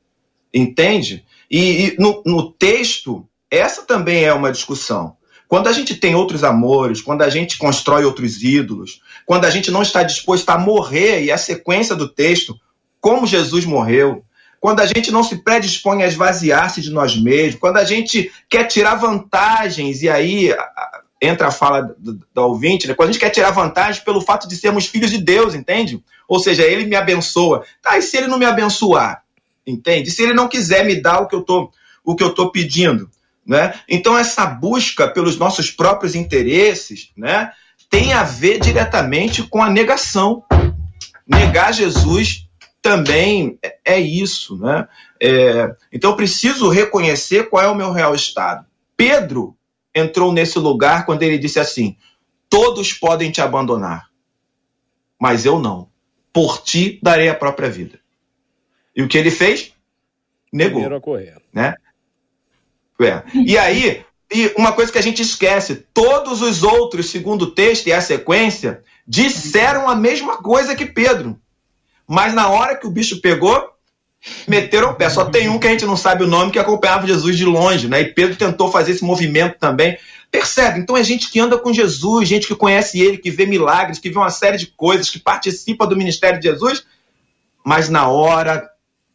entende? 0.52 1.24
E, 1.50 1.86
e 1.86 1.96
no, 1.98 2.22
no 2.24 2.50
texto, 2.50 3.26
essa 3.50 3.82
também 3.82 4.24
é 4.24 4.32
uma 4.32 4.52
discussão. 4.52 5.16
Quando 5.48 5.66
a 5.68 5.72
gente 5.72 5.96
tem 5.96 6.14
outros 6.14 6.44
amores, 6.44 7.00
quando 7.00 7.22
a 7.22 7.30
gente 7.30 7.56
constrói 7.56 8.04
outros 8.04 8.42
ídolos, 8.42 9.00
quando 9.24 9.46
a 9.46 9.50
gente 9.50 9.70
não 9.70 9.80
está 9.80 10.02
disposto 10.02 10.48
a 10.50 10.58
morrer, 10.58 11.24
e 11.24 11.32
a 11.32 11.38
sequência 11.38 11.96
do 11.96 12.06
texto, 12.06 12.54
como 13.00 13.26
Jesus 13.26 13.64
morreu, 13.64 14.22
quando 14.60 14.80
a 14.80 14.86
gente 14.86 15.10
não 15.10 15.22
se 15.22 15.36
predispõe 15.36 16.02
a 16.02 16.06
esvaziar-se 16.06 16.82
de 16.82 16.90
nós 16.90 17.16
mesmos, 17.16 17.60
quando 17.60 17.78
a 17.78 17.84
gente 17.84 18.30
quer 18.48 18.64
tirar 18.64 18.96
vantagens, 18.96 20.02
e 20.02 20.08
aí 20.08 20.54
entra 21.20 21.48
a 21.48 21.52
fala 21.52 21.96
da 22.34 22.42
ouvinte, 22.42 22.86
né? 22.86 22.94
quando 22.94 23.08
a 23.08 23.12
gente 23.12 23.20
quer 23.20 23.30
tirar 23.30 23.50
vantagem 23.50 24.04
pelo 24.04 24.20
fato 24.20 24.46
de 24.46 24.56
sermos 24.56 24.86
filhos 24.86 25.10
de 25.10 25.18
Deus, 25.18 25.54
entende? 25.54 26.02
Ou 26.28 26.38
seja, 26.38 26.62
ele 26.62 26.84
me 26.84 26.94
abençoa. 26.94 27.64
Tá, 27.82 27.96
e 27.96 28.02
se 28.02 28.16
ele 28.16 28.26
não 28.26 28.38
me 28.38 28.44
abençoar? 28.44 29.22
Entende? 29.66 30.10
Se 30.10 30.22
ele 30.22 30.34
não 30.34 30.48
quiser 30.48 30.84
me 30.84 31.00
dar 31.00 31.20
o 31.20 31.26
que 31.26 31.34
eu 31.34 31.42
tô, 31.42 31.70
o 32.04 32.14
que 32.14 32.22
eu 32.22 32.34
tô 32.34 32.50
pedindo, 32.50 33.10
né? 33.48 33.80
Então 33.88 34.16
essa 34.16 34.44
busca 34.44 35.08
pelos 35.08 35.38
nossos 35.38 35.70
próprios 35.70 36.14
interesses, 36.14 37.10
né, 37.16 37.50
tem 37.88 38.12
a 38.12 38.22
ver 38.22 38.60
diretamente 38.60 39.42
com 39.42 39.62
a 39.62 39.70
negação. 39.70 40.44
Negar 41.26 41.72
Jesus 41.72 42.46
também 42.82 43.58
é, 43.62 43.78
é 43.84 44.00
isso, 44.00 44.58
né? 44.58 44.86
É, 45.20 45.74
então 45.90 46.10
eu 46.10 46.16
preciso 46.16 46.68
reconhecer 46.68 47.48
qual 47.48 47.64
é 47.64 47.68
o 47.68 47.74
meu 47.74 47.90
real 47.90 48.14
estado. 48.14 48.66
Pedro 48.94 49.56
entrou 49.94 50.30
nesse 50.30 50.58
lugar 50.58 51.06
quando 51.06 51.22
ele 51.22 51.38
disse 51.38 51.58
assim: 51.58 51.96
Todos 52.50 52.92
podem 52.92 53.30
te 53.30 53.40
abandonar, 53.40 54.10
mas 55.18 55.46
eu 55.46 55.58
não. 55.58 55.88
Por 56.32 56.62
ti 56.62 57.00
darei 57.02 57.30
a 57.30 57.34
própria 57.34 57.70
vida. 57.70 57.98
E 58.94 59.02
o 59.02 59.08
que 59.08 59.16
ele 59.16 59.30
fez? 59.30 59.72
Negou. 60.52 60.72
Primeiro 60.72 60.96
a 60.96 61.00
correr. 61.00 61.36
Né? 61.52 61.74
É. 63.00 63.22
E 63.34 63.56
aí, 63.56 64.04
e 64.32 64.52
uma 64.56 64.72
coisa 64.72 64.92
que 64.92 64.98
a 64.98 65.02
gente 65.02 65.22
esquece: 65.22 65.86
todos 65.94 66.42
os 66.42 66.62
outros, 66.62 67.10
segundo 67.10 67.42
o 67.42 67.50
texto 67.50 67.86
e 67.86 67.92
a 67.92 68.00
sequência, 68.00 68.82
disseram 69.06 69.88
a 69.88 69.94
mesma 69.94 70.38
coisa 70.38 70.74
que 70.74 70.84
Pedro. 70.84 71.38
Mas 72.06 72.34
na 72.34 72.48
hora 72.48 72.76
que 72.76 72.86
o 72.86 72.90
bicho 72.90 73.20
pegou, 73.20 73.70
meteram 74.46 74.90
o 74.90 74.94
pé. 74.94 75.08
Só 75.08 75.24
tem 75.26 75.48
um 75.48 75.58
que 75.58 75.66
a 75.66 75.70
gente 75.70 75.84
não 75.84 75.96
sabe 75.96 76.24
o 76.24 76.28
nome 76.28 76.52
que 76.52 76.58
acompanhava 76.58 77.06
Jesus 77.06 77.36
de 77.36 77.44
longe, 77.44 77.88
né? 77.88 78.00
E 78.00 78.12
Pedro 78.12 78.36
tentou 78.36 78.70
fazer 78.70 78.92
esse 78.92 79.04
movimento 79.04 79.58
também. 79.58 79.98
Percebe? 80.30 80.80
Então 80.80 80.96
é 80.96 81.02
gente 81.02 81.30
que 81.30 81.40
anda 81.40 81.58
com 81.58 81.72
Jesus, 81.72 82.28
gente 82.28 82.46
que 82.46 82.54
conhece 82.54 83.00
ele, 83.00 83.16
que 83.16 83.30
vê 83.30 83.46
milagres, 83.46 83.98
que 83.98 84.10
vê 84.10 84.18
uma 84.18 84.30
série 84.30 84.58
de 84.58 84.66
coisas, 84.66 85.08
que 85.08 85.18
participa 85.18 85.86
do 85.86 85.96
ministério 85.96 86.38
de 86.38 86.48
Jesus, 86.48 86.84
mas 87.64 87.88
na 87.88 88.08
hora 88.08 88.68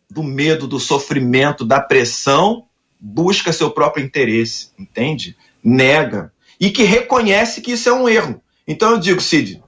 do 0.09 0.23
medo, 0.23 0.67
do 0.67 0.79
sofrimento, 0.79 1.63
da 1.63 1.79
pressão, 1.79 2.65
busca 3.05 3.51
seu 3.51 3.69
próprio 3.69 4.05
interesse, 4.05 4.69
entende? 4.79 5.35
Nega. 5.61 6.31
E 6.57 6.69
que 6.69 6.83
reconhece 6.83 7.59
que 7.59 7.73
isso 7.73 7.89
é 7.89 7.93
um 7.93 8.07
erro. 8.07 8.41
Então 8.65 8.91
eu 8.91 8.97
digo, 8.97 9.19
Cid, 9.19 9.61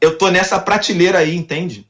eu 0.00 0.18
tô 0.18 0.28
nessa 0.28 0.58
prateleira 0.58 1.18
aí, 1.18 1.36
entende? 1.36 1.86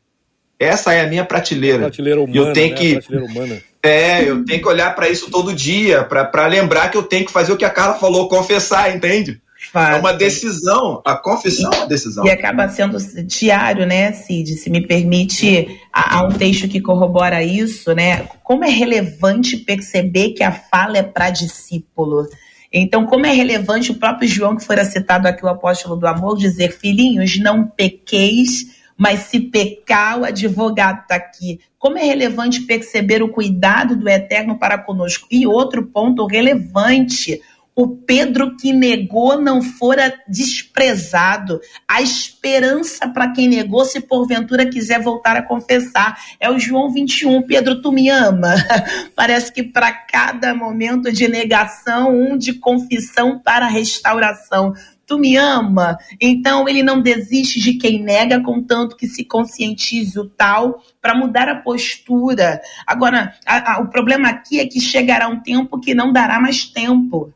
Essa 0.60 0.92
é 0.92 1.00
a 1.00 1.06
minha 1.06 1.24
prateleira. 1.24 1.78
Prateleira 1.78 2.20
humana, 2.20 2.36
eu 2.36 2.52
tenho 2.52 2.74
né? 2.74 2.76
que 2.76 2.92
prateleira 2.92 3.26
humana. 3.26 3.62
É, 3.82 4.22
eu 4.28 4.44
tenho 4.44 4.60
que 4.60 4.68
olhar 4.68 4.94
para 4.94 5.08
isso 5.08 5.28
todo 5.30 5.54
dia, 5.54 6.04
para 6.04 6.46
lembrar 6.46 6.90
que 6.90 6.96
eu 6.96 7.02
tenho 7.02 7.24
que 7.24 7.32
fazer 7.32 7.52
o 7.52 7.56
que 7.56 7.64
a 7.64 7.70
Carla 7.70 7.94
falou, 7.94 8.28
confessar, 8.28 8.94
entende? 8.94 9.41
É 9.74 9.96
uma 9.96 10.12
decisão, 10.12 11.00
a 11.04 11.16
confissão 11.16 11.72
é 11.72 11.76
uma 11.76 11.86
decisão. 11.86 12.26
E 12.26 12.30
acaba 12.30 12.68
sendo 12.68 12.98
diário, 13.24 13.86
né, 13.86 14.12
Cid? 14.12 14.56
Se 14.56 14.68
me 14.68 14.86
permite, 14.86 15.80
há 15.92 16.22
um 16.24 16.30
texto 16.32 16.68
que 16.68 16.80
corrobora 16.80 17.42
isso, 17.42 17.94
né? 17.94 18.28
Como 18.42 18.64
é 18.64 18.70
relevante 18.70 19.56
perceber 19.56 20.30
que 20.30 20.42
a 20.42 20.52
fala 20.52 20.98
é 20.98 21.02
para 21.02 21.30
discípulo. 21.30 22.26
Então, 22.72 23.06
como 23.06 23.26
é 23.26 23.32
relevante 23.32 23.92
o 23.92 23.98
próprio 23.98 24.28
João, 24.28 24.56
que 24.56 24.64
fora 24.64 24.84
citado 24.84 25.28
aqui, 25.28 25.44
o 25.44 25.48
apóstolo 25.48 25.96
do 25.96 26.06
amor, 26.06 26.36
dizer: 26.36 26.72
Filhinhos, 26.72 27.38
não 27.38 27.66
pequeis 27.66 28.66
mas 29.02 29.20
se 29.20 29.40
pecar, 29.40 30.20
o 30.20 30.24
advogado 30.24 31.00
está 31.02 31.16
aqui. 31.16 31.58
Como 31.76 31.98
é 31.98 32.04
relevante 32.04 32.60
perceber 32.60 33.20
o 33.20 33.28
cuidado 33.28 33.96
do 33.96 34.08
Eterno 34.08 34.56
para 34.56 34.78
conosco? 34.78 35.26
E 35.28 35.44
outro 35.44 35.86
ponto 35.86 36.24
relevante, 36.24 37.40
o 37.74 37.88
Pedro 37.88 38.56
que 38.56 38.72
negou 38.72 39.40
não 39.40 39.62
fora 39.62 40.12
desprezado. 40.28 41.60
A 41.88 42.02
esperança 42.02 43.08
para 43.08 43.32
quem 43.32 43.48
negou, 43.48 43.84
se 43.84 44.00
porventura 44.00 44.68
quiser 44.68 45.00
voltar 45.00 45.36
a 45.36 45.42
confessar. 45.42 46.18
É 46.38 46.50
o 46.50 46.58
João 46.58 46.92
21. 46.92 47.42
Pedro, 47.42 47.80
tu 47.80 47.90
me 47.90 48.10
ama? 48.10 48.54
Parece 49.16 49.52
que 49.52 49.62
para 49.62 49.92
cada 49.92 50.54
momento 50.54 51.10
de 51.10 51.26
negação, 51.28 52.14
um 52.14 52.36
de 52.36 52.54
confissão 52.54 53.38
para 53.38 53.66
restauração 53.66 54.74
tu 55.04 55.18
me 55.18 55.36
ama. 55.36 55.98
Então 56.20 56.66
ele 56.66 56.82
não 56.82 57.02
desiste 57.02 57.60
de 57.60 57.74
quem 57.74 58.02
nega, 58.02 58.42
contanto 58.42 58.96
que 58.96 59.06
se 59.06 59.24
conscientize 59.24 60.18
o 60.18 60.28
tal 60.28 60.82
para 61.02 61.14
mudar 61.14 61.48
a 61.48 61.56
postura. 61.56 62.60
Agora, 62.86 63.34
a, 63.44 63.74
a, 63.74 63.80
o 63.80 63.88
problema 63.88 64.28
aqui 64.28 64.58
é 64.58 64.66
que 64.66 64.80
chegará 64.80 65.28
um 65.28 65.40
tempo 65.40 65.78
que 65.80 65.94
não 65.94 66.12
dará 66.12 66.40
mais 66.40 66.64
tempo. 66.64 67.32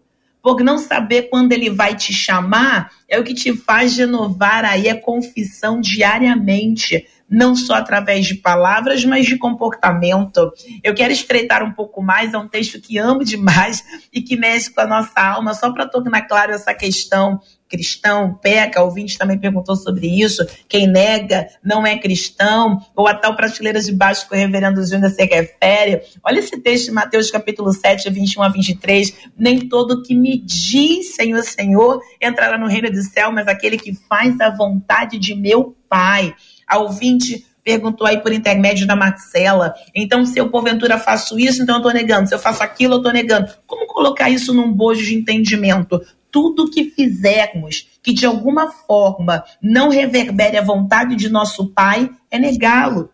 Por 0.47 0.61
não 0.61 0.79
saber 0.79 1.23
quando 1.23 1.51
ele 1.51 1.69
vai 1.69 1.97
te 1.97 2.13
chamar, 2.13 2.93
é 3.09 3.19
o 3.19 3.25
que 3.25 3.35
te 3.35 3.53
faz 3.57 3.97
renovar 3.97 4.65
aí 4.65 4.89
a 4.89 5.01
confissão 5.01 5.81
diariamente 5.81 7.05
não 7.29 7.57
só 7.57 7.75
através 7.75 8.27
de 8.27 8.37
palavras, 8.37 9.05
mas 9.05 9.27
de 9.27 9.37
comportamento. 9.37 10.53
Eu 10.85 10.95
quero 10.95 11.13
estreitar 11.13 11.65
um 11.65 11.73
pouco 11.73 12.01
mais, 12.01 12.33
é 12.33 12.39
um 12.39 12.47
texto 12.47 12.81
que 12.81 12.97
amo 12.97 13.25
demais 13.25 13.83
e 14.13 14.23
que 14.23 14.37
mexe 14.37 14.73
com 14.73 14.81
a 14.81 14.87
nossa 14.87 15.21
alma, 15.21 15.53
só 15.53 15.73
para 15.73 15.89
tornar 15.89 16.23
claro 16.29 16.53
essa 16.53 16.73
questão 16.73 17.41
cristão 17.69 18.35
peca, 18.35 18.83
ouvinte 18.83 19.19
também 19.19 19.39
perguntou 19.39 19.77
sobre 19.77 20.07
isso, 20.07 20.47
quem 20.69 20.87
nega 20.87 21.49
não 21.63 21.87
é 21.87 21.99
cristão, 21.99 22.81
ou 22.95 23.07
a 23.07 23.15
tal 23.15 23.35
prateleira 23.37 23.81
de 23.81 23.93
baixo 23.93 24.29
que 24.29 24.35
o 24.35 24.39
reverendo 24.39 24.85
Júnior 24.87 25.11
se 25.11 25.25
refere. 25.25 26.03
Olha 26.23 26.39
esse 26.39 26.59
texto 26.61 26.87
de 26.87 26.93
Mateus 26.93 27.31
capítulo 27.31 27.73
7, 27.73 28.09
21 28.11 28.43
a 28.43 28.49
23, 28.49 29.15
nem 29.37 29.69
todo 29.69 30.03
que 30.03 30.15
me 30.15 30.39
diz 30.39 31.15
Senhor, 31.15 31.43
Senhor, 31.43 32.01
entrará 32.21 32.59
no 32.59 32.69
reino 32.69 32.91
do 32.91 33.03
céu, 33.03 33.33
mas 33.33 33.49
aquele 33.49 33.77
que 33.77 33.95
faz 34.09 34.41
a 34.41 34.51
vontade 34.51 35.19
de 35.19 35.35
meu 35.35 35.77
Pai. 35.89 36.35
A 36.67 36.79
ouvinte 36.79 37.47
perguntou 37.67 38.07
aí 38.07 38.21
por 38.21 38.33
intermédio 38.33 38.87
da 38.87 38.95
Marcela. 38.95 39.75
Então, 39.93 40.25
se 40.25 40.39
eu 40.39 40.49
porventura 40.49 41.01
faço 41.01 41.37
isso, 41.37 41.65
então 41.65 41.75
eu 41.75 41.81
estou 41.81 41.93
negando. 41.93 42.29
Se 42.29 42.35
eu 42.35 42.39
faço 42.39 42.63
aquilo, 42.63 42.95
eu 42.95 42.99
estou 42.99 43.13
negando. 43.13 43.51
Como 43.67 43.89
colocar 43.89 44.31
isso 44.31 44.55
num 44.55 44.73
bojo 44.73 45.05
de 45.05 45.17
entendimento? 45.17 46.01
tudo 46.29 46.71
que 46.71 46.91
fizermos 46.91 47.89
que 48.03 48.13
de 48.13 48.27
alguma 48.27 48.71
forma 48.71 49.43
não 49.63 49.89
reverbere 49.89 50.59
a 50.59 50.63
vontade 50.63 51.17
de 51.17 51.31
nosso 51.31 51.73
Pai 51.73 52.11
é 52.31 52.39
negá-lo. 52.39 53.09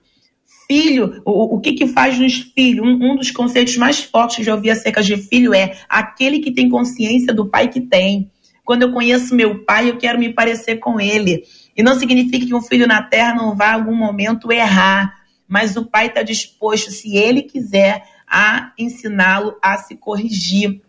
Filho, 0.66 1.22
o, 1.24 1.54
o 1.54 1.60
que, 1.60 1.74
que 1.74 1.86
faz 1.86 2.18
nos 2.18 2.38
filhos? 2.38 2.84
Um, 2.84 3.12
um 3.12 3.16
dos 3.16 3.30
conceitos 3.30 3.76
mais 3.76 4.00
fortes 4.00 4.38
que 4.38 4.42
já 4.42 4.56
ouvi 4.56 4.70
acerca 4.70 5.00
de 5.00 5.16
filho 5.16 5.54
é 5.54 5.78
aquele 5.88 6.40
que 6.40 6.50
tem 6.50 6.68
consciência 6.68 7.32
do 7.32 7.46
pai 7.46 7.68
que 7.68 7.80
tem. 7.80 8.28
Quando 8.64 8.82
eu 8.82 8.92
conheço 8.92 9.36
meu 9.36 9.64
pai, 9.64 9.90
eu 9.90 9.98
quero 9.98 10.18
me 10.18 10.32
parecer 10.32 10.76
com 10.76 11.00
ele. 11.00 11.44
E 11.76 11.82
não 11.82 11.98
significa 11.98 12.46
que 12.46 12.54
um 12.54 12.62
filho 12.62 12.86
na 12.86 13.02
terra 13.02 13.34
não 13.34 13.56
vá 13.56 13.70
em 13.70 13.74
algum 13.74 13.94
momento 13.94 14.52
errar, 14.52 15.22
mas 15.48 15.76
o 15.76 15.84
pai 15.84 16.06
está 16.06 16.22
disposto, 16.22 16.90
se 16.90 17.16
ele 17.16 17.42
quiser, 17.42 18.04
a 18.26 18.72
ensiná-lo 18.78 19.56
a 19.62 19.76
se 19.76 19.96
corrigir. 19.96 20.80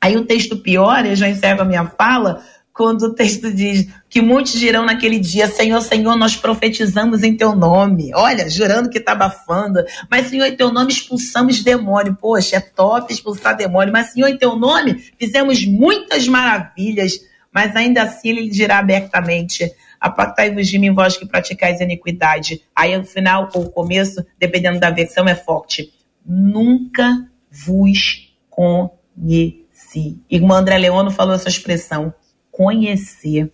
Aí 0.00 0.16
o 0.16 0.24
texto 0.24 0.56
piora, 0.58 1.08
eu 1.08 1.16
já 1.16 1.28
encerro 1.28 1.62
a 1.62 1.64
minha 1.64 1.86
fala, 1.86 2.42
quando 2.72 3.02
o 3.02 3.14
texto 3.14 3.52
diz 3.52 3.88
que 4.08 4.22
muitos 4.22 4.52
dirão 4.52 4.86
naquele 4.86 5.18
dia: 5.18 5.48
Senhor, 5.48 5.80
Senhor, 5.82 6.16
nós 6.16 6.36
profetizamos 6.36 7.22
em 7.22 7.36
teu 7.36 7.54
nome. 7.54 8.10
Olha, 8.14 8.48
jurando 8.48 8.88
que 8.88 8.98
está 8.98 9.12
abafando. 9.12 9.84
Mas, 10.10 10.28
Senhor, 10.28 10.46
em 10.46 10.56
teu 10.56 10.72
nome 10.72 10.92
expulsamos 10.92 11.62
demônio. 11.62 12.16
Poxa, 12.18 12.56
é 12.56 12.60
top 12.60 13.12
expulsar 13.12 13.54
demônio. 13.56 13.92
Mas, 13.92 14.12
Senhor, 14.12 14.28
em 14.28 14.38
teu 14.38 14.56
nome 14.56 14.94
fizemos 15.18 15.64
muitas 15.66 16.26
maravilhas. 16.26 17.20
Mas 17.52 17.76
ainda 17.76 18.02
assim 18.02 18.30
ele 18.30 18.48
dirá 18.48 18.78
abertamente: 18.78 19.70
Apartai-vos 20.00 20.66
de 20.66 20.78
mim, 20.78 20.94
vós 20.94 21.16
que 21.16 21.26
praticais 21.26 21.80
iniquidade. 21.80 22.62
Aí, 22.74 22.96
no 22.96 23.04
final, 23.04 23.50
ou 23.54 23.64
o 23.64 23.70
começo, 23.70 24.24
dependendo 24.38 24.80
da 24.80 24.90
versão, 24.90 25.28
é 25.28 25.34
forte. 25.34 25.92
Nunca 26.24 27.28
vos 27.50 28.34
conheci. 28.48 30.18
Irmã 30.30 30.58
André 30.58 30.78
Leono 30.78 31.10
falou 31.10 31.34
essa 31.34 31.48
expressão, 31.48 32.14
conhecer. 32.50 33.52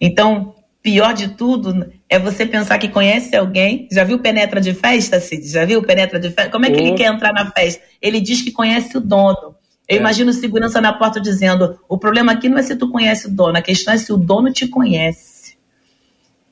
Então, 0.00 0.54
pior 0.82 1.12
de 1.12 1.28
tudo 1.28 1.92
é 2.08 2.18
você 2.18 2.46
pensar 2.46 2.78
que 2.78 2.88
conhece 2.88 3.34
alguém. 3.36 3.88
Já 3.90 4.04
viu 4.04 4.18
penetra 4.20 4.60
de 4.60 4.72
festa, 4.72 5.18
Cid? 5.18 5.48
Já 5.48 5.64
viu 5.64 5.82
penetra 5.82 6.18
de 6.18 6.30
festa? 6.30 6.50
Como 6.50 6.64
é 6.64 6.70
que 6.70 6.80
ele 6.80 6.94
quer 6.94 7.12
entrar 7.12 7.32
na 7.32 7.50
festa? 7.50 7.82
Ele 8.00 8.20
diz 8.20 8.40
que 8.40 8.52
conhece 8.52 8.96
o 8.96 9.00
dono. 9.00 9.56
Eu 9.88 9.96
é. 9.96 10.00
imagino 10.00 10.32
segurança 10.32 10.80
na 10.80 10.92
porta 10.92 11.20
dizendo: 11.20 11.78
o 11.88 11.98
problema 11.98 12.32
aqui 12.32 12.48
não 12.48 12.58
é 12.58 12.62
se 12.62 12.76
tu 12.76 12.90
conhece 12.90 13.26
o 13.26 13.30
dono, 13.30 13.56
a 13.58 13.62
questão 13.62 13.94
é 13.94 13.98
se 13.98 14.12
o 14.12 14.16
dono 14.16 14.52
te 14.52 14.68
conhece. 14.68 15.35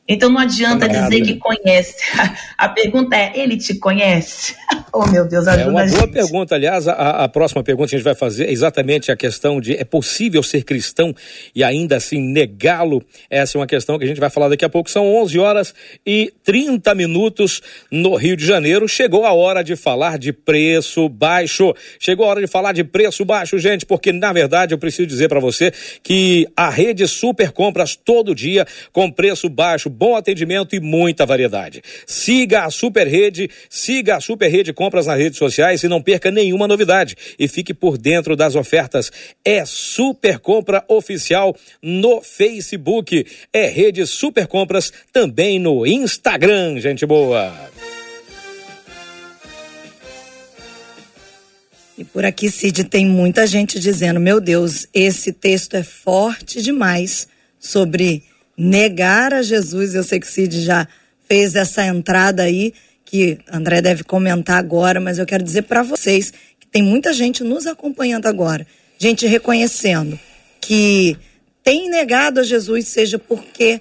Então 0.06 0.28
não 0.28 0.38
adianta 0.38 0.86
dizer 0.86 1.22
que 1.22 1.36
conhece. 1.36 1.96
A 2.58 2.68
pergunta 2.68 3.16
é: 3.16 3.32
ele 3.34 3.56
te 3.56 3.74
conhece? 3.74 4.54
Oh, 4.96 5.08
meu 5.08 5.26
Deus, 5.26 5.48
ajuda 5.48 5.64
É 5.64 5.66
uma 5.68 5.84
boa 5.86 6.06
pergunta. 6.06 6.54
Aliás, 6.54 6.86
a, 6.86 7.24
a, 7.24 7.28
próxima 7.28 7.64
pergunta 7.64 7.88
que 7.88 7.96
a 7.96 7.98
gente 7.98 8.04
vai 8.04 8.14
fazer 8.14 8.44
é 8.44 8.52
exatamente 8.52 9.10
a 9.10 9.16
questão 9.16 9.60
de: 9.60 9.74
é 9.74 9.84
possível 9.84 10.40
ser 10.40 10.62
cristão 10.62 11.12
e 11.52 11.64
ainda 11.64 11.96
assim 11.96 12.20
negá-lo? 12.20 13.02
Essa 13.28 13.56
é 13.56 13.60
uma 13.60 13.66
questão 13.66 13.98
que 13.98 14.04
a 14.04 14.06
gente 14.06 14.20
vai 14.20 14.30
falar 14.30 14.48
daqui 14.50 14.64
a 14.64 14.68
pouco. 14.68 14.88
São 14.88 15.12
11 15.16 15.36
horas 15.40 15.74
e 16.06 16.32
30 16.44 16.94
minutos 16.94 17.60
no 17.90 18.14
Rio 18.14 18.36
de 18.36 18.46
Janeiro. 18.46 18.88
Chegou 18.88 19.26
a 19.26 19.32
hora 19.32 19.64
de 19.64 19.74
falar 19.74 20.16
de 20.16 20.32
preço 20.32 21.08
baixo. 21.08 21.74
Chegou 21.98 22.24
a 22.26 22.28
hora 22.28 22.40
de 22.40 22.46
falar 22.46 22.72
de 22.72 22.84
preço 22.84 23.24
baixo, 23.24 23.58
gente, 23.58 23.84
porque 23.84 24.12
na 24.12 24.32
verdade 24.32 24.74
eu 24.74 24.78
preciso 24.78 25.08
dizer 25.08 25.28
para 25.28 25.40
você 25.40 25.72
que 26.04 26.46
a 26.56 26.70
rede 26.70 27.08
Super 27.08 27.50
Compras 27.50 27.96
todo 27.96 28.32
dia 28.32 28.64
com 28.92 29.10
preço 29.10 29.48
baixo 29.48 29.90
bom 29.94 30.16
atendimento 30.16 30.74
e 30.74 30.80
muita 30.80 31.24
variedade. 31.24 31.82
Siga 32.06 32.64
a 32.64 32.70
Super 32.70 33.06
Rede, 33.06 33.48
siga 33.70 34.16
a 34.16 34.20
Super 34.20 34.48
Rede 34.48 34.72
Compras 34.72 35.06
nas 35.06 35.18
redes 35.18 35.38
sociais 35.38 35.82
e 35.82 35.88
não 35.88 36.02
perca 36.02 36.30
nenhuma 36.30 36.66
novidade. 36.66 37.16
E 37.38 37.46
fique 37.46 37.72
por 37.72 37.96
dentro 37.96 38.36
das 38.36 38.54
ofertas. 38.56 39.12
É 39.44 39.64
Super 39.64 40.38
Compra 40.38 40.84
Oficial 40.88 41.56
no 41.80 42.20
Facebook. 42.20 43.26
É 43.52 43.66
Rede 43.68 44.06
Super 44.06 44.46
Compras 44.46 44.92
também 45.12 45.58
no 45.58 45.86
Instagram, 45.86 46.80
gente 46.80 47.06
boa. 47.06 47.52
E 51.96 52.02
por 52.02 52.24
aqui, 52.24 52.50
Cid, 52.50 52.84
tem 52.84 53.06
muita 53.06 53.46
gente 53.46 53.78
dizendo: 53.78 54.18
meu 54.18 54.40
Deus, 54.40 54.86
esse 54.92 55.32
texto 55.32 55.74
é 55.74 55.82
forte 55.82 56.60
demais 56.60 57.28
sobre 57.58 58.24
negar 58.56 59.32
a 59.34 59.42
Jesus. 59.42 59.94
Eu 59.94 60.04
sei 60.04 60.20
que 60.20 60.26
Cid 60.26 60.62
já 60.62 60.86
fez 61.28 61.54
essa 61.54 61.84
entrada 61.84 62.42
aí, 62.42 62.72
que 63.04 63.38
André 63.50 63.80
deve 63.80 64.04
comentar 64.04 64.56
agora, 64.58 65.00
mas 65.00 65.18
eu 65.18 65.26
quero 65.26 65.42
dizer 65.42 65.62
para 65.62 65.82
vocês 65.82 66.32
que 66.58 66.66
tem 66.66 66.82
muita 66.82 67.12
gente 67.12 67.42
nos 67.42 67.66
acompanhando 67.66 68.26
agora, 68.26 68.66
gente 68.98 69.26
reconhecendo 69.26 70.18
que 70.60 71.16
tem 71.62 71.88
negado 71.88 72.40
a 72.40 72.42
Jesus, 72.42 72.88
seja 72.88 73.18
porque 73.18 73.80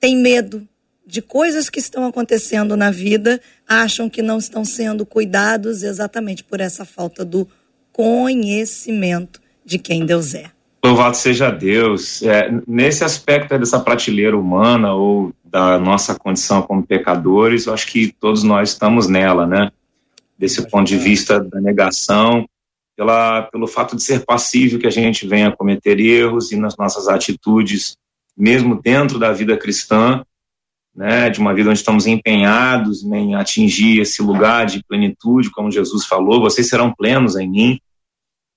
tem 0.00 0.16
medo 0.16 0.66
de 1.06 1.22
coisas 1.22 1.70
que 1.70 1.78
estão 1.78 2.04
acontecendo 2.04 2.76
na 2.76 2.90
vida, 2.90 3.40
acham 3.66 4.10
que 4.10 4.22
não 4.22 4.38
estão 4.38 4.64
sendo 4.64 5.06
cuidados 5.06 5.82
exatamente 5.82 6.42
por 6.42 6.60
essa 6.60 6.84
falta 6.84 7.24
do 7.24 7.48
conhecimento 7.92 9.40
de 9.64 9.78
quem 9.78 10.04
Deus 10.04 10.34
é. 10.34 10.55
Louvado 10.86 11.16
seja 11.16 11.50
Deus. 11.50 12.22
É, 12.22 12.48
nesse 12.66 13.02
aspecto 13.02 13.58
dessa 13.58 13.80
prateleira 13.80 14.38
humana 14.38 14.94
ou 14.94 15.32
da 15.44 15.78
nossa 15.78 16.14
condição 16.14 16.62
como 16.62 16.86
pecadores, 16.86 17.66
eu 17.66 17.74
acho 17.74 17.88
que 17.88 18.12
todos 18.20 18.44
nós 18.44 18.70
estamos 18.70 19.08
nela, 19.08 19.46
né? 19.46 19.72
Desse 20.38 20.68
ponto 20.70 20.86
de 20.86 20.96
vista 20.96 21.40
da 21.40 21.60
negação, 21.60 22.46
pela, 22.96 23.42
pelo 23.42 23.66
fato 23.66 23.96
de 23.96 24.02
ser 24.02 24.24
passível 24.24 24.78
que 24.78 24.86
a 24.86 24.90
gente 24.90 25.26
venha 25.26 25.50
cometer 25.50 25.98
erros 25.98 26.52
e 26.52 26.56
nas 26.56 26.76
nossas 26.76 27.08
atitudes, 27.08 27.96
mesmo 28.36 28.80
dentro 28.80 29.18
da 29.18 29.32
vida 29.32 29.56
cristã, 29.56 30.22
né, 30.94 31.28
de 31.28 31.40
uma 31.40 31.52
vida 31.52 31.68
onde 31.68 31.78
estamos 31.78 32.06
empenhados 32.06 33.04
em 33.04 33.34
atingir 33.34 34.00
esse 34.00 34.22
lugar 34.22 34.64
de 34.66 34.82
plenitude, 34.84 35.50
como 35.50 35.70
Jesus 35.70 36.06
falou, 36.06 36.40
vocês 36.40 36.68
serão 36.68 36.92
plenos 36.92 37.36
em 37.36 37.48
mim. 37.48 37.80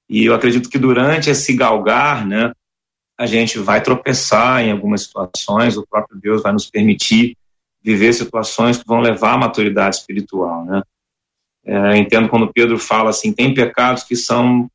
E 0.10 0.26
eu 0.26 0.34
acredito 0.34 0.70
que 0.70 0.80
durante 0.80 1.30
esse 1.30 1.54
galgar, 1.54 2.26
né, 2.26 2.52
a 3.18 3.26
gente 3.26 3.60
vai 3.60 3.82
tropeçar 3.84 4.64
em 4.64 4.72
algumas 4.72 5.04
situações, 5.04 5.78
o 5.78 5.86
próprio 5.86 6.20
Deus 6.20 6.42
vai 6.42 6.52
nos 6.52 6.70
permitir 6.70 7.38
viver 7.82 8.14
situações 8.14 8.78
que 8.78 8.88
vão 8.88 9.00
levar 9.00 9.34
à 9.34 9.38
maturidade 9.38 9.98
espiritual, 9.98 10.66
né? 10.66 10.82
É, 11.66 11.98
entendo 11.98 12.30
quando 12.30 12.52
Pedro 12.52 12.80
fala 12.80 13.10
assim, 13.10 13.32
tem 13.32 13.54
pecados 13.54 14.04
que 14.04 14.16
são 14.16 14.70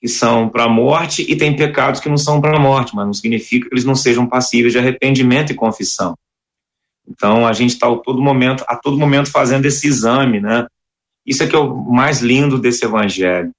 que 0.00 0.08
são 0.08 0.48
para 0.48 0.64
a 0.64 0.68
morte 0.68 1.30
e 1.30 1.36
tem 1.36 1.54
pecados 1.54 2.00
que 2.00 2.08
não 2.08 2.16
são 2.16 2.40
para 2.40 2.56
a 2.56 2.60
morte, 2.60 2.96
mas 2.96 3.04
não 3.04 3.12
significa 3.12 3.68
que 3.68 3.74
eles 3.74 3.84
não 3.84 3.94
sejam 3.94 4.26
passíveis 4.26 4.72
de 4.72 4.78
arrependimento 4.78 5.52
e 5.52 5.54
confissão. 5.54 6.14
Então 7.06 7.46
a 7.46 7.52
gente 7.52 7.74
está 7.74 7.86
a 7.86 7.96
todo 7.96 8.22
momento, 8.22 8.64
a 8.66 8.76
todo 8.76 8.96
momento 8.96 9.30
fazendo 9.30 9.66
esse 9.66 9.86
exame, 9.86 10.40
né? 10.40 10.66
Isso 11.26 11.42
é 11.42 11.46
que 11.46 11.54
é 11.54 11.58
o 11.58 11.74
mais 11.74 12.20
lindo 12.20 12.58
desse 12.58 12.84
evangelho. 12.84 13.52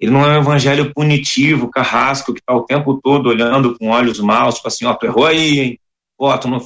Ele 0.00 0.12
não 0.12 0.24
é 0.24 0.38
um 0.38 0.42
evangelho 0.42 0.92
punitivo, 0.94 1.68
carrasco, 1.68 2.32
que 2.32 2.40
está 2.40 2.54
o 2.54 2.64
tempo 2.64 3.00
todo 3.02 3.28
olhando 3.28 3.76
com 3.76 3.88
olhos 3.88 4.20
maus, 4.20 4.56
tipo 4.56 4.68
assim, 4.68 4.84
ó, 4.84 4.94
tu 4.94 5.06
errou 5.06 5.26
aí, 5.26 5.60
hein? 5.60 5.80
Ó, 6.16 6.36
tu 6.38 6.48
não, 6.48 6.58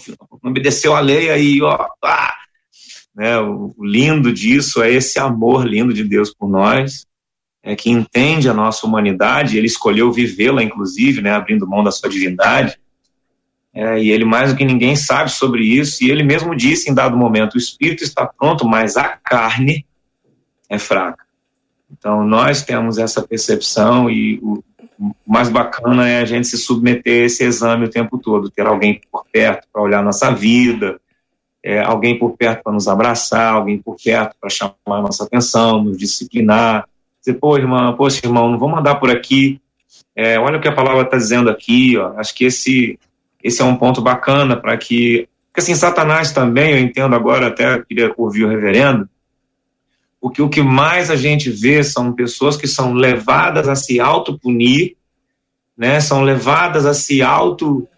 não 0.42 0.50
obedeceu 0.50 0.94
a 0.94 1.00
lei 1.00 1.30
aí, 1.30 1.62
ó. 1.62 1.86
Ah! 2.04 2.34
Né, 3.14 3.38
o 3.38 3.74
lindo 3.80 4.32
disso 4.32 4.82
é 4.82 4.90
esse 4.90 5.18
amor 5.18 5.66
lindo 5.66 5.92
de 5.92 6.02
Deus 6.02 6.34
por 6.34 6.48
nós, 6.48 7.06
é 7.62 7.76
que 7.76 7.90
entende 7.90 8.48
a 8.48 8.54
nossa 8.54 8.86
humanidade, 8.86 9.56
ele 9.56 9.66
escolheu 9.66 10.10
vivê-la, 10.10 10.62
inclusive, 10.62 11.20
né, 11.20 11.32
abrindo 11.32 11.68
mão 11.68 11.84
da 11.84 11.90
sua 11.90 12.08
divindade, 12.08 12.78
é, 13.74 14.02
e 14.02 14.10
ele 14.10 14.24
mais 14.24 14.52
do 14.52 14.56
que 14.56 14.64
ninguém 14.64 14.94
sabe 14.96 15.30
sobre 15.30 15.64
isso, 15.64 16.04
e 16.04 16.10
ele 16.10 16.22
mesmo 16.22 16.54
disse 16.54 16.90
em 16.90 16.94
dado 16.94 17.16
momento: 17.16 17.54
o 17.54 17.58
espírito 17.58 18.04
está 18.04 18.26
pronto, 18.26 18.66
mas 18.66 18.96
a 18.96 19.04
carne 19.04 19.86
é 20.68 20.78
fraca. 20.78 21.21
Então, 21.92 22.24
nós 22.24 22.62
temos 22.62 22.98
essa 22.98 23.22
percepção, 23.22 24.10
e 24.10 24.38
o 24.42 24.62
mais 25.26 25.48
bacana 25.48 26.08
é 26.08 26.20
a 26.20 26.24
gente 26.24 26.46
se 26.46 26.56
submeter 26.56 27.22
a 27.22 27.26
esse 27.26 27.44
exame 27.44 27.86
o 27.86 27.90
tempo 27.90 28.18
todo, 28.18 28.50
ter 28.50 28.66
alguém 28.66 29.00
por 29.10 29.24
perto 29.30 29.66
para 29.72 29.82
olhar 29.82 30.02
nossa 30.02 30.30
vida, 30.30 31.00
é, 31.62 31.80
alguém 31.80 32.18
por 32.18 32.36
perto 32.36 32.62
para 32.62 32.72
nos 32.72 32.88
abraçar, 32.88 33.54
alguém 33.54 33.78
por 33.78 33.96
perto 34.02 34.34
para 34.40 34.50
chamar 34.50 34.74
nossa 34.86 35.24
atenção, 35.24 35.82
nos 35.82 35.98
disciplinar, 35.98 36.88
dizer, 37.20 37.38
pô, 37.38 37.56
irmão, 37.56 37.94
poxa, 37.94 38.20
irmão, 38.24 38.50
não 38.50 38.58
vamos 38.58 38.78
andar 38.78 38.96
por 38.96 39.10
aqui, 39.10 39.60
é, 40.14 40.38
olha 40.38 40.58
o 40.58 40.60
que 40.60 40.68
a 40.68 40.74
palavra 40.74 41.02
está 41.02 41.16
dizendo 41.16 41.50
aqui, 41.50 41.96
ó, 41.96 42.18
acho 42.18 42.34
que 42.34 42.44
esse 42.44 42.98
esse 43.42 43.60
é 43.60 43.64
um 43.64 43.76
ponto 43.76 44.00
bacana 44.00 44.56
para 44.56 44.76
que. 44.76 45.28
Porque 45.48 45.60
assim, 45.60 45.74
Satanás 45.74 46.32
também, 46.32 46.72
eu 46.72 46.78
entendo 46.78 47.14
agora, 47.14 47.48
até 47.48 47.82
queria 47.82 48.12
ouvir 48.16 48.44
o 48.44 48.48
reverendo, 48.48 49.08
porque 50.22 50.40
o 50.40 50.48
que 50.48 50.62
mais 50.62 51.10
a 51.10 51.16
gente 51.16 51.50
vê 51.50 51.82
são 51.82 52.12
pessoas 52.12 52.56
que 52.56 52.68
são 52.68 52.94
levadas 52.94 53.68
a 53.68 53.74
se 53.74 53.98
autopunir, 53.98 54.94
né, 55.76 55.98
são 55.98 56.22
levadas 56.22 56.86
a 56.86 56.94
se 56.94 57.20
auto 57.20 57.88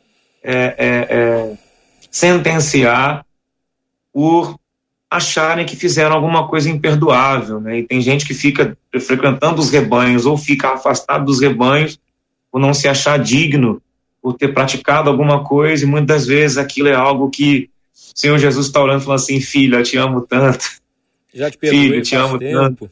é, 0.43 0.55
é, 0.55 0.87
é, 1.11 1.59
sentenciar 2.11 3.27
por 4.11 4.59
acharem 5.11 5.67
que 5.67 5.77
fizeram 5.77 6.17
alguma 6.17 6.49
coisa 6.49 6.71
imperdoável, 6.71 7.61
né? 7.61 7.81
E 7.81 7.83
tem 7.83 8.01
gente 8.01 8.25
que 8.25 8.33
fica 8.33 8.77
frequentando 9.01 9.61
os 9.61 9.71
rebanhos 9.71 10.25
ou 10.25 10.39
fica 10.39 10.73
afastado 10.73 11.27
dos 11.27 11.41
rebanhos 11.41 12.01
por 12.51 12.59
não 12.59 12.73
se 12.73 12.89
achar 12.89 13.19
digno 13.19 13.83
por 14.23 14.33
ter 14.33 14.55
praticado 14.55 15.11
alguma 15.11 15.45
coisa, 15.45 15.85
e 15.85 15.87
muitas 15.87 16.27
vezes 16.27 16.57
aquilo 16.57 16.89
é 16.89 16.95
algo 16.95 17.29
que 17.29 17.69
o 17.93 18.19
Senhor 18.19 18.39
Jesus 18.39 18.67
está 18.67 18.83
orando 18.83 19.03
e 19.03 19.05
falando 19.05 19.21
assim: 19.21 19.41
Filho, 19.41 19.79
eu 19.79 19.83
te 19.83 19.99
amo 19.99 20.23
tanto. 20.23 20.83
Já 21.35 21.51
te 21.51 21.59
Filho, 21.59 21.97
eu 21.97 22.03
te 22.03 22.15
amo 22.15 22.39
tempo. 22.39 22.57
tanto. 22.57 22.91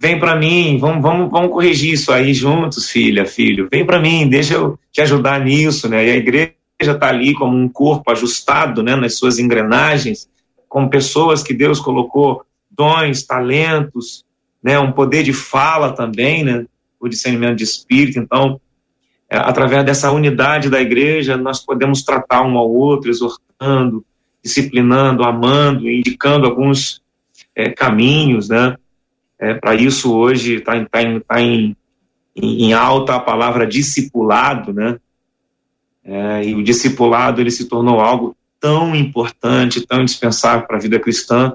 Vem 0.00 0.18
para 0.18 0.36
mim, 0.36 0.78
vamos, 0.78 1.02
vamos, 1.02 1.30
vamos 1.30 1.50
corrigir 1.50 1.94
isso 1.94 2.12
aí 2.12 2.34
juntos, 2.34 2.90
filha, 2.90 3.24
filho. 3.24 3.68
Vem 3.70 3.84
para 3.84 4.00
mim, 4.00 4.28
deixa 4.28 4.54
eu 4.54 4.78
te 4.92 5.00
ajudar 5.00 5.44
nisso, 5.44 5.88
né? 5.88 6.06
E 6.06 6.10
a 6.10 6.16
igreja 6.16 6.52
está 6.80 7.08
ali 7.08 7.34
como 7.34 7.56
um 7.56 7.68
corpo 7.68 8.10
ajustado, 8.10 8.82
né, 8.82 8.94
nas 8.94 9.16
suas 9.16 9.38
engrenagens, 9.38 10.28
com 10.68 10.88
pessoas 10.88 11.42
que 11.42 11.52
Deus 11.52 11.80
colocou 11.80 12.44
dons, 12.70 13.24
talentos, 13.24 14.24
né, 14.62 14.78
um 14.78 14.92
poder 14.92 15.24
de 15.24 15.32
fala 15.32 15.92
também, 15.92 16.44
né, 16.44 16.64
o 17.00 17.08
discernimento 17.08 17.56
de 17.56 17.64
espírito. 17.64 18.20
Então, 18.20 18.60
é, 19.28 19.36
através 19.36 19.84
dessa 19.84 20.12
unidade 20.12 20.70
da 20.70 20.80
igreja, 20.80 21.36
nós 21.36 21.64
podemos 21.64 22.02
tratar 22.02 22.42
um 22.42 22.56
ao 22.56 22.70
outro, 22.70 23.10
exortando, 23.10 24.04
disciplinando, 24.42 25.24
amando, 25.24 25.88
indicando 25.88 26.46
alguns 26.46 27.02
é, 27.54 27.70
caminhos, 27.70 28.48
né? 28.48 28.76
É, 29.38 29.54
Para 29.54 29.74
isso, 29.74 30.14
hoje 30.14 30.56
está 30.56 30.84
tá 30.86 31.02
em, 31.02 31.20
tá 31.20 31.40
em, 31.40 31.76
em, 32.34 32.72
alta 32.72 33.14
a 33.14 33.20
palavra 33.20 33.66
discipulado, 33.66 34.72
né? 34.72 34.98
É, 36.04 36.44
e 36.44 36.54
o 36.54 36.62
discipulado 36.62 37.40
ele 37.40 37.50
se 37.50 37.68
tornou 37.68 38.00
algo 38.00 38.36
tão 38.60 38.94
importante, 38.94 39.86
tão 39.86 40.00
indispensável 40.00 40.66
para 40.66 40.76
a 40.76 40.80
vida 40.80 40.98
cristã, 40.98 41.54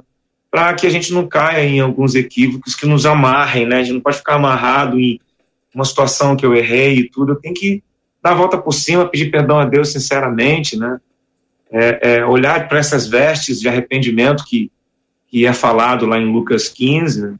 para 0.52 0.74
que 0.76 0.86
a 0.86 0.90
gente 0.90 1.12
não 1.12 1.28
caia 1.28 1.66
em 1.66 1.80
alguns 1.80 2.16
equívocos 2.16 2.76
que 2.76 2.86
nos 2.86 3.06
amarrem, 3.06 3.66
né? 3.66 3.78
A 3.78 3.84
gente 3.84 3.96
não 3.96 4.02
pode 4.02 4.18
ficar 4.18 4.36
amarrado 4.36 5.00
em 5.00 5.20
uma 5.74 5.84
situação 5.84 6.36
que 6.36 6.46
eu 6.46 6.54
errei 6.54 7.00
e 7.00 7.10
tudo, 7.10 7.34
eu 7.34 7.36
tenho 7.36 7.56
que 7.56 7.84
dar 8.22 8.32
a 8.32 8.36
volta 8.36 8.58
por 8.58 8.72
cima, 8.72 9.10
pedir 9.10 9.32
perdão 9.32 9.60
a 9.60 9.66
Deus 9.66 9.92
sinceramente, 9.92 10.78
né? 10.78 11.00
É, 11.76 12.18
é, 12.18 12.26
olhar 12.26 12.68
para 12.68 12.78
essas 12.78 13.08
vestes 13.08 13.60
de 13.60 13.68
arrependimento 13.68 14.46
que, 14.46 14.72
que 15.28 15.46
é 15.46 15.54
falado 15.54 16.06
lá 16.06 16.20
em 16.20 16.32
Lucas 16.32 16.70
15, 16.70 17.22
né? 17.22 17.36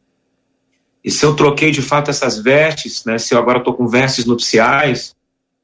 e 1.04 1.12
se 1.12 1.24
eu 1.24 1.36
troquei 1.36 1.70
de 1.70 1.84
fato 1.84 2.10
essas 2.10 2.40
vestes, 2.40 3.06
né? 3.06 3.20
se 3.20 3.36
eu 3.36 3.38
agora 3.38 3.60
estou 3.60 3.76
com 3.76 3.88
vestes 3.88 4.26
nupciais, 4.26 5.16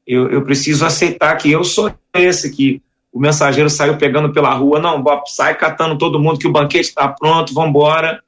eu, 0.06 0.30
eu 0.30 0.42
preciso 0.42 0.84
aceitar 0.84 1.36
que 1.36 1.50
eu 1.50 1.64
sou 1.64 1.92
esse 2.14 2.50
que 2.50 2.80
o 3.12 3.18
mensageiro 3.18 3.68
saiu 3.68 3.96
pegando 3.96 4.32
pela 4.32 4.54
rua, 4.54 4.78
não, 4.78 5.02
Bob, 5.02 5.22
sai 5.26 5.56
catando 5.56 5.98
todo 5.98 6.20
mundo 6.20 6.38
que 6.38 6.46
o 6.46 6.52
banquete 6.52 6.88
está 6.88 7.08
pronto, 7.08 7.52
vamos 7.52 7.70
embora. 7.70 8.22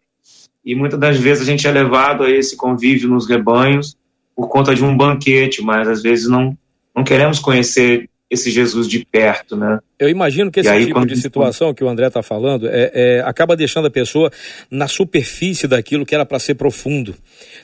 E 0.65 0.75
muitas 0.75 0.99
das 0.99 1.17
vezes 1.19 1.43
a 1.43 1.47
gente 1.51 1.67
é 1.67 1.71
levado 1.71 2.25
a 2.25 2.31
esse 2.31 2.57
convívio 2.57 3.09
nos 3.09 3.29
rebanhos 3.29 3.97
por 4.35 4.49
conta 4.49 4.75
de 4.75 4.85
um 4.85 4.97
banquete, 4.97 5.63
mas 5.63 5.87
às 5.87 6.03
vezes 6.03 6.29
não, 6.29 6.57
não 6.95 7.05
queremos 7.05 7.39
conhecer 7.39 8.09
esse 8.33 8.51
Jesus 8.51 8.89
de 8.89 9.05
perto, 9.05 9.55
né? 9.55 9.79
Eu 9.99 10.09
imagino 10.09 10.51
que 10.51 10.61
esse 10.61 10.69
aí, 10.71 10.87
tipo 10.87 11.05
de 11.05 11.17
situação 11.17 11.75
que 11.75 11.85
o 11.85 11.89
André 11.89 12.07
está 12.07 12.23
falando 12.23 12.67
é, 12.67 12.91
é, 12.95 13.23
acaba 13.27 13.55
deixando 13.55 13.89
a 13.89 13.91
pessoa 13.91 14.33
na 14.71 14.89
superfície 14.89 15.69
daquilo 15.69 16.07
que 16.07 16.15
era 16.15 16.25
para 16.25 16.39
ser 16.39 16.55
profundo. 16.55 17.15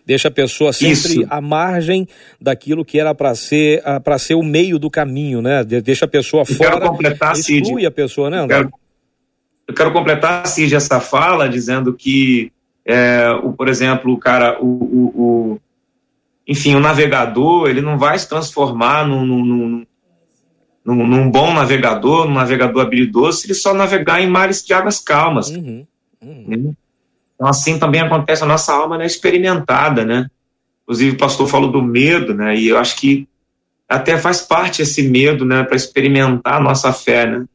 Deixa 0.05 0.29
a 0.29 0.31
pessoa 0.31 0.71
sempre 0.75 0.93
Isso. 0.93 1.27
à 1.31 1.41
margem 1.41 2.07
daquilo 2.39 2.85
que 2.85 3.01
era 3.01 3.15
para 3.15 3.35
ser 3.35 3.83
para 4.05 4.19
ser 4.19 4.35
o 4.35 4.43
meio 4.43 4.79
do 4.79 4.91
caminho, 4.91 5.41
né? 5.41 5.65
Deixa 5.65 6.05
a 6.05 6.09
pessoa 6.09 6.43
eu 6.47 6.55
fora, 6.55 6.73
quero 6.73 6.91
completar, 6.91 7.33
exclui 7.33 7.63
Cid. 7.63 7.87
a 7.87 7.91
pessoa, 7.91 8.29
né, 8.29 8.39
André? 8.39 8.59
Eu 8.59 8.65
quero, 8.65 8.73
eu 9.69 9.75
quero 9.75 9.93
completar, 9.93 10.47
Cid, 10.47 10.75
essa 10.75 11.01
fala 11.01 11.49
dizendo 11.49 11.95
que, 11.95 12.53
é, 12.85 13.31
o, 13.43 13.55
por 13.55 13.69
exemplo, 13.69 14.13
o 14.13 14.19
cara, 14.19 14.59
o, 14.61 14.67
o, 14.67 15.23
o 15.55 15.61
enfim, 16.47 16.75
o 16.75 16.81
navegador, 16.81 17.71
ele 17.71 17.81
não 17.81 17.99
vai 17.99 18.19
se 18.19 18.29
transformar 18.29 19.07
num, 19.07 19.25
num, 19.25 19.45
num, 19.45 19.87
num, 20.95 21.31
bom 21.31 21.53
navegador, 21.53 22.27
num 22.27 22.35
navegador 22.35 22.83
habilidoso, 22.83 23.39
se 23.39 23.47
ele 23.47 23.55
só 23.55 23.75
navegar 23.75 24.21
em 24.23 24.27
mares 24.29 24.65
de 24.65 24.73
águas 24.73 24.99
calmas. 24.99 25.51
Uhum, 25.51 25.87
uhum. 26.23 26.45
Né? 26.47 26.75
Então, 27.35 27.47
assim 27.47 27.79
também 27.79 28.01
acontece, 28.01 28.43
a 28.43 28.47
nossa 28.47 28.73
alma 28.73 29.03
é 29.03 29.07
experimentada, 29.07 30.05
né? 30.05 30.31
Inclusive, 30.83 31.15
o 31.15 31.19
pastor 31.19 31.47
falou 31.47 31.71
do 31.71 31.83
medo, 31.83 32.35
né? 32.35 32.57
E 32.57 32.69
eu 32.69 32.79
acho 32.79 32.97
que 32.97 33.29
até 33.89 34.19
faz 34.19 34.41
parte 34.41 34.83
esse 34.83 35.03
medo, 35.03 35.45
né? 35.45 35.63
Para 35.63 35.77
experimentar 35.77 36.55
a 36.55 36.61
nossa 36.61 36.93
fé, 36.93 37.27
né? 37.27 37.47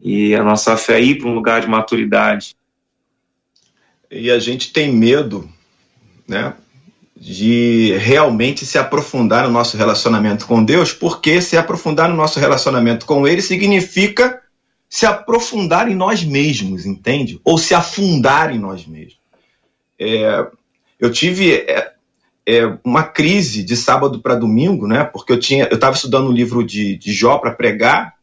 E 0.00 0.34
a 0.34 0.42
nossa 0.42 0.76
fé 0.76 1.00
ir 1.00 1.18
para 1.18 1.28
um 1.28 1.34
lugar 1.34 1.60
de 1.60 1.68
maturidade. 1.68 2.56
E 4.10 4.30
a 4.30 4.38
gente 4.38 4.72
tem 4.72 4.92
medo, 4.92 5.48
né? 6.26 6.54
De 7.20 7.94
realmente 7.98 8.64
se 8.64 8.78
aprofundar 8.78 9.44
no 9.44 9.50
nosso 9.50 9.76
relacionamento 9.76 10.46
com 10.46 10.64
Deus, 10.64 10.90
porque 10.90 11.42
se 11.42 11.54
aprofundar 11.54 12.08
no 12.08 12.16
nosso 12.16 12.40
relacionamento 12.40 13.04
com 13.04 13.28
Ele 13.28 13.42
significa 13.42 14.40
se 14.88 15.04
aprofundar 15.04 15.90
em 15.90 15.94
nós 15.94 16.24
mesmos, 16.24 16.86
entende? 16.86 17.38
Ou 17.44 17.58
se 17.58 17.74
afundar 17.74 18.54
em 18.54 18.58
nós 18.58 18.86
mesmos. 18.86 19.18
É, 19.98 20.46
eu 20.98 21.12
tive 21.12 21.52
é, 21.56 21.92
é, 22.46 22.78
uma 22.82 23.02
crise 23.02 23.62
de 23.62 23.76
sábado 23.76 24.20
para 24.20 24.34
domingo, 24.34 24.86
né? 24.86 25.04
Porque 25.04 25.30
eu 25.30 25.38
tinha, 25.38 25.68
eu 25.70 25.74
estava 25.74 25.94
estudando 25.94 26.28
o 26.28 26.30
um 26.30 26.34
livro 26.34 26.64
de, 26.64 26.96
de 26.96 27.12
Jó 27.12 27.36
para 27.36 27.52
pregar 27.52 28.14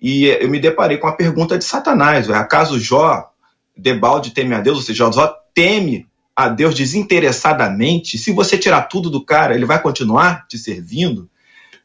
e 0.00 0.26
eu 0.26 0.48
me 0.48 0.60
deparei 0.60 0.98
com 0.98 1.08
a 1.08 1.16
pergunta 1.16 1.58
de 1.58 1.64
Satanás: 1.64 2.30
acaso 2.30 2.78
Jó 2.78 3.28
debalde 3.76 4.30
teme 4.30 4.54
a 4.54 4.60
Deus? 4.60 4.78
Ou 4.78 4.84
seja, 4.84 5.10
Jó 5.10 5.34
teme 5.52 6.06
a 6.44 6.48
Deus 6.48 6.74
desinteressadamente, 6.74 8.18
se 8.18 8.32
você 8.32 8.56
tirar 8.56 8.82
tudo 8.82 9.10
do 9.10 9.24
cara, 9.24 9.54
ele 9.54 9.64
vai 9.64 9.80
continuar 9.80 10.46
te 10.46 10.58
servindo, 10.58 11.28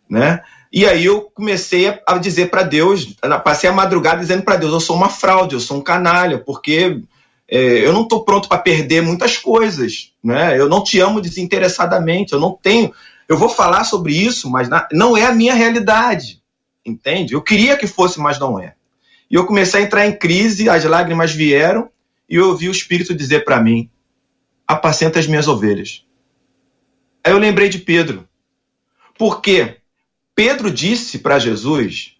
né? 0.09 0.41
E 0.71 0.85
aí 0.85 1.05
eu 1.05 1.21
comecei 1.21 1.99
a 2.05 2.17
dizer 2.17 2.49
para 2.49 2.63
Deus, 2.63 3.15
passei 3.43 3.69
a 3.69 3.73
madrugada 3.73 4.19
dizendo 4.19 4.43
para 4.43 4.57
Deus, 4.57 4.73
eu 4.73 4.79
sou 4.79 4.95
uma 4.95 5.09
fraude, 5.09 5.55
eu 5.55 5.59
sou 5.59 5.77
um 5.77 5.81
canalha, 5.81 6.37
porque 6.37 7.01
é, 7.47 7.85
eu 7.85 7.93
não 7.93 8.03
estou 8.03 8.25
pronto 8.25 8.49
para 8.49 8.57
perder 8.57 9.01
muitas 9.01 9.37
coisas, 9.37 10.11
né? 10.23 10.59
Eu 10.59 10.67
não 10.67 10.83
te 10.83 10.99
amo 10.99 11.21
desinteressadamente, 11.21 12.33
eu 12.33 12.39
não 12.39 12.51
tenho, 12.51 12.91
eu 13.29 13.37
vou 13.37 13.49
falar 13.49 13.83
sobre 13.83 14.13
isso, 14.13 14.49
mas 14.49 14.67
na, 14.67 14.87
não 14.91 15.15
é 15.15 15.25
a 15.25 15.33
minha 15.33 15.53
realidade, 15.53 16.41
entende? 16.85 17.33
Eu 17.33 17.41
queria 17.41 17.77
que 17.77 17.87
fosse, 17.87 18.19
mas 18.19 18.37
não 18.37 18.59
é. 18.59 18.73
E 19.29 19.35
eu 19.35 19.45
comecei 19.45 19.81
a 19.81 19.83
entrar 19.83 20.05
em 20.05 20.17
crise, 20.17 20.69
as 20.69 20.83
lágrimas 20.83 21.31
vieram 21.31 21.89
e 22.29 22.35
eu 22.35 22.49
ouvi 22.49 22.67
o 22.67 22.71
Espírito 22.71 23.13
dizer 23.13 23.43
para 23.45 23.61
mim: 23.61 23.89
apacenta 24.67 25.19
as 25.19 25.27
minhas 25.27 25.47
ovelhas. 25.47 26.05
Aí 27.23 27.31
eu 27.31 27.37
lembrei 27.37 27.69
de 27.69 27.79
Pedro. 27.79 28.27
Porque 29.17 29.77
Pedro 30.35 30.69
disse 30.69 31.19
para 31.19 31.39
Jesus 31.39 32.15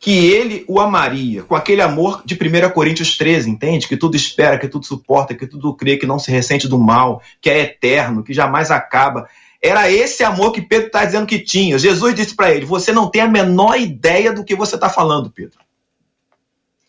que 0.00 0.26
ele 0.32 0.64
o 0.66 0.80
amaria 0.80 1.42
com 1.42 1.54
aquele 1.54 1.82
amor 1.82 2.22
de 2.24 2.34
1 2.34 2.70
Coríntios 2.70 3.18
13, 3.18 3.50
entende? 3.50 3.86
Que 3.86 3.98
tudo 3.98 4.16
espera, 4.16 4.58
que 4.58 4.66
tudo 4.66 4.86
suporta, 4.86 5.34
que 5.34 5.46
tudo 5.46 5.76
crê, 5.76 5.98
que 5.98 6.06
não 6.06 6.18
se 6.18 6.30
ressente 6.30 6.66
do 6.66 6.78
mal, 6.78 7.22
que 7.38 7.50
é 7.50 7.60
eterno, 7.60 8.24
que 8.24 8.32
jamais 8.32 8.70
acaba. 8.70 9.28
Era 9.62 9.90
esse 9.92 10.24
amor 10.24 10.52
que 10.52 10.62
Pedro 10.62 10.86
está 10.86 11.04
dizendo 11.04 11.26
que 11.26 11.38
tinha. 11.38 11.78
Jesus 11.78 12.14
disse 12.14 12.34
para 12.34 12.50
ele: 12.50 12.64
Você 12.64 12.92
não 12.92 13.10
tem 13.10 13.20
a 13.20 13.28
menor 13.28 13.78
ideia 13.78 14.32
do 14.32 14.42
que 14.42 14.56
você 14.56 14.74
está 14.74 14.88
falando, 14.88 15.30
Pedro. 15.30 15.58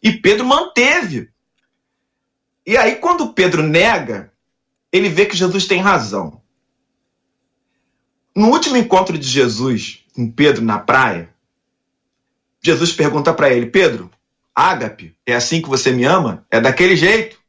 E 0.02 0.14
Pedro 0.14 0.46
manteve. 0.46 1.30
E 2.66 2.78
aí, 2.78 2.96
quando 2.96 3.34
Pedro 3.34 3.62
nega, 3.62 4.31
ele 4.92 5.10
vê 5.10 5.26
que 5.26 5.38
Jesus 5.38 5.66
tem 5.66 5.80
razão. 5.80 6.42
No 8.36 8.50
último 8.50 8.78
encontro 8.78 9.18
de 9.18 9.28
Jesus 9.28 10.04
com 10.14 10.30
Pedro 10.30 10.64
na 10.64 10.80
praia, 10.80 11.34
Jesus 12.62 12.92
pergunta 12.92 13.34
para 13.34 13.50
ele: 13.50 13.68
Pedro, 13.68 14.12
ágape, 14.54 15.16
é 15.26 15.34
assim 15.34 15.62
que 15.62 15.70
você 15.70 15.92
me 15.92 16.04
ama? 16.04 16.46
É 16.52 16.60
daquele 16.60 16.96
jeito? 16.96 17.40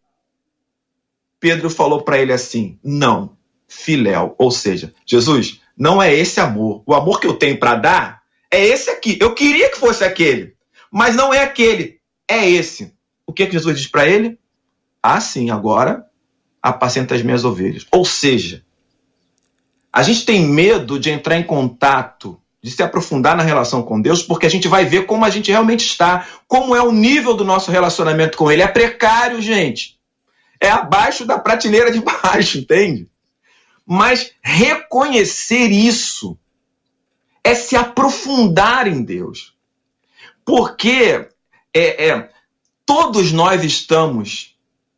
Pedro 1.41 1.69
falou 1.69 2.03
para 2.03 2.19
ele 2.19 2.33
assim: 2.33 2.79
Não, 2.83 3.37
filéu. 3.67 4.35
Ou 4.39 4.51
seja, 4.51 4.93
Jesus, 5.05 5.61
não 5.77 6.03
é 6.03 6.15
esse 6.15 6.41
amor. 6.41 6.83
O 6.87 6.95
amor 6.95 7.21
que 7.21 7.27
eu 7.27 7.35
tenho 7.35 7.59
para 7.59 7.75
dar 7.75 8.23
é 8.51 8.65
esse 8.65 8.91
aqui. 8.91 9.19
Eu 9.21 9.35
queria 9.35 9.71
que 9.71 9.79
fosse 9.79 10.05
aquele, 10.05 10.55
mas 10.91 11.15
não 11.15 11.33
é 11.33 11.41
aquele, 11.41 12.01
é 12.29 12.49
esse. 12.49 12.95
O 13.27 13.33
que, 13.33 13.47
que 13.47 13.53
Jesus 13.53 13.79
diz 13.79 13.87
para 13.87 14.07
ele? 14.09 14.39
Ah, 15.03 15.21
sim, 15.21 15.51
agora 15.51 16.07
apacenta 16.63 17.15
as 17.15 17.23
minhas 17.23 17.45
ovelhas. 17.45 17.87
Ou 17.91 18.05
seja, 18.05 18.63
a 19.93 20.03
gente 20.03 20.25
tem 20.25 20.47
medo 20.47 20.99
de 20.99 21.11
entrar 21.11 21.37
em 21.37 21.43
contato, 21.43 22.41
de 22.63 22.71
se 22.71 22.83
aprofundar 22.83 23.37
na 23.37 23.43
relação 23.43 23.83
com 23.83 24.01
Deus, 24.01 24.23
porque 24.23 24.47
a 24.47 24.51
gente 24.51 24.69
vai 24.69 24.85
ver 24.85 25.05
como 25.05 25.25
a 25.25 25.31
gente 25.31 25.51
realmente 25.51 25.85
está, 25.85 26.27
como 26.47 26.77
é 26.77 26.81
o 26.81 26.93
nível 26.93 27.35
do 27.35 27.45
nosso 27.45 27.71
relacionamento 27.71 28.39
com 28.39 28.51
Ele. 28.51 28.63
É 28.63 28.69
precário, 28.69 29.43
gente. 29.43 29.99
É 30.61 30.71
abaixo 30.71 31.27
da 31.27 31.39
prateleira 31.39 31.91
de 31.91 32.01
baixo, 32.23 32.59
entende? 32.59 33.09
Mas 33.85 34.31
reconhecer 34.41 35.71
isso 35.73 36.39
é 37.43 37.55
se 37.55 37.75
aprofundar 37.75 38.87
em 38.87 39.03
Deus. 39.03 39.53
Porque 40.45 41.29
é, 41.75 42.09
é, 42.09 42.31
todos 42.87 43.33
nós 43.33 43.65
estamos 43.65 44.52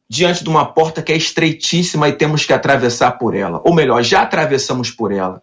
diante 0.08 0.44
de 0.44 0.50
uma 0.50 0.64
porta 0.66 1.02
que 1.02 1.12
é 1.12 1.16
estreitíssima 1.16 2.08
e 2.08 2.12
temos 2.12 2.44
que 2.44 2.52
atravessar 2.52 3.12
por 3.12 3.34
ela. 3.34 3.60
Ou 3.64 3.74
melhor, 3.74 4.02
já 4.02 4.22
atravessamos 4.22 4.90
por 4.90 5.12
ela. 5.12 5.42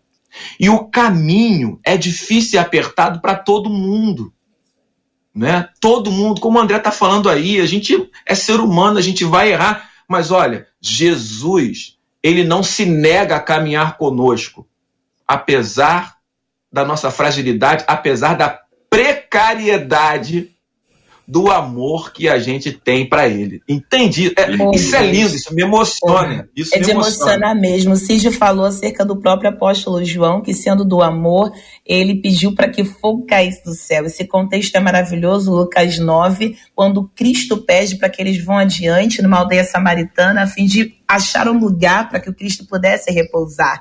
E 0.60 0.70
o 0.70 0.86
caminho 0.86 1.80
é 1.84 1.98
difícil 1.98 2.60
e 2.60 2.64
apertado 2.64 3.20
para 3.20 3.36
todo 3.36 3.70
mundo. 3.70 4.34
Né? 5.34 5.70
Todo 5.80 6.12
mundo, 6.12 6.42
como 6.42 6.58
o 6.58 6.62
André 6.62 6.78
está 6.78 6.92
falando 6.92 7.30
aí, 7.30 7.60
a 7.60 7.66
gente 7.66 8.10
é 8.26 8.36
ser 8.36 8.60
humano, 8.60 8.98
a 8.98 9.02
gente 9.02 9.24
vai 9.24 9.52
errar. 9.52 9.90
Mas 10.08 10.32
olha, 10.32 10.68
Jesus, 10.80 11.98
ele 12.22 12.44
não 12.44 12.62
se 12.64 12.86
nega 12.86 13.36
a 13.36 13.42
caminhar 13.42 13.98
conosco, 13.98 14.68
apesar 15.28 16.18
da 16.72 16.86
nossa 16.86 17.12
fragilidade, 17.12 17.84
apesar 17.88 18.36
da 18.36 18.62
precariedade 18.90 20.51
do 21.32 21.50
amor 21.50 22.12
que 22.12 22.28
a 22.28 22.38
gente 22.40 22.74
tem 22.74 23.08
para 23.08 23.26
ele. 23.26 23.62
Entendi. 23.66 24.34
É, 24.36 24.52
isso 24.76 24.94
é 24.94 25.02
lindo, 25.02 25.34
isso 25.34 25.56
me 25.56 25.62
emociona. 25.62 26.50
Isso 26.54 26.76
é 26.76 26.80
me 26.80 26.84
de 26.84 26.92
emociona. 26.92 27.36
emocionar 27.36 27.56
mesmo. 27.56 27.94
O 27.94 27.96
Cid 27.96 28.32
falou 28.32 28.66
acerca 28.66 29.06
do 29.06 29.16
próprio 29.16 29.50
apóstolo 29.50 30.04
João, 30.04 30.42
que 30.42 30.54
sendo 30.54 30.84
do 30.84 31.02
amor, 31.02 31.54
ele 31.86 32.16
pediu 32.16 32.54
para 32.54 32.68
que 32.68 32.84
fogo 32.84 33.26
caísse 33.26 33.64
do 33.64 33.74
céu. 33.74 34.06
Esse 34.06 34.26
contexto 34.26 34.76
é 34.76 34.82
maravilhoso, 34.82 35.54
Lucas 35.54 35.98
9, 35.98 36.58
quando 36.76 37.10
Cristo 37.16 37.60
pede 37.60 37.96
para 37.96 38.10
que 38.10 38.22
eles 38.22 38.44
vão 38.44 38.58
adiante 38.58 39.22
numa 39.22 39.38
aldeia 39.38 39.64
samaritana 39.64 40.42
a 40.42 40.48
fim 40.48 40.66
de 40.66 40.96
achar 41.08 41.48
um 41.48 41.58
lugar 41.58 42.10
para 42.10 42.20
que 42.20 42.30
o 42.30 42.36
Cristo 42.36 42.66
pudesse 42.68 43.10
repousar 43.10 43.80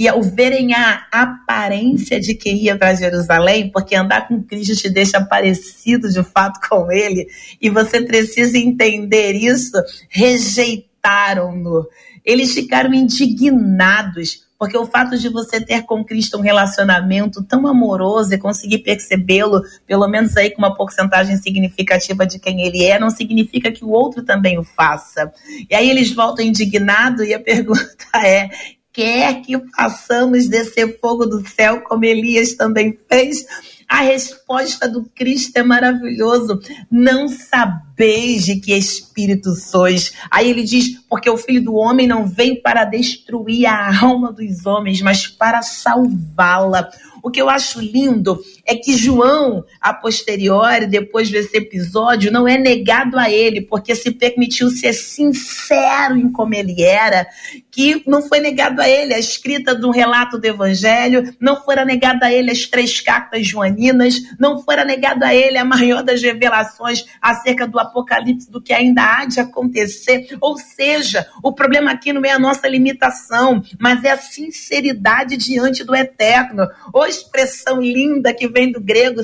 e 0.00 0.08
ao 0.08 0.22
verem 0.22 0.72
a 0.72 1.04
aparência 1.12 2.18
de 2.18 2.34
quem 2.34 2.56
ia 2.56 2.74
para 2.74 2.94
Jerusalém, 2.94 3.70
porque 3.70 3.94
andar 3.94 4.26
com 4.26 4.42
Cristo 4.42 4.74
te 4.74 4.88
deixa 4.88 5.20
parecido 5.20 6.08
de 6.08 6.22
fato 6.22 6.58
com 6.66 6.90
ele, 6.90 7.28
e 7.60 7.68
você 7.68 8.00
precisa 8.00 8.56
entender 8.56 9.32
isso, 9.32 9.76
rejeitaram-no. 10.08 11.86
Eles 12.24 12.54
ficaram 12.54 12.94
indignados, 12.94 14.46
porque 14.58 14.76
o 14.76 14.86
fato 14.86 15.18
de 15.18 15.28
você 15.28 15.60
ter 15.60 15.82
com 15.82 16.02
Cristo 16.02 16.38
um 16.38 16.42
relacionamento 16.42 17.44
tão 17.44 17.66
amoroso 17.66 18.32
e 18.32 18.38
conseguir 18.38 18.78
percebê-lo, 18.78 19.60
pelo 19.86 20.08
menos 20.08 20.34
aí 20.34 20.50
com 20.50 20.62
uma 20.62 20.74
porcentagem 20.74 21.36
significativa 21.36 22.26
de 22.26 22.38
quem 22.38 22.62
ele 22.62 22.84
é, 22.84 22.98
não 22.98 23.10
significa 23.10 23.70
que 23.70 23.84
o 23.84 23.90
outro 23.90 24.22
também 24.22 24.58
o 24.58 24.64
faça. 24.64 25.30
E 25.68 25.74
aí 25.74 25.90
eles 25.90 26.10
voltam 26.10 26.42
indignados 26.42 27.26
e 27.28 27.34
a 27.34 27.40
pergunta 27.40 28.06
é: 28.24 28.48
quer 28.92 29.42
que 29.42 29.58
façamos 29.76 30.48
descer 30.48 30.98
fogo 31.00 31.26
do 31.26 31.46
céu, 31.46 31.82
como 31.82 32.04
Elias 32.04 32.54
também 32.54 32.98
fez? 33.08 33.44
A 33.88 34.02
resposta 34.02 34.88
do 34.88 35.04
Cristo 35.16 35.56
é 35.56 35.64
maravilhoso. 35.64 36.60
Não 36.88 37.26
sabeis 37.26 38.44
de 38.44 38.60
que 38.60 38.72
espírito 38.72 39.52
sois. 39.56 40.12
Aí 40.30 40.48
ele 40.48 40.62
diz: 40.62 40.96
porque 41.08 41.28
o 41.28 41.36
filho 41.36 41.64
do 41.64 41.74
homem 41.74 42.06
não 42.06 42.24
veio 42.24 42.62
para 42.62 42.84
destruir 42.84 43.66
a 43.66 44.00
alma 44.00 44.32
dos 44.32 44.64
homens, 44.64 45.02
mas 45.02 45.26
para 45.26 45.60
salvá-la. 45.62 46.88
O 47.22 47.30
que 47.30 47.40
eu 47.40 47.48
acho 47.48 47.80
lindo 47.80 48.40
é 48.66 48.74
que 48.74 48.96
João, 48.96 49.64
a 49.80 49.92
posteriori, 49.92 50.86
depois 50.86 51.30
desse 51.30 51.56
episódio, 51.56 52.32
não 52.32 52.46
é 52.46 52.56
negado 52.56 53.18
a 53.18 53.30
ele, 53.30 53.60
porque 53.60 53.94
se 53.94 54.10
permitiu 54.10 54.70
ser 54.70 54.92
sincero 54.92 56.16
em 56.16 56.30
como 56.30 56.54
ele 56.54 56.82
era, 56.82 57.26
que 57.70 58.02
não 58.06 58.22
foi 58.22 58.40
negado 58.40 58.80
a 58.80 58.88
ele 58.88 59.14
a 59.14 59.18
escrita 59.18 59.74
do 59.74 59.90
relato 59.90 60.38
do 60.38 60.44
evangelho, 60.44 61.34
não 61.40 61.62
fora 61.62 61.84
negado 61.84 62.24
a 62.24 62.32
ele 62.32 62.50
as 62.50 62.66
três 62.66 63.00
cartas 63.00 63.46
joaninas, 63.46 64.16
não 64.38 64.62
fora 64.62 64.84
negado 64.84 65.24
a 65.24 65.34
ele 65.34 65.58
a 65.58 65.64
maior 65.64 66.02
das 66.02 66.22
revelações 66.22 67.04
acerca 67.20 67.66
do 67.66 67.78
apocalipse, 67.78 68.50
do 68.50 68.60
que 68.60 68.72
ainda 68.72 69.02
há 69.02 69.24
de 69.24 69.40
acontecer. 69.40 70.28
Ou 70.40 70.56
seja, 70.56 71.26
o 71.42 71.52
problema 71.52 71.90
aqui 71.90 72.12
não 72.12 72.24
é 72.24 72.30
a 72.30 72.38
nossa 72.38 72.68
limitação, 72.68 73.62
mas 73.78 74.04
é 74.04 74.10
a 74.10 74.18
sinceridade 74.18 75.36
diante 75.36 75.84
do 75.84 75.94
eterno. 75.94 76.66
Ou 76.92 77.09
expressão 77.10 77.80
linda 77.80 78.32
que 78.32 78.48
vem 78.48 78.72
do 78.72 78.80
grego, 78.80 79.22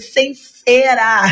cera. 0.66 1.22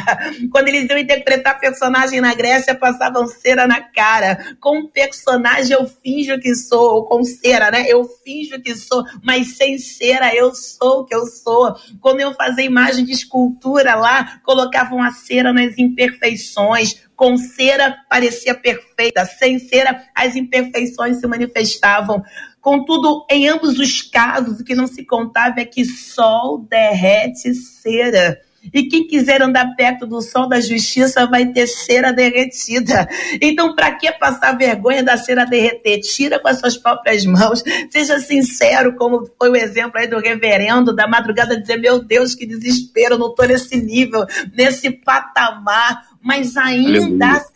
Quando 0.50 0.68
eles 0.68 0.88
iam 0.88 0.98
interpretar 0.98 1.58
personagem 1.58 2.20
na 2.20 2.34
Grécia, 2.34 2.74
passavam 2.74 3.26
cera 3.26 3.66
na 3.66 3.80
cara. 3.80 4.56
Com 4.60 4.86
personagem 4.86 5.76
eu 5.76 5.86
finjo 5.86 6.38
que 6.38 6.54
sou, 6.54 7.04
com 7.04 7.24
cera, 7.24 7.70
né? 7.70 7.84
Eu 7.88 8.04
finjo 8.24 8.60
que 8.62 8.74
sou, 8.76 9.04
mas 9.22 9.56
sem 9.56 9.76
cera 9.78 10.34
eu 10.34 10.54
sou 10.54 11.00
o 11.00 11.04
que 11.04 11.14
eu 11.14 11.26
sou. 11.26 11.74
Quando 12.00 12.20
eu 12.20 12.32
fazia 12.34 12.64
imagem 12.64 13.04
de 13.04 13.12
escultura 13.12 13.96
lá, 13.96 14.40
colocavam 14.44 15.02
a 15.02 15.10
cera 15.10 15.52
nas 15.52 15.76
imperfeições. 15.76 17.02
Com 17.16 17.36
cera 17.36 17.96
parecia 18.08 18.54
perfeita, 18.54 19.24
sem 19.24 19.58
cera 19.58 20.04
as 20.14 20.34
imperfeições 20.36 21.18
se 21.18 21.26
manifestavam. 21.26 22.22
Contudo, 22.64 23.26
em 23.30 23.46
ambos 23.46 23.78
os 23.78 24.00
casos, 24.00 24.58
o 24.58 24.64
que 24.64 24.74
não 24.74 24.86
se 24.86 25.04
contava 25.04 25.60
é 25.60 25.66
que 25.66 25.84
sol 25.84 26.66
derrete 26.66 27.52
cera. 27.52 28.40
E 28.72 28.84
quem 28.84 29.06
quiser 29.06 29.42
andar 29.42 29.76
perto 29.76 30.06
do 30.06 30.22
sol 30.22 30.48
da 30.48 30.58
justiça 30.62 31.26
vai 31.26 31.44
ter 31.52 31.66
cera 31.66 32.10
derretida. 32.10 33.06
Então, 33.38 33.74
para 33.74 33.94
que 33.94 34.10
passar 34.12 34.56
vergonha 34.56 35.02
da 35.02 35.18
cera 35.18 35.44
derreter? 35.44 36.00
Tira 36.00 36.40
com 36.40 36.48
as 36.48 36.58
suas 36.58 36.74
próprias 36.74 37.26
mãos. 37.26 37.62
Seja 37.90 38.18
sincero, 38.18 38.96
como 38.96 39.28
foi 39.38 39.50
o 39.50 39.56
exemplo 39.56 40.00
aí 40.00 40.06
do 40.06 40.18
reverendo 40.18 40.96
da 40.96 41.06
madrugada, 41.06 41.60
dizer: 41.60 41.76
Meu 41.76 42.02
Deus, 42.02 42.34
que 42.34 42.46
desespero, 42.46 43.18
não 43.18 43.28
estou 43.28 43.46
nesse 43.46 43.76
nível, 43.76 44.24
nesse 44.54 44.90
patamar. 44.90 46.08
Mas 46.22 46.56
ainda 46.56 47.26
Aleluia. 47.26 47.53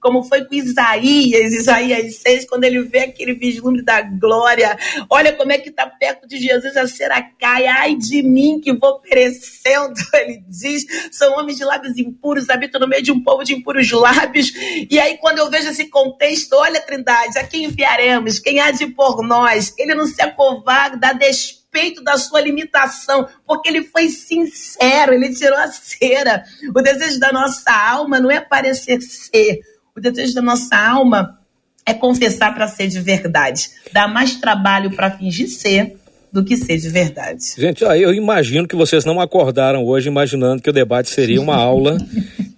Como 0.00 0.24
foi 0.24 0.44
com 0.44 0.54
Isaías, 0.54 1.52
Isaías 1.52 2.16
6, 2.16 2.46
quando 2.46 2.64
ele 2.64 2.82
vê 2.82 3.00
aquele 3.00 3.34
vislumbre 3.34 3.82
da 3.82 4.02
glória. 4.02 4.76
Olha 5.08 5.32
como 5.32 5.52
é 5.52 5.58
que 5.58 5.68
está 5.68 5.86
perto 5.86 6.26
de 6.26 6.38
Jesus 6.38 6.76
a 6.76 6.88
cera 6.88 7.22
cai. 7.38 7.66
Ai 7.66 7.94
de 7.94 8.22
mim 8.22 8.60
que 8.60 8.72
vou 8.72 8.98
perecendo, 9.00 9.94
ele 10.14 10.42
diz. 10.48 10.84
São 11.12 11.38
homens 11.38 11.56
de 11.56 11.64
lábios 11.64 11.96
impuros, 11.96 12.50
habitam 12.50 12.80
no 12.80 12.88
meio 12.88 13.02
de 13.02 13.12
um 13.12 13.22
povo 13.22 13.44
de 13.44 13.54
impuros 13.54 13.90
lábios. 13.92 14.52
E 14.90 14.98
aí, 14.98 15.16
quando 15.18 15.38
eu 15.38 15.48
vejo 15.48 15.68
esse 15.68 15.86
contexto, 15.86 16.54
olha, 16.54 16.80
Trindade, 16.80 17.38
a 17.38 17.46
quem 17.46 17.64
enviaremos? 17.64 18.38
Quem 18.38 18.58
há 18.60 18.70
de 18.70 18.88
por 18.88 19.22
nós? 19.22 19.72
Ele 19.78 19.94
não 19.94 20.06
se 20.06 20.20
acovarda, 20.20 21.12
despeito 21.12 21.61
respeito 21.72 22.04
da 22.04 22.18
sua 22.18 22.40
limitação, 22.40 23.26
porque 23.46 23.68
ele 23.68 23.84
foi 23.84 24.08
sincero, 24.08 25.14
ele 25.14 25.34
tirou 25.34 25.58
a 25.58 25.66
cera. 25.68 26.44
O 26.74 26.82
desejo 26.82 27.18
da 27.18 27.32
nossa 27.32 27.72
alma 27.72 28.20
não 28.20 28.30
é 28.30 28.40
parecer 28.40 29.00
ser, 29.00 29.60
o 29.96 30.00
desejo 30.00 30.34
da 30.34 30.42
nossa 30.42 30.76
alma 30.76 31.38
é 31.84 31.94
confessar 31.94 32.54
para 32.54 32.68
ser 32.68 32.88
de 32.88 33.00
verdade. 33.00 33.70
Dá 33.92 34.06
mais 34.06 34.36
trabalho 34.36 34.94
para 34.94 35.10
fingir 35.10 35.48
ser 35.48 35.98
do 36.32 36.42
que 36.42 36.56
ser 36.56 36.78
de 36.78 36.88
verdade. 36.88 37.42
Gente, 37.58 37.84
eu 37.84 38.14
imagino 38.14 38.66
que 38.66 38.74
vocês 38.74 39.04
não 39.04 39.20
acordaram 39.20 39.84
hoje 39.84 40.08
imaginando 40.08 40.62
que 40.62 40.70
o 40.70 40.72
debate 40.72 41.10
seria 41.10 41.40
uma 41.40 41.56
aula 41.56 41.98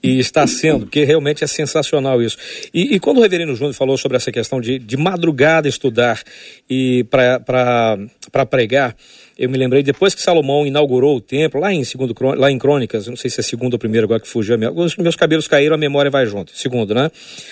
e 0.01 0.19
está 0.21 0.47
sendo, 0.47 0.87
porque 0.87 1.03
realmente 1.03 1.43
é 1.43 1.47
sensacional 1.47 2.23
isso. 2.23 2.37
E, 2.73 2.95
e 2.95 3.01
quando 3.01 3.19
o 3.19 3.21
reverendo 3.23 3.57
Júnior 3.57 3.75
falou 3.75 3.99
sobre 3.99 4.17
essa 4.17 4.31
questão 4.31 4.61
de, 4.61 4.79
de 4.79 4.97
madrugada 4.97 5.67
estudar 5.67 6.23
e 6.71 7.05
para 7.11 8.47
pregar, 8.49 8.95
eu 9.37 9.51
me 9.51 9.59
lembrei, 9.59 9.83
depois 9.83 10.15
que 10.15 10.23
Salomão 10.23 10.65
inaugurou 10.65 11.17
o 11.17 11.21
templo, 11.21 11.61
lá 11.61 11.73
em 11.73 11.83
segundo 11.83 12.15
lá 12.37 12.51
em 12.51 12.59
Crônicas, 12.59 13.09
não 13.09 13.17
sei 13.17 13.29
se 13.29 13.41
é 13.41 13.43
segundo 13.43 13.73
ou 13.73 13.79
primeiro, 13.79 14.05
agora 14.05 14.21
que 14.21 14.29
fugiu, 14.29 14.57
os 14.75 14.97
meus 14.97 15.17
cabelos 15.17 15.49
caíram, 15.49 15.75
a 15.75 15.79
memória 15.79 16.11
vai 16.11 16.25
junto. 16.25 16.57
Segundo, 16.57 16.95
né? 16.95 17.11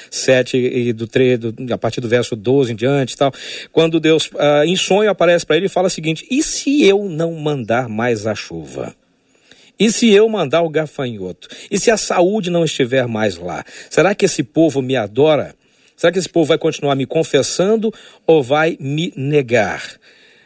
Sete 0.08 0.56
e 0.56 0.92
do, 0.92 1.08
tre, 1.08 1.36
do 1.36 1.52
a 1.72 1.78
partir 1.78 2.00
do 2.00 2.08
verso 2.08 2.36
12 2.36 2.72
em 2.72 2.76
diante 2.76 3.14
e 3.14 3.16
tal. 3.16 3.32
Quando 3.72 3.98
Deus, 3.98 4.30
ah, 4.38 4.64
em 4.64 4.76
sonho, 4.76 5.10
aparece 5.10 5.44
para 5.44 5.56
ele 5.56 5.66
e 5.66 5.68
fala 5.68 5.88
o 5.88 5.90
seguinte: 5.90 6.24
e 6.30 6.42
se 6.42 6.84
eu 6.84 7.04
não 7.04 7.32
mandar 7.34 7.88
mais 7.88 8.26
a 8.26 8.34
chuva? 8.34 8.94
E 9.78 9.90
se 9.90 10.10
eu 10.10 10.28
mandar 10.28 10.62
o 10.62 10.68
gafanhoto? 10.68 11.48
E 11.68 11.80
se 11.80 11.90
a 11.90 11.96
saúde 11.96 12.50
não 12.50 12.64
estiver 12.64 13.08
mais 13.08 13.36
lá? 13.36 13.64
Será 13.90 14.14
que 14.14 14.26
esse 14.26 14.44
povo 14.44 14.80
me 14.80 14.94
adora? 14.94 15.56
Será 15.96 16.12
que 16.12 16.18
esse 16.18 16.28
povo 16.28 16.46
vai 16.46 16.58
continuar 16.58 16.94
me 16.94 17.06
confessando 17.06 17.92
ou 18.24 18.42
vai 18.42 18.76
me 18.78 19.12
negar? 19.16 19.82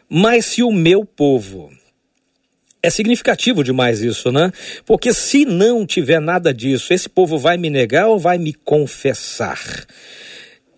Mas 0.08 0.46
se 0.46 0.62
o 0.62 0.70
meu 0.70 1.04
povo. 1.04 1.70
É 2.82 2.90
significativo 2.90 3.64
demais 3.64 4.00
isso, 4.00 4.30
né? 4.30 4.52
Porque 4.84 5.12
se 5.12 5.44
não 5.44 5.84
tiver 5.84 6.20
nada 6.20 6.54
disso, 6.54 6.92
esse 6.92 7.08
povo 7.08 7.36
vai 7.36 7.56
me 7.56 7.68
negar 7.68 8.06
ou 8.06 8.18
vai 8.18 8.38
me 8.38 8.52
confessar? 8.52 9.58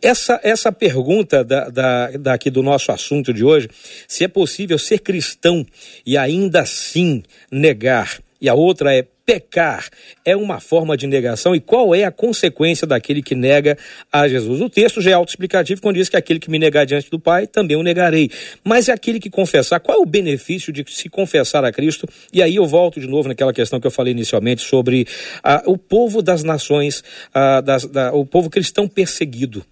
Essa, 0.00 0.40
essa 0.42 0.72
pergunta 0.72 1.44
da, 1.44 1.68
da, 1.68 2.10
daqui 2.12 2.50
do 2.50 2.62
nosso 2.62 2.92
assunto 2.92 3.34
de 3.34 3.44
hoje, 3.44 3.68
se 4.06 4.24
é 4.24 4.28
possível 4.28 4.78
ser 4.78 5.00
cristão 5.00 5.66
e 6.06 6.16
ainda 6.16 6.60
assim 6.60 7.22
negar, 7.50 8.20
e 8.40 8.48
a 8.48 8.54
outra 8.54 8.94
é 8.94 9.04
pecar 9.28 9.86
é 10.24 10.34
uma 10.34 10.58
forma 10.58 10.96
de 10.96 11.06
negação 11.06 11.54
e 11.54 11.60
qual 11.60 11.94
é 11.94 12.04
a 12.04 12.10
consequência 12.10 12.86
daquele 12.86 13.22
que 13.22 13.34
nega 13.34 13.76
a 14.10 14.26
Jesus? 14.26 14.62
O 14.62 14.70
texto 14.70 15.02
já 15.02 15.10
é 15.10 15.12
autoexplicativo 15.12 15.82
quando 15.82 15.96
diz 15.96 16.08
que 16.08 16.16
aquele 16.16 16.40
que 16.40 16.50
me 16.50 16.58
negar 16.58 16.86
diante 16.86 17.10
do 17.10 17.20
Pai, 17.20 17.46
também 17.46 17.76
o 17.76 17.82
negarei. 17.82 18.30
Mas 18.64 18.88
é 18.88 18.92
aquele 18.92 19.20
que 19.20 19.28
confessar, 19.28 19.80
qual 19.80 19.98
é 19.98 20.00
o 20.00 20.06
benefício 20.06 20.72
de 20.72 20.82
se 20.88 21.10
confessar 21.10 21.62
a 21.62 21.70
Cristo? 21.70 22.08
E 22.32 22.42
aí 22.42 22.56
eu 22.56 22.64
volto 22.64 22.98
de 22.98 23.06
novo 23.06 23.28
naquela 23.28 23.52
questão 23.52 23.78
que 23.78 23.86
eu 23.86 23.90
falei 23.90 24.12
inicialmente 24.12 24.62
sobre 24.62 25.06
ah, 25.44 25.62
o 25.66 25.76
povo 25.76 26.22
das 26.22 26.42
nações, 26.42 27.04
ah, 27.34 27.60
das, 27.60 27.84
da, 27.84 28.14
o 28.14 28.24
povo 28.24 28.48
cristão 28.48 28.88
perseguido. 28.88 29.62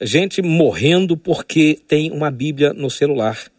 Gente 0.00 0.40
morrendo 0.42 1.16
porque 1.16 1.76
tem 1.88 2.12
uma 2.12 2.30
Bíblia 2.30 2.72
no 2.72 2.88
celular. 2.88 3.50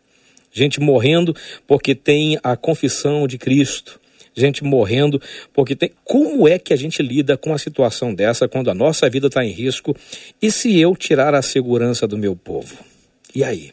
Gente 0.53 0.79
morrendo 0.79 1.35
porque 1.67 1.93
tem 1.93 2.39
a 2.41 2.55
confissão 2.55 3.27
de 3.27 3.37
Cristo 3.37 3.99
gente 4.41 4.63
morrendo, 4.63 5.21
porque 5.53 5.75
tem. 5.75 5.91
Como 6.03 6.47
é 6.47 6.57
que 6.57 6.73
a 6.73 6.77
gente 6.77 7.01
lida 7.01 7.37
com 7.37 7.53
a 7.53 7.57
situação 7.57 8.13
dessa 8.13 8.47
quando 8.47 8.69
a 8.69 8.73
nossa 8.73 9.09
vida 9.09 9.27
está 9.27 9.43
em 9.43 9.51
risco? 9.51 9.95
E 10.41 10.51
se 10.51 10.79
eu 10.79 10.95
tirar 10.95 11.33
a 11.33 11.41
segurança 11.41 12.07
do 12.07 12.17
meu 12.17 12.35
povo? 12.35 12.75
E 13.33 13.43
aí? 13.43 13.71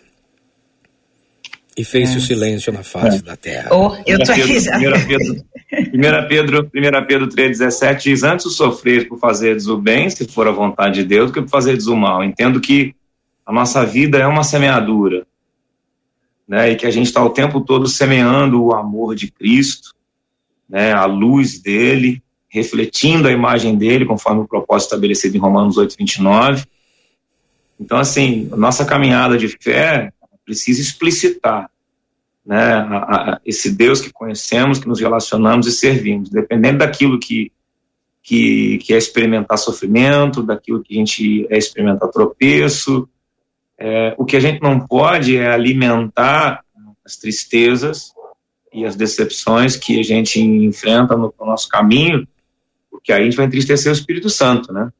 E 1.76 1.82
fez-se 1.82 2.14
é. 2.14 2.18
o 2.18 2.20
silêncio 2.20 2.72
na 2.72 2.84
face 2.84 3.18
é. 3.18 3.22
da 3.22 3.36
terra. 3.36 3.74
Oh, 3.74 3.96
eu 4.06 4.22
tô 4.22 4.30
aqui 4.30 4.60
já. 4.60 4.78
1 4.78 6.28
Pedro, 6.28 6.70
1 6.72 7.06
Pedro 7.06 7.28
3,17 7.28 8.02
diz: 8.02 8.22
Antes 8.22 8.46
o 8.46 8.50
sofrer 8.50 9.08
por 9.08 9.18
fazer 9.18 9.56
o 9.68 9.76
bem, 9.76 10.08
se 10.08 10.26
for 10.28 10.46
a 10.46 10.52
vontade 10.52 11.02
de 11.02 11.04
Deus, 11.04 11.30
do 11.30 11.34
que 11.34 11.42
por 11.42 11.50
fazer 11.50 11.76
o 11.88 11.96
mal. 11.96 12.22
Entendo 12.22 12.60
que 12.60 12.94
a 13.44 13.52
nossa 13.52 13.84
vida 13.84 14.18
é 14.18 14.26
uma 14.26 14.44
semeadura, 14.44 15.26
né? 16.46 16.70
E 16.70 16.76
que 16.76 16.86
a 16.86 16.90
gente 16.90 17.06
está 17.06 17.22
o 17.24 17.30
tempo 17.30 17.60
todo 17.60 17.88
semeando 17.88 18.62
o 18.62 18.72
amor 18.72 19.16
de 19.16 19.30
Cristo, 19.30 19.92
né, 20.68 20.92
a 20.92 21.04
luz 21.04 21.60
dele, 21.60 22.22
refletindo 22.48 23.28
a 23.28 23.32
imagem 23.32 23.76
dele, 23.76 24.06
conforme 24.06 24.42
o 24.42 24.48
propósito 24.48 24.88
estabelecido 24.88 25.36
em 25.36 25.40
Romanos 25.40 25.76
8, 25.76 25.96
29. 25.98 26.64
Então, 27.80 27.98
assim, 27.98 28.48
nossa 28.56 28.84
caminhada 28.84 29.36
de 29.36 29.48
fé 29.48 30.12
precisa 30.44 30.80
explicitar 30.80 31.68
né, 32.44 32.56
a, 32.56 33.32
a, 33.32 33.40
esse 33.44 33.70
Deus 33.70 34.00
que 34.00 34.12
conhecemos, 34.12 34.78
que 34.78 34.86
nos 34.86 35.00
relacionamos 35.00 35.66
e 35.66 35.72
servimos, 35.72 36.28
dependendo 36.28 36.78
daquilo 36.78 37.18
que, 37.18 37.50
que, 38.22 38.78
que 38.78 38.92
é 38.94 38.98
experimentar 38.98 39.58
sofrimento, 39.58 40.42
daquilo 40.42 40.82
que 40.82 40.94
a 40.94 40.98
gente 40.98 41.46
é 41.50 41.58
experimentar 41.58 42.10
tropeço. 42.10 43.08
É, 43.78 44.14
o 44.16 44.24
que 44.24 44.36
a 44.36 44.40
gente 44.40 44.62
não 44.62 44.78
pode 44.78 45.36
é 45.36 45.50
alimentar 45.50 46.62
as 47.04 47.16
tristezas, 47.16 48.12
e 48.74 48.84
as 48.84 48.96
decepções 48.96 49.76
que 49.76 50.00
a 50.00 50.02
gente 50.02 50.40
enfrenta 50.40 51.16
no, 51.16 51.32
no 51.38 51.46
nosso 51.46 51.68
caminho, 51.68 52.26
porque 52.90 53.12
aí 53.12 53.22
a 53.22 53.24
gente 53.24 53.36
vai 53.36 53.46
entristecer 53.46 53.90
o 53.90 53.94
Espírito 53.94 54.28
Santo, 54.28 54.72
né? 54.72 54.90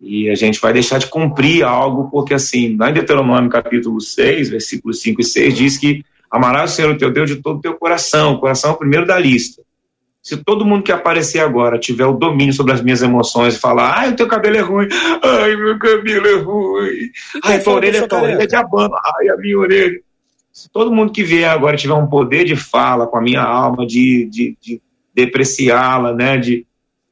E 0.00 0.28
a 0.28 0.34
gente 0.34 0.60
vai 0.60 0.72
deixar 0.72 0.98
de 0.98 1.06
cumprir 1.06 1.62
algo, 1.62 2.10
porque 2.10 2.34
assim, 2.34 2.76
lá 2.76 2.90
em 2.90 2.94
Deuteronômio 2.94 3.48
capítulo 3.48 4.00
6, 4.00 4.50
versículos 4.50 5.00
5 5.00 5.20
e 5.20 5.24
6, 5.24 5.54
diz 5.54 5.78
que 5.78 6.04
amarás 6.28 6.72
o 6.72 6.74
Senhor 6.74 6.90
o 6.90 6.98
teu 6.98 7.12
Deus 7.12 7.30
de 7.30 7.36
todo 7.36 7.58
o 7.58 7.60
teu 7.60 7.74
coração, 7.74 8.32
o 8.32 8.40
coração 8.40 8.70
é 8.70 8.74
o 8.74 8.78
primeiro 8.78 9.06
da 9.06 9.18
lista. 9.18 9.62
Se 10.20 10.36
todo 10.38 10.64
mundo 10.64 10.82
que 10.82 10.90
aparecer 10.90 11.40
agora 11.40 11.78
tiver 11.78 12.06
o 12.06 12.14
domínio 12.14 12.54
sobre 12.54 12.72
as 12.72 12.82
minhas 12.82 13.02
emoções 13.02 13.54
e 13.54 13.60
falar, 13.60 13.98
ai, 13.98 14.12
o 14.12 14.16
teu 14.16 14.26
cabelo 14.26 14.56
é 14.56 14.60
ruim, 14.60 14.88
ai, 15.22 15.54
meu 15.54 15.78
cabelo 15.78 16.26
é 16.26 16.36
ruim, 16.36 17.10
ai, 17.44 17.62
tua 17.62 17.74
orelha, 17.74 18.08
tua 18.08 18.22
orelha 18.22 18.42
é 18.42 18.46
de 18.46 18.56
abano, 18.56 18.94
ai, 18.94 19.28
a 19.28 19.36
minha 19.36 19.58
orelha 19.58 20.00
Se 20.54 20.70
todo 20.70 20.92
mundo 20.92 21.12
que 21.12 21.24
vier 21.24 21.50
agora 21.50 21.76
tiver 21.76 21.94
um 21.94 22.06
poder 22.06 22.44
de 22.44 22.54
fala 22.54 23.08
com 23.08 23.18
a 23.18 23.20
minha 23.20 23.42
alma, 23.42 23.84
de, 23.84 24.24
de, 24.26 24.56
de 24.62 24.80
depreciá-la, 25.12 26.14
né, 26.14 26.38
de, 26.38 26.64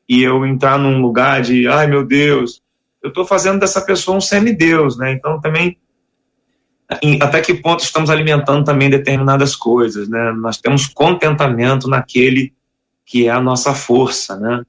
e 0.09 0.23
eu 0.23 0.47
entrar 0.47 0.79
num 0.79 1.03
lugar 1.03 1.43
de, 1.43 1.67
ai 1.67 1.89
meu 1.89 2.05
Deus, 2.05 2.63
eu 3.03 3.09
estou 3.09 3.25
fazendo 3.25 3.59
dessa 3.59 3.81
pessoa 3.81 4.17
um 4.17 4.21
semideus, 4.21 4.97
né? 4.97 5.13
Então 5.13 5.41
também 5.41 5.77
até 7.21 7.41
que 7.41 7.55
ponto 7.55 7.83
estamos 7.83 8.11
alimentando 8.11 8.65
também 8.65 8.89
determinadas 8.89 9.57
coisas, 9.57 10.09
né? 10.09 10.33
Nós 10.37 10.59
temos 10.59 10.87
contentamento 10.87 11.89
naquele 11.89 12.53
que 13.05 13.27
é 13.27 13.31
a 13.31 13.41
nossa 13.41 13.75
força, 13.75 14.37
né? 14.37 14.63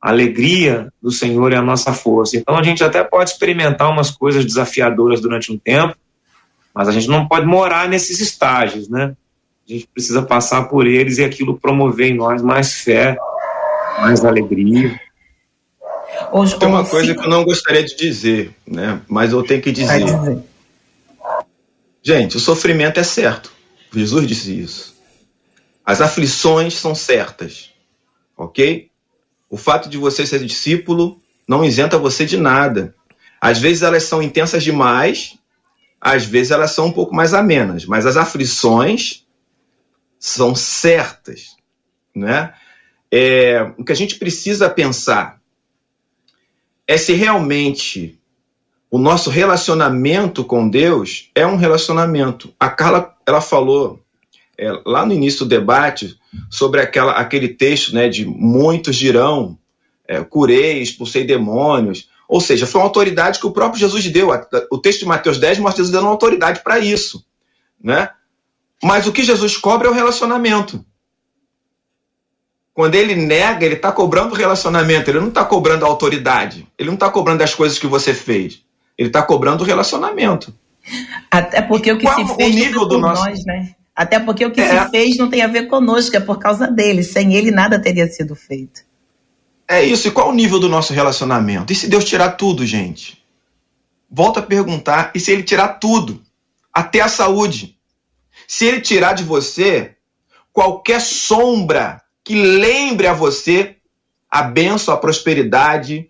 A 0.00 0.10
alegria 0.10 0.92
do 1.02 1.10
Senhor 1.10 1.52
é 1.52 1.56
a 1.56 1.62
nossa 1.62 1.92
força. 1.92 2.36
Então 2.36 2.56
a 2.56 2.62
gente 2.62 2.84
até 2.84 3.02
pode 3.02 3.30
experimentar 3.30 3.90
umas 3.90 4.12
coisas 4.12 4.44
desafiadoras 4.44 5.20
durante 5.20 5.50
um 5.50 5.58
tempo, 5.58 5.96
mas 6.74 6.88
a 6.88 6.92
gente 6.92 7.08
não 7.08 7.26
pode 7.26 7.46
morar 7.46 7.88
nesses 7.88 8.20
estágios, 8.20 8.88
né? 8.88 9.14
A 9.68 9.72
gente 9.72 9.86
precisa 9.86 10.22
passar 10.22 10.64
por 10.64 10.86
eles 10.86 11.18
e 11.18 11.24
aquilo 11.24 11.58
promover 11.58 12.10
em 12.10 12.16
nós 12.16 12.42
mais 12.42 12.72
fé, 12.72 13.16
mais 14.00 14.24
alegria. 14.24 15.00
Hoje, 16.32 16.58
Tem 16.58 16.68
uma 16.68 16.84
coisa 16.84 17.14
que 17.14 17.20
eu 17.20 17.28
não 17.28 17.44
gostaria 17.44 17.84
de 17.84 17.96
dizer, 17.96 18.54
né? 18.66 19.00
Mas 19.08 19.32
eu 19.32 19.42
tenho 19.42 19.62
que 19.62 19.70
dizer. 19.70 20.04
dizer. 20.04 20.42
Gente, 22.02 22.36
o 22.36 22.40
sofrimento 22.40 22.98
é 22.98 23.02
certo. 23.04 23.52
Jesus 23.92 24.26
disse 24.26 24.58
isso. 24.58 24.96
As 25.84 26.00
aflições 26.00 26.74
são 26.74 26.94
certas. 26.94 27.70
Ok? 28.36 28.90
O 29.48 29.56
fato 29.56 29.88
de 29.88 29.98
você 29.98 30.26
ser 30.26 30.44
discípulo 30.44 31.20
não 31.46 31.64
isenta 31.64 31.98
você 31.98 32.24
de 32.24 32.36
nada. 32.36 32.94
Às 33.40 33.58
vezes 33.58 33.82
elas 33.82 34.04
são 34.04 34.22
intensas 34.22 34.64
demais, 34.64 35.34
às 36.02 36.24
vezes 36.24 36.50
elas 36.50 36.72
são 36.72 36.86
um 36.86 36.92
pouco 36.92 37.14
mais 37.14 37.32
amenas, 37.32 37.86
mas 37.86 38.04
as 38.04 38.16
aflições 38.16 39.24
são 40.18 40.52
certas, 40.52 41.56
né? 42.12 42.52
É, 43.08 43.72
o 43.78 43.84
que 43.84 43.92
a 43.92 43.96
gente 43.96 44.16
precisa 44.16 44.68
pensar 44.68 45.40
é 46.88 46.96
se 46.96 47.12
realmente 47.12 48.18
o 48.90 48.98
nosso 48.98 49.30
relacionamento 49.30 50.44
com 50.44 50.68
Deus 50.68 51.30
é 51.36 51.46
um 51.46 51.56
relacionamento. 51.56 52.52
A 52.58 52.68
Carla 52.68 53.16
ela 53.24 53.40
falou 53.40 54.02
é, 54.58 54.72
lá 54.84 55.06
no 55.06 55.12
início 55.12 55.40
do 55.40 55.48
debate 55.48 56.18
sobre 56.50 56.80
aquela, 56.80 57.12
aquele 57.12 57.48
texto 57.48 57.94
né, 57.94 58.08
de 58.08 58.26
muitos 58.26 58.96
dirão, 58.96 59.56
é, 60.06 60.20
curei, 60.24 60.82
expulsei 60.82 61.24
demônios. 61.24 62.08
Ou 62.32 62.40
seja, 62.40 62.66
foi 62.66 62.80
uma 62.80 62.86
autoridade 62.86 63.38
que 63.38 63.46
o 63.46 63.50
próprio 63.50 63.78
Jesus 63.78 64.10
deu. 64.10 64.30
O 64.70 64.78
texto 64.78 65.00
de 65.00 65.04
Mateus 65.04 65.36
10 65.36 65.58
mostra 65.58 65.82
Jesus 65.82 65.92
dando 65.92 66.04
uma 66.04 66.12
autoridade 66.12 66.62
para 66.64 66.78
isso. 66.78 67.22
Né? 67.78 68.08
Mas 68.82 69.06
o 69.06 69.12
que 69.12 69.22
Jesus 69.22 69.58
cobra 69.58 69.86
é 69.86 69.90
o 69.90 69.94
relacionamento. 69.94 70.82
Quando 72.72 72.94
ele 72.94 73.14
nega, 73.14 73.66
ele 73.66 73.74
está 73.74 73.92
cobrando 73.92 74.32
o 74.32 74.34
relacionamento, 74.34 75.10
ele 75.10 75.20
não 75.20 75.28
está 75.28 75.44
cobrando 75.44 75.84
a 75.84 75.88
autoridade, 75.88 76.66
ele 76.78 76.86
não 76.86 76.94
está 76.94 77.10
cobrando 77.10 77.42
as 77.42 77.54
coisas 77.54 77.78
que 77.78 77.86
você 77.86 78.14
fez, 78.14 78.62
ele 78.96 79.10
está 79.10 79.20
cobrando 79.20 79.62
o 79.62 79.66
relacionamento. 79.66 80.54
Até 81.30 81.60
porque 81.60 81.92
o 81.92 81.98
que 81.98 82.06
Qual 82.06 82.16
se 82.16 82.34
fez 82.34 82.50
o 82.50 82.58
nível 82.58 82.88
do 82.88 82.96
nosso... 82.96 83.26
nós, 83.26 83.44
né? 83.44 83.74
Até 83.94 84.18
porque 84.18 84.46
o 84.46 84.50
que 84.50 84.62
é. 84.62 84.84
se 84.84 84.90
fez 84.90 85.18
não 85.18 85.28
tem 85.28 85.42
a 85.42 85.48
ver 85.48 85.66
conosco, 85.66 86.16
é 86.16 86.20
por 86.20 86.38
causa 86.38 86.66
dele. 86.66 87.02
Sem 87.02 87.34
ele, 87.34 87.50
nada 87.50 87.78
teria 87.78 88.06
sido 88.06 88.34
feito. 88.34 88.90
É 89.76 89.84
isso. 89.84 90.08
E 90.08 90.10
qual 90.10 90.30
o 90.30 90.34
nível 90.34 90.58
do 90.58 90.68
nosso 90.68 90.92
relacionamento? 90.92 91.72
E 91.72 91.76
se 91.76 91.88
Deus 91.88 92.04
tirar 92.04 92.32
tudo, 92.32 92.66
gente? 92.66 93.22
Volta 94.10 94.40
a 94.40 94.42
perguntar. 94.42 95.10
E 95.14 95.20
se 95.20 95.30
ele 95.30 95.42
tirar 95.42 95.80
tudo? 95.80 96.22
Até 96.72 97.00
a 97.00 97.08
saúde. 97.08 97.76
Se 98.46 98.66
ele 98.66 98.80
tirar 98.80 99.14
de 99.14 99.24
você 99.24 99.96
qualquer 100.52 101.00
sombra 101.00 102.02
que 102.24 102.34
lembre 102.34 103.06
a 103.06 103.12
você 103.12 103.76
a 104.30 104.42
benção, 104.42 104.94
a 104.94 104.98
prosperidade, 104.98 106.08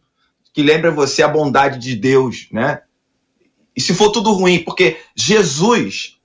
que 0.52 0.62
lembre 0.62 0.88
a 0.88 0.92
você 0.92 1.22
a 1.22 1.28
bondade 1.28 1.78
de 1.78 1.96
Deus, 1.96 2.46
né? 2.52 2.82
E 3.74 3.80
se 3.80 3.94
for 3.94 4.10
tudo 4.10 4.32
ruim, 4.32 4.60
porque 4.60 4.98
Jesus 5.16 6.16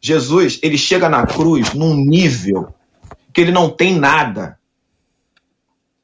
Jesus, 0.00 0.58
ele 0.62 0.78
chega 0.78 1.08
na 1.08 1.26
cruz 1.26 1.74
num 1.74 1.94
nível 1.94 2.72
que 3.32 3.40
ele 3.40 3.52
não 3.52 3.68
tem 3.68 3.94
nada. 3.94 4.58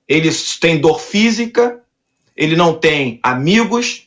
Ele 0.09 0.31
tem 0.61 0.79
dor 0.79 1.01
física, 1.01 1.81
ele 2.37 2.55
não 2.55 2.75
tem 2.75 3.19
amigos, 3.23 4.07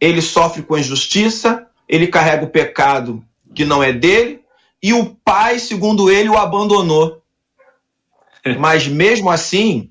ele 0.00 0.20
sofre 0.20 0.62
com 0.62 0.78
injustiça, 0.78 1.66
ele 1.88 2.06
carrega 2.06 2.44
o 2.44 2.50
pecado 2.50 3.24
que 3.54 3.64
não 3.64 3.82
é 3.82 3.92
dele, 3.92 4.40
e 4.82 4.92
o 4.92 5.14
pai, 5.24 5.58
segundo 5.58 6.10
ele, 6.10 6.28
o 6.28 6.36
abandonou. 6.36 7.22
Mas 8.58 8.88
mesmo 8.88 9.30
assim, 9.30 9.90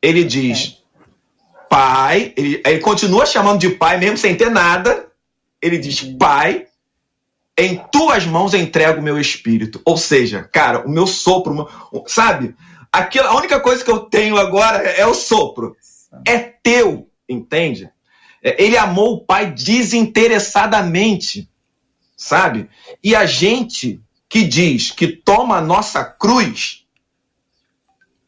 ele 0.00 0.22
diz: 0.22 0.78
Pai, 1.68 2.32
ele, 2.36 2.62
ele 2.64 2.78
continua 2.78 3.26
chamando 3.26 3.60
de 3.60 3.70
pai, 3.70 3.98
mesmo 3.98 4.16
sem 4.16 4.36
ter 4.36 4.50
nada. 4.50 5.08
Ele 5.60 5.76
diz: 5.78 6.00
Pai, 6.02 6.66
em 7.58 7.82
tuas 7.90 8.24
mãos 8.24 8.54
entrego 8.54 9.00
o 9.00 9.02
meu 9.02 9.18
espírito. 9.18 9.80
Ou 9.84 9.96
seja, 9.96 10.44
cara, 10.44 10.86
o 10.86 10.90
meu 10.90 11.06
sopro, 11.06 11.68
sabe? 12.06 12.54
Aquilo, 12.92 13.26
a 13.26 13.36
única 13.36 13.60
coisa 13.60 13.84
que 13.84 13.90
eu 13.90 14.00
tenho 14.00 14.36
agora 14.36 14.82
é, 14.82 15.00
é 15.00 15.06
o 15.06 15.14
sopro. 15.14 15.76
É 16.26 16.38
teu, 16.38 17.08
entende? 17.28 17.90
É, 18.42 18.62
ele 18.62 18.76
amou 18.76 19.14
o 19.14 19.20
pai 19.24 19.50
desinteressadamente, 19.52 21.50
sabe? 22.16 22.68
E 23.02 23.14
a 23.14 23.26
gente 23.26 24.00
que 24.28 24.44
diz 24.44 24.90
que 24.90 25.08
toma 25.08 25.56
a 25.58 25.62
nossa 25.62 26.04
cruz, 26.04 26.84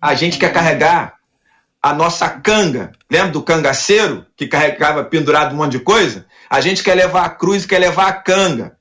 a 0.01 0.15
gente 0.15 0.39
quer 0.39 0.53
carregar 0.53 1.19
a 1.83 1.93
nossa 1.95 2.29
canga. 2.29 2.93
Lembra 3.11 3.33
do 3.33 3.43
cangaceiro 3.43 4.27
que 4.37 4.47
carregava 4.47 5.05
pendurado 5.05 5.55
um 5.55 5.57
monte 5.57 5.73
de 5.73 5.81
coisa? 5.81 6.27
A 6.49 6.61
gente 6.61 6.83
quer 6.83 6.95
levar 6.95 7.25
a 7.25 7.31
cruz, 7.31 7.67
quer 7.67 7.79
levar 7.79 8.09
a 8.09 8.13
canga 8.13 8.79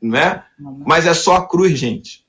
não 0.00 0.18
é? 0.18 0.44
Mas 0.58 1.06
é 1.06 1.14
só 1.14 1.36
a 1.36 1.48
cruz, 1.48 1.78
gente. 1.78 2.25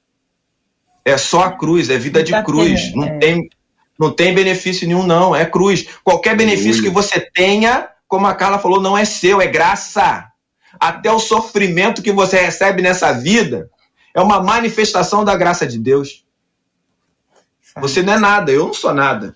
É 1.08 1.18
só 1.18 1.44
a 1.44 1.52
cruz, 1.54 1.90
é 1.90 1.98
vida 1.98 2.22
de 2.22 2.32
tá 2.32 2.44
cruz. 2.44 2.94
Não 2.94 3.06
é. 3.06 3.18
tem, 3.18 3.50
não 3.98 4.12
tem 4.12 4.36
benefício 4.36 4.86
nenhum, 4.86 5.04
não. 5.04 5.34
É 5.34 5.46
cruz. 5.46 5.88
Qualquer 6.04 6.36
benefício 6.36 6.84
que 6.84 6.90
você 6.90 7.18
tenha, 7.18 7.88
como 8.10 8.28
a 8.28 8.36
Carla 8.36 8.60
falou, 8.60 8.82
não 8.82 8.98
é 8.98 9.06
seu, 9.06 9.42
é 9.42 9.48
graça. 9.48 10.28
Até 10.78 11.10
o 11.10 11.18
sofrimento 11.18 12.02
que 12.02 12.12
você 12.12 12.38
recebe 12.38 12.82
nessa 12.82 13.14
vida 13.14 13.70
é 14.14 14.20
uma 14.20 14.44
manifestação 14.44 15.24
da 15.24 15.34
graça 15.38 15.66
de 15.66 15.80
Deus. 15.80 16.26
Você 17.80 18.04
não 18.04 18.14
é 18.14 18.20
nada, 18.20 18.52
eu 18.52 18.66
não 18.66 18.74
sou 18.74 18.94
nada. 18.94 19.34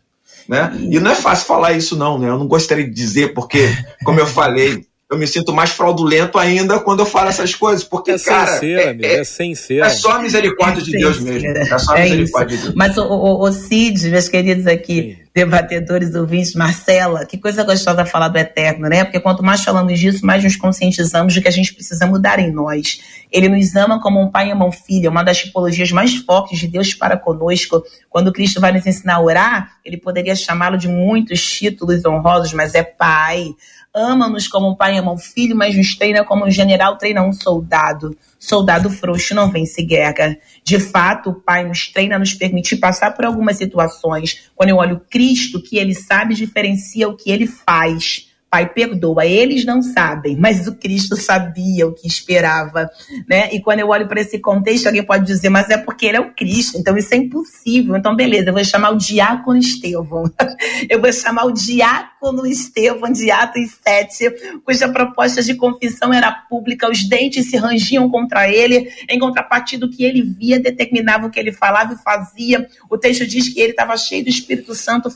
Né? 0.50 0.76
E 0.92 1.00
não 1.00 1.12
é 1.12 1.16
fácil 1.16 1.46
falar 1.46 1.72
isso, 1.72 1.96
não, 1.96 2.20
né? 2.20 2.28
Eu 2.28 2.38
não 2.38 2.50
gostaria 2.50 2.84
de 2.84 2.94
dizer, 2.94 3.34
porque, 3.34 3.70
como 4.04 4.20
eu 4.20 4.28
falei, 4.28 4.86
eu 5.12 5.18
me 5.18 5.28
sinto 5.28 5.52
mais 5.52 5.72
fraudulento 5.72 6.40
ainda 6.40 6.80
quando 6.80 7.02
eu 7.02 7.06
falo 7.06 7.28
essas 7.28 7.54
coisas, 7.54 7.84
porque, 7.84 8.12
é 8.12 8.18
cara, 8.18 8.58
ser, 8.58 8.80
é, 8.80 8.90
amigo, 8.92 9.06
é, 9.06 9.16
é 9.16 9.24
sem 9.26 9.54
ser. 9.54 9.84
É 9.84 9.90
só 9.90 10.12
a 10.14 10.20
misericórdia 10.20 10.82
de 10.82 10.94
Deus 10.94 11.20
mesmo. 11.20 11.50
É 11.50 11.78
só 11.78 11.96
a 11.96 12.00
é 12.00 12.04
misericórdia 12.04 12.56
de 12.56 12.64
Deus. 12.64 12.76
Mas 12.76 12.98
o, 12.98 13.04
o, 13.04 13.44
o 13.44 13.52
Cid, 13.52 14.10
meus 14.10 14.30
queridos 14.30 14.66
aqui, 14.68 15.18
Sim. 15.18 15.18
debatedores, 15.36 16.16
ouvintes, 16.16 16.54
Marcela, 16.54 17.26
que 17.26 17.38
coisa 17.38 17.66
gostosa 17.66 18.06
falar 18.06 18.30
do 18.30 18.38
eterno, 18.38 18.88
né? 18.88 19.04
Porque 19.04 19.20
quanto 19.20 19.44
mais 19.44 19.62
falamos 19.62 20.00
disso, 20.00 20.26
mais 20.26 20.46
nos 20.46 20.56
conscientizamos 20.56 21.34
de 21.34 21.42
que 21.42 21.48
a 21.50 21.52
gente 21.52 21.74
precisa 21.74 22.08
mudar 22.08 22.40
em 22.40 22.50
nós. 22.50 23.02
Ele 23.30 23.50
nos 23.50 23.76
ama 23.76 24.02
como 24.02 24.22
um 24.22 24.32
pai 24.32 24.50
ama 24.50 24.66
um 24.66 24.72
filho, 24.72 25.08
é 25.08 25.10
uma 25.10 25.24
das 25.24 25.40
tipologias 25.40 25.92
mais 25.92 26.16
fortes 26.16 26.58
de 26.58 26.70
Deus 26.70 26.94
para 26.94 27.18
conosco. 27.18 27.84
Quando 28.10 28.32
Cristo 28.32 28.62
vai 28.62 28.72
nos 28.72 28.88
ensinar 28.88 29.16
a 29.16 29.22
orar, 29.22 29.72
ele 29.84 29.98
poderia 29.98 30.38
chamá-lo 30.38 30.78
de 30.78 30.88
muitos 30.88 31.44
títulos 31.44 32.06
honrosos, 32.06 32.54
mas 32.54 32.76
é 32.76 32.84
pai 32.84 33.54
ama-nos 33.94 34.48
como 34.48 34.70
um 34.70 34.76
pai 34.76 34.98
ama 34.98 35.12
um 35.12 35.18
filho, 35.18 35.56
mas 35.56 35.76
nos 35.76 35.96
treina 35.96 36.24
como 36.24 36.46
um 36.46 36.52
general 36.52 36.98
treina 36.98 37.24
um 37.24 37.34
soldado. 37.34 38.18
Soldado 38.40 38.90
frouxo 38.90 39.36
não 39.36 39.52
vence 39.52 39.84
guerra. 39.84 40.38
De 40.64 40.80
fato, 40.80 41.30
o 41.30 41.36
Pai 41.36 41.64
nos 41.68 41.88
treina, 41.92 42.18
nos 42.18 42.34
permite 42.34 42.76
passar 42.76 43.12
por 43.12 43.24
algumas 43.24 43.58
situações. 43.58 44.50
Quando 44.56 44.70
eu 44.70 44.78
olho 44.78 45.02
Cristo, 45.10 45.62
que 45.62 45.78
ele 45.78 45.94
sabe 45.94 46.34
diferencia 46.34 47.08
o 47.08 47.16
que 47.16 47.30
ele 47.30 47.46
faz 47.46 48.31
Pai, 48.52 48.68
perdoa. 48.68 49.26
Eles 49.26 49.64
não 49.64 49.82
sabem, 49.82 50.36
mas 50.36 50.68
o 50.68 50.76
Cristo 50.76 51.16
sabia 51.16 51.88
o 51.88 51.94
que 51.94 52.06
esperava, 52.06 52.90
né? 53.26 53.50
E 53.54 53.62
quando 53.62 53.80
eu 53.80 53.88
olho 53.88 54.10
para 54.10 54.20
esse 54.20 54.40
contexto, 54.40 54.88
alguém 54.88 55.06
pode 55.06 55.26
dizer, 55.26 55.48
mas 55.48 55.70
é 55.70 55.78
porque 55.78 56.08
ele 56.08 56.18
é 56.18 56.20
o 56.20 56.34
Cristo, 56.34 56.78
então 56.78 56.98
isso 56.98 57.14
é 57.14 57.18
impossível. 57.18 57.96
Então, 57.96 58.14
beleza, 58.14 58.50
eu 58.50 58.54
vou 58.54 58.66
chamar 58.66 58.90
o 58.90 58.98
diácono 58.98 59.58
Estevão. 59.58 60.24
Eu 60.90 61.00
vou 61.00 61.14
chamar 61.14 61.46
o 61.46 61.52
diácono 61.52 62.46
Estevão 62.46 63.12
de 63.12 63.32
Atos 63.32 63.78
7, 63.84 64.60
cuja 64.66 64.90
proposta 64.90 65.42
de 65.42 65.56
confissão 65.56 66.14
era 66.14 66.32
pública, 66.32 66.90
os 66.90 67.08
dentes 67.08 67.50
se 67.50 67.56
rangiam 67.56 68.10
contra 68.10 68.50
ele, 68.50 68.92
em 69.10 69.20
contrapartida 69.20 69.86
do 69.86 69.92
que 69.92 70.04
ele 70.04 70.22
via, 70.24 70.60
determinava 70.60 71.28
o 71.28 71.30
que 71.30 71.40
ele 71.40 71.52
falava 71.52 71.94
e 71.94 72.04
fazia. 72.04 72.68
O 72.90 72.98
texto 72.98 73.26
diz 73.26 73.48
que 73.48 73.60
ele 73.60 73.72
estava 73.72 73.96
cheio 73.96 74.24
do 74.24 74.30
Espírito 74.30 74.76
Santo, 74.76 75.10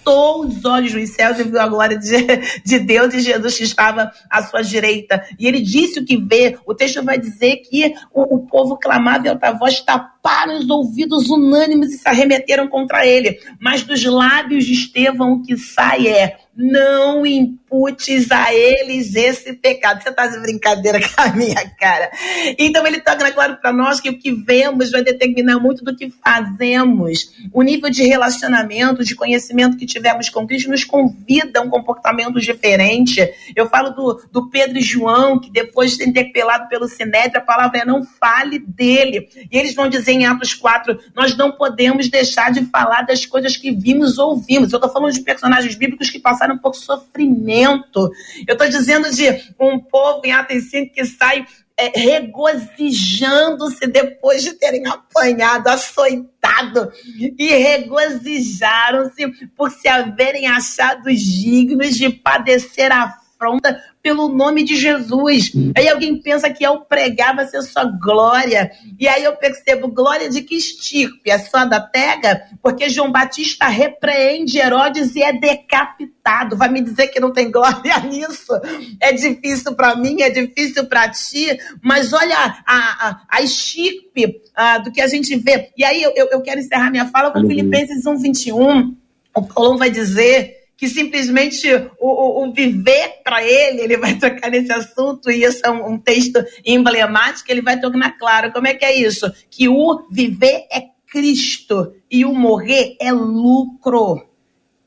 levantou 0.00 0.46
os 0.46 0.64
olhos 0.64 0.94
nos 0.94 1.10
céus 1.10 1.38
e 1.38 1.44
viu 1.44 1.60
a 1.60 1.68
glória 1.68 1.98
de, 1.98 2.26
de 2.64 2.78
Deus 2.78 3.14
e 3.14 3.20
Jesus 3.20 3.56
que 3.56 3.64
estava 3.64 4.10
à 4.28 4.42
sua 4.42 4.62
direita. 4.62 5.22
E 5.38 5.46
ele 5.46 5.60
disse 5.60 6.00
o 6.00 6.04
que 6.04 6.16
vê. 6.16 6.58
O 6.66 6.74
texto 6.74 7.02
vai 7.02 7.18
dizer 7.18 7.56
que 7.56 7.94
o, 8.12 8.36
o 8.36 8.46
povo 8.46 8.76
clamava 8.76 9.26
em 9.26 9.30
alta 9.30 9.52
voz, 9.52 9.80
taparam 10.22 10.58
os 10.58 10.68
ouvidos 10.68 11.28
unânimes 11.28 11.92
e 11.92 11.98
se 11.98 12.08
arremeteram 12.08 12.68
contra 12.68 13.06
ele. 13.06 13.38
Mas 13.58 13.82
dos 13.82 14.04
lábios 14.04 14.64
de 14.64 14.72
Estevão 14.72 15.32
o 15.32 15.42
que 15.42 15.56
sai 15.56 16.08
é 16.08 16.36
não 16.60 17.24
imputes 17.24 18.30
a 18.30 18.52
eles 18.52 19.14
esse 19.14 19.54
pecado. 19.54 20.02
Você 20.02 20.10
está 20.10 20.26
de 20.26 20.38
brincadeira 20.40 21.00
com 21.08 21.22
a 21.22 21.28
minha 21.28 21.70
cara. 21.78 22.10
Então 22.58 22.86
ele 22.86 23.00
torna 23.00 23.30
claro 23.30 23.56
para 23.56 23.72
nós 23.72 24.00
que 24.00 24.10
o 24.10 24.18
que 24.18 24.32
vemos 24.32 24.90
vai 24.90 25.02
determinar 25.02 25.58
muito 25.58 25.84
do 25.84 25.96
que 25.96 26.10
fazemos. 26.10 27.32
O 27.52 27.62
nível 27.62 27.88
de 27.88 28.02
relacionamento, 28.04 29.04
de 29.04 29.14
conhecimento 29.14 29.76
que 29.76 29.86
tivemos 29.86 30.28
com 30.28 30.46
Cristo 30.46 30.70
nos 30.70 30.84
convida 30.84 31.60
a 31.60 31.62
um 31.62 31.70
comportamento 31.70 32.38
diferente. 32.40 33.26
Eu 33.56 33.68
falo 33.68 33.90
do, 33.90 34.22
do 34.30 34.50
Pedro 34.50 34.78
e 34.78 34.82
João, 34.82 35.40
que 35.40 35.50
depois 35.50 35.96
de 35.96 36.08
interpelado 36.08 36.68
pelo 36.68 36.88
Sinédrio, 36.88 37.38
a 37.38 37.44
palavra 37.44 37.80
é 37.80 37.84
não 37.84 38.04
fale 38.04 38.58
dele. 38.58 39.28
E 39.50 39.56
eles 39.56 39.74
vão 39.74 39.88
dizer 39.88 40.09
em 40.10 40.26
Atos 40.26 40.54
4, 40.54 40.98
nós 41.14 41.36
não 41.36 41.52
podemos 41.52 42.08
deixar 42.08 42.52
de 42.52 42.64
falar 42.66 43.02
das 43.02 43.24
coisas 43.26 43.56
que 43.56 43.70
vimos 43.70 44.18
ou 44.18 44.30
ouvimos. 44.30 44.72
Eu 44.72 44.78
estou 44.78 44.92
falando 44.92 45.12
de 45.12 45.20
personagens 45.22 45.74
bíblicos 45.74 46.10
que 46.10 46.18
passaram 46.18 46.58
por 46.58 46.74
sofrimento. 46.74 48.10
Eu 48.46 48.52
estou 48.52 48.68
dizendo 48.68 49.10
de 49.10 49.28
um 49.58 49.78
povo 49.78 50.22
em 50.24 50.32
Atos 50.32 50.70
5 50.70 50.92
que 50.92 51.04
sai 51.04 51.46
é, 51.80 51.98
regozijando-se 51.98 53.86
depois 53.86 54.42
de 54.42 54.52
terem 54.52 54.86
apanhado, 54.86 55.68
açoitado, 55.68 56.92
e 57.38 57.46
regozijaram-se 57.54 59.26
por 59.56 59.70
se 59.70 59.88
haverem 59.88 60.46
achado 60.46 61.04
dignos 61.04 61.94
de 61.96 62.10
padecer 62.10 62.92
afronta 62.92 63.82
pelo 64.02 64.28
nome 64.28 64.62
de 64.62 64.76
Jesus. 64.76 65.52
Aí 65.76 65.88
alguém 65.88 66.16
pensa 66.20 66.50
que 66.50 66.64
ao 66.64 66.82
pregar 66.82 67.36
vai 67.36 67.46
ser 67.46 67.62
só 67.62 67.84
glória. 67.84 68.70
E 68.98 69.06
aí 69.06 69.24
eu 69.24 69.36
percebo, 69.36 69.88
glória 69.88 70.28
de 70.28 70.42
que 70.42 70.56
estirpe? 70.56 71.30
É 71.30 71.38
só 71.38 71.64
da 71.64 71.80
pega? 71.80 72.42
Porque 72.62 72.88
João 72.88 73.12
Batista 73.12 73.66
repreende 73.68 74.58
Herodes 74.58 75.14
e 75.14 75.22
é 75.22 75.32
decapitado. 75.32 76.56
Vai 76.56 76.70
me 76.70 76.80
dizer 76.80 77.08
que 77.08 77.20
não 77.20 77.32
tem 77.32 77.50
glória 77.50 77.98
nisso? 78.08 78.52
É 79.00 79.12
difícil 79.12 79.74
para 79.74 79.94
mim, 79.96 80.22
é 80.22 80.30
difícil 80.30 80.86
para 80.86 81.08
ti, 81.10 81.58
mas 81.82 82.12
olha 82.12 82.36
a, 82.36 82.56
a, 82.66 83.20
a 83.28 83.42
estirpe 83.42 84.26
uh, 84.26 84.82
do 84.82 84.90
que 84.90 85.00
a 85.00 85.08
gente 85.08 85.36
vê. 85.36 85.70
E 85.76 85.84
aí 85.84 86.02
eu, 86.02 86.28
eu 86.30 86.40
quero 86.40 86.60
encerrar 86.60 86.90
minha 86.90 87.06
fala 87.06 87.30
com 87.30 87.46
Filipenses 87.46 88.06
1, 88.06 88.16
21. 88.16 88.96
O 89.36 89.42
Paulo 89.42 89.78
vai 89.78 89.90
dizer 89.90 90.59
que 90.80 90.88
simplesmente 90.88 91.68
o, 92.00 92.08
o, 92.08 92.48
o 92.48 92.52
viver 92.54 93.20
para 93.22 93.44
ele, 93.44 93.82
ele 93.82 93.98
vai 93.98 94.14
tocar 94.18 94.50
nesse 94.50 94.72
assunto, 94.72 95.30
e 95.30 95.44
isso 95.44 95.60
é 95.62 95.70
um, 95.70 95.92
um, 95.92 95.98
texto 95.98 96.42
emblemático, 96.64 97.52
ele 97.52 97.60
vai 97.60 97.78
tornar 97.78 98.12
claro. 98.12 98.50
Como 98.50 98.66
é 98.66 98.72
que 98.72 98.86
é 98.86 98.96
isso, 98.96 99.30
que 99.50 99.68
o 99.68 100.06
viver 100.10 100.66
é 100.72 100.88
Cristo 101.06 101.92
e 102.10 102.24
o 102.24 102.32
morrer 102.32 102.96
é 102.98 103.12
lucro. 103.12 104.26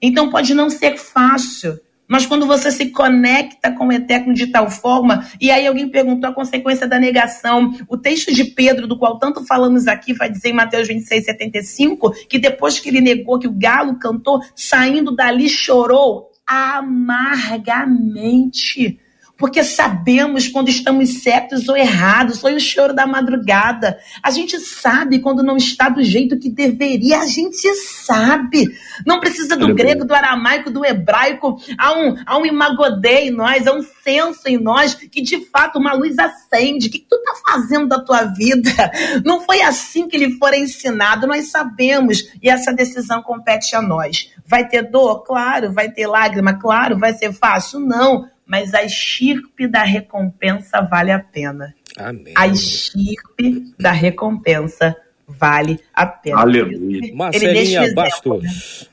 Então 0.02 0.32
pode 0.32 0.56
não 0.56 0.68
ser 0.68 0.98
fácil, 0.98 1.80
mas 2.08 2.26
quando 2.26 2.45
você 2.45 2.72
se 2.72 2.91
conecta 2.91 3.72
com 3.72 3.88
o 3.88 3.91
eterno 3.91 4.34
de 4.34 4.47
tal 4.47 4.70
forma, 4.70 5.26
e 5.39 5.49
aí 5.49 5.66
alguém 5.66 5.89
perguntou 5.89 6.30
a 6.30 6.34
consequência 6.34 6.88
da 6.88 6.99
negação. 6.99 7.74
O 7.88 7.97
texto 7.97 8.34
de 8.34 8.43
Pedro, 8.45 8.88
do 8.88 8.97
qual 8.97 9.18
tanto 9.18 9.45
falamos 9.45 9.88
aqui, 9.88 10.14
vai 10.14 10.30
dizer 10.30 10.49
em 10.49 10.54
Mateus 10.54 10.88
26, 10.88 11.26
75, 11.26 12.12
que 12.28 12.38
depois 12.38 12.80
que 12.80 12.89
ele 12.89 13.01
negou 13.01 13.39
que 13.39 13.47
o 13.47 13.54
galo 13.54 13.97
cantou, 13.97 14.39
saindo 14.56 15.16
dali 15.16 15.49
chorou 15.49 16.30
amargamente 16.45 18.99
porque 19.44 19.62
sabemos 19.62 20.48
quando 20.48 20.70
estamos 20.70 21.22
certos 21.22 21.68
ou 21.68 21.76
errados. 21.76 22.39
Foi 22.39 22.56
o 22.56 22.60
choro 22.62 22.94
da 22.94 23.06
madrugada. 23.06 24.00
A 24.24 24.32
gente 24.32 24.58
sabe 24.58 25.20
quando 25.20 25.44
não 25.44 25.58
está 25.58 25.89
do 25.89 26.02
jeito 26.02 26.39
que 26.39 26.50
deveria. 26.50 27.20
A 27.20 27.26
gente 27.26 27.68
sabe. 27.76 28.74
Não 29.06 29.20
precisa 29.20 29.58
do 29.58 29.76
grego, 29.76 30.06
do 30.06 30.16
aramaico, 30.16 30.72
do 30.72 30.86
hebraico. 30.86 31.58
Há 31.78 31.91
um, 31.91 32.16
há 32.26 32.38
um 32.38 32.46
imagodê 32.46 33.26
em 33.26 33.32
nós, 33.32 33.68
há 33.68 33.74
um 33.74 33.84
senso 34.02 34.48
em 34.48 34.58
nós 34.58 34.94
que 34.94 35.22
de 35.22 35.46
fato 35.48 35.78
uma 35.78 35.91
luz 35.91 36.18
acende. 36.18 36.88
O 36.88 36.91
que 36.91 37.00
tu 37.00 37.18
está 37.18 37.34
fazendo 37.52 37.89
da 37.89 38.00
tua 38.00 38.24
vida? 38.24 38.72
Não 39.26 39.41
foi 39.41 39.62
assim 39.62 40.08
que 40.08 40.18
lhe 40.18 40.38
for 40.38 40.54
ensinado. 40.54 41.28
Nós 41.28 41.52
sabemos 41.52 42.32
e 42.41 42.50
essa 42.50 42.72
decisão 42.72 43.22
compete 43.22 43.76
a 43.76 43.82
nós. 43.82 44.32
Vai 44.48 44.70
ter 44.70 44.89
dor? 44.89 45.26
Claro. 45.26 45.74
Vai 45.74 45.91
ter 45.91 46.08
lágrima? 46.08 46.54
Claro. 46.54 46.98
Vai 46.98 47.14
ser 47.14 47.34
fácil? 47.34 47.82
Não 47.82 48.32
mas 48.46 48.74
a 48.74 48.84
estirpe 48.84 49.68
da 49.68 49.84
recompensa 49.84 50.82
vale 50.82 51.12
a 51.12 51.20
pena. 51.20 51.74
Amém. 51.98 52.34
A 52.36 52.48
estirpe 52.48 53.74
da 53.80 53.91
recompensa 53.91 54.96
vale 55.28 55.80
a 55.94 56.06
pena. 56.06 56.41
Aleluia. 56.41 57.14
Marcelinha 57.14 57.94
Bastos. 57.94 58.89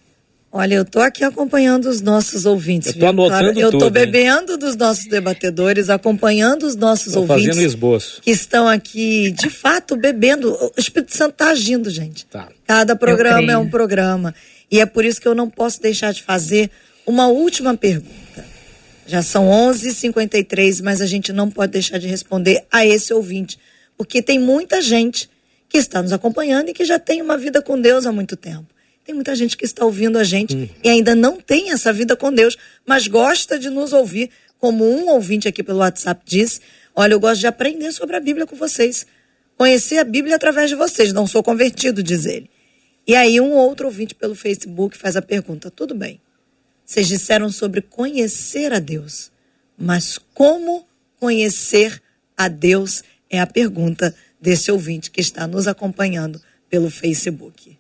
Olha, 0.53 0.75
eu 0.75 0.83
estou 0.83 1.01
aqui 1.01 1.23
acompanhando 1.23 1.87
os 1.87 2.01
nossos 2.01 2.45
ouvintes. 2.45 2.89
Eu 2.89 2.95
estou 2.95 3.09
anotando 3.09 3.53
claro, 3.53 3.61
Eu 3.61 3.71
estou 3.71 3.89
bebendo 3.89 4.53
hein? 4.55 4.59
dos 4.59 4.75
nossos 4.75 5.07
debatedores, 5.07 5.89
acompanhando 5.89 6.65
os 6.65 6.75
nossos 6.75 7.13
tô 7.13 7.21
ouvintes. 7.21 7.47
fazendo 7.47 7.65
esboço. 7.65 8.21
Que 8.21 8.33
estão 8.33 8.67
aqui, 8.67 9.31
de 9.31 9.49
fato, 9.49 9.97
bebendo. 9.97 10.53
O 10.53 10.73
Espírito 10.77 11.17
Santo 11.17 11.33
está 11.33 11.51
agindo, 11.51 11.89
gente. 11.89 12.27
Tá. 12.27 12.49
Cada 12.67 12.97
programa 12.97 13.53
é 13.53 13.57
um 13.57 13.71
programa. 13.71 14.35
E 14.69 14.81
é 14.81 14.87
por 14.87 15.05
isso 15.05 15.21
que 15.21 15.29
eu 15.29 15.37
não 15.37 15.49
posso 15.49 15.81
deixar 15.81 16.13
de 16.13 16.23
fazer 16.25 16.69
uma 17.07 17.29
última 17.29 17.77
pergunta. 17.77 18.20
Já 19.11 19.23
são 19.23 19.49
11h53, 19.49 20.81
mas 20.85 21.01
a 21.01 21.07
gente 21.07 21.33
não 21.33 21.51
pode 21.51 21.73
deixar 21.73 21.99
de 21.99 22.07
responder 22.07 22.65
a 22.71 22.87
esse 22.87 23.13
ouvinte, 23.13 23.59
porque 23.99 24.23
tem 24.23 24.39
muita 24.39 24.81
gente 24.81 25.29
que 25.69 25.79
está 25.79 26.01
nos 26.01 26.13
acompanhando 26.13 26.69
e 26.69 26.73
que 26.73 26.85
já 26.85 26.97
tem 26.97 27.21
uma 27.21 27.37
vida 27.37 27.61
com 27.61 27.81
Deus 27.81 28.07
há 28.07 28.13
muito 28.13 28.37
tempo. 28.37 28.67
Tem 29.05 29.13
muita 29.13 29.35
gente 29.35 29.57
que 29.57 29.65
está 29.65 29.85
ouvindo 29.85 30.17
a 30.17 30.23
gente 30.23 30.55
hum. 30.55 30.69
e 30.85 30.89
ainda 30.89 31.17
não 31.17 31.41
tem 31.41 31.73
essa 31.73 31.93
vida 31.93 32.15
com 32.15 32.33
Deus, 32.33 32.57
mas 32.87 33.09
gosta 33.09 33.59
de 33.59 33.69
nos 33.69 33.93
ouvir, 33.93 34.31
como 34.61 34.89
um 34.89 35.09
ouvinte 35.09 35.49
aqui 35.49 35.65
pelo 35.65 35.81
WhatsApp 35.81 36.23
disse. 36.25 36.61
Olha, 36.95 37.15
eu 37.15 37.19
gosto 37.19 37.41
de 37.41 37.49
aprender 37.49 37.91
sobre 37.91 38.15
a 38.15 38.21
Bíblia 38.21 38.47
com 38.47 38.55
vocês. 38.55 39.05
Conhecer 39.57 39.99
a 39.99 40.05
Bíblia 40.05 40.37
através 40.37 40.71
de 40.71 40.77
vocês. 40.77 41.13
Não 41.13 41.27
sou 41.27 41.43
convertido, 41.43 42.01
diz 42.01 42.27
ele. 42.27 42.49
E 43.09 43.17
aí, 43.17 43.41
um 43.41 43.55
outro 43.55 43.87
ouvinte 43.87 44.15
pelo 44.15 44.37
Facebook 44.37 44.97
faz 44.97 45.17
a 45.17 45.23
pergunta: 45.23 45.69
tudo 45.69 45.97
bem. 45.97 46.21
Vocês 46.91 47.07
disseram 47.07 47.51
sobre 47.51 47.81
conhecer 47.81 48.73
a 48.73 48.81
Deus. 48.81 49.31
Mas 49.79 50.19
como 50.35 50.89
conhecer 51.21 52.03
a 52.37 52.49
Deus 52.49 53.05
é 53.31 53.39
a 53.39 53.47
pergunta 53.47 54.13
desse 54.41 54.73
ouvinte 54.73 55.09
que 55.09 55.21
está 55.21 55.47
nos 55.47 55.69
acompanhando 55.69 56.43
pelo 56.69 56.91
Facebook. 56.91 57.79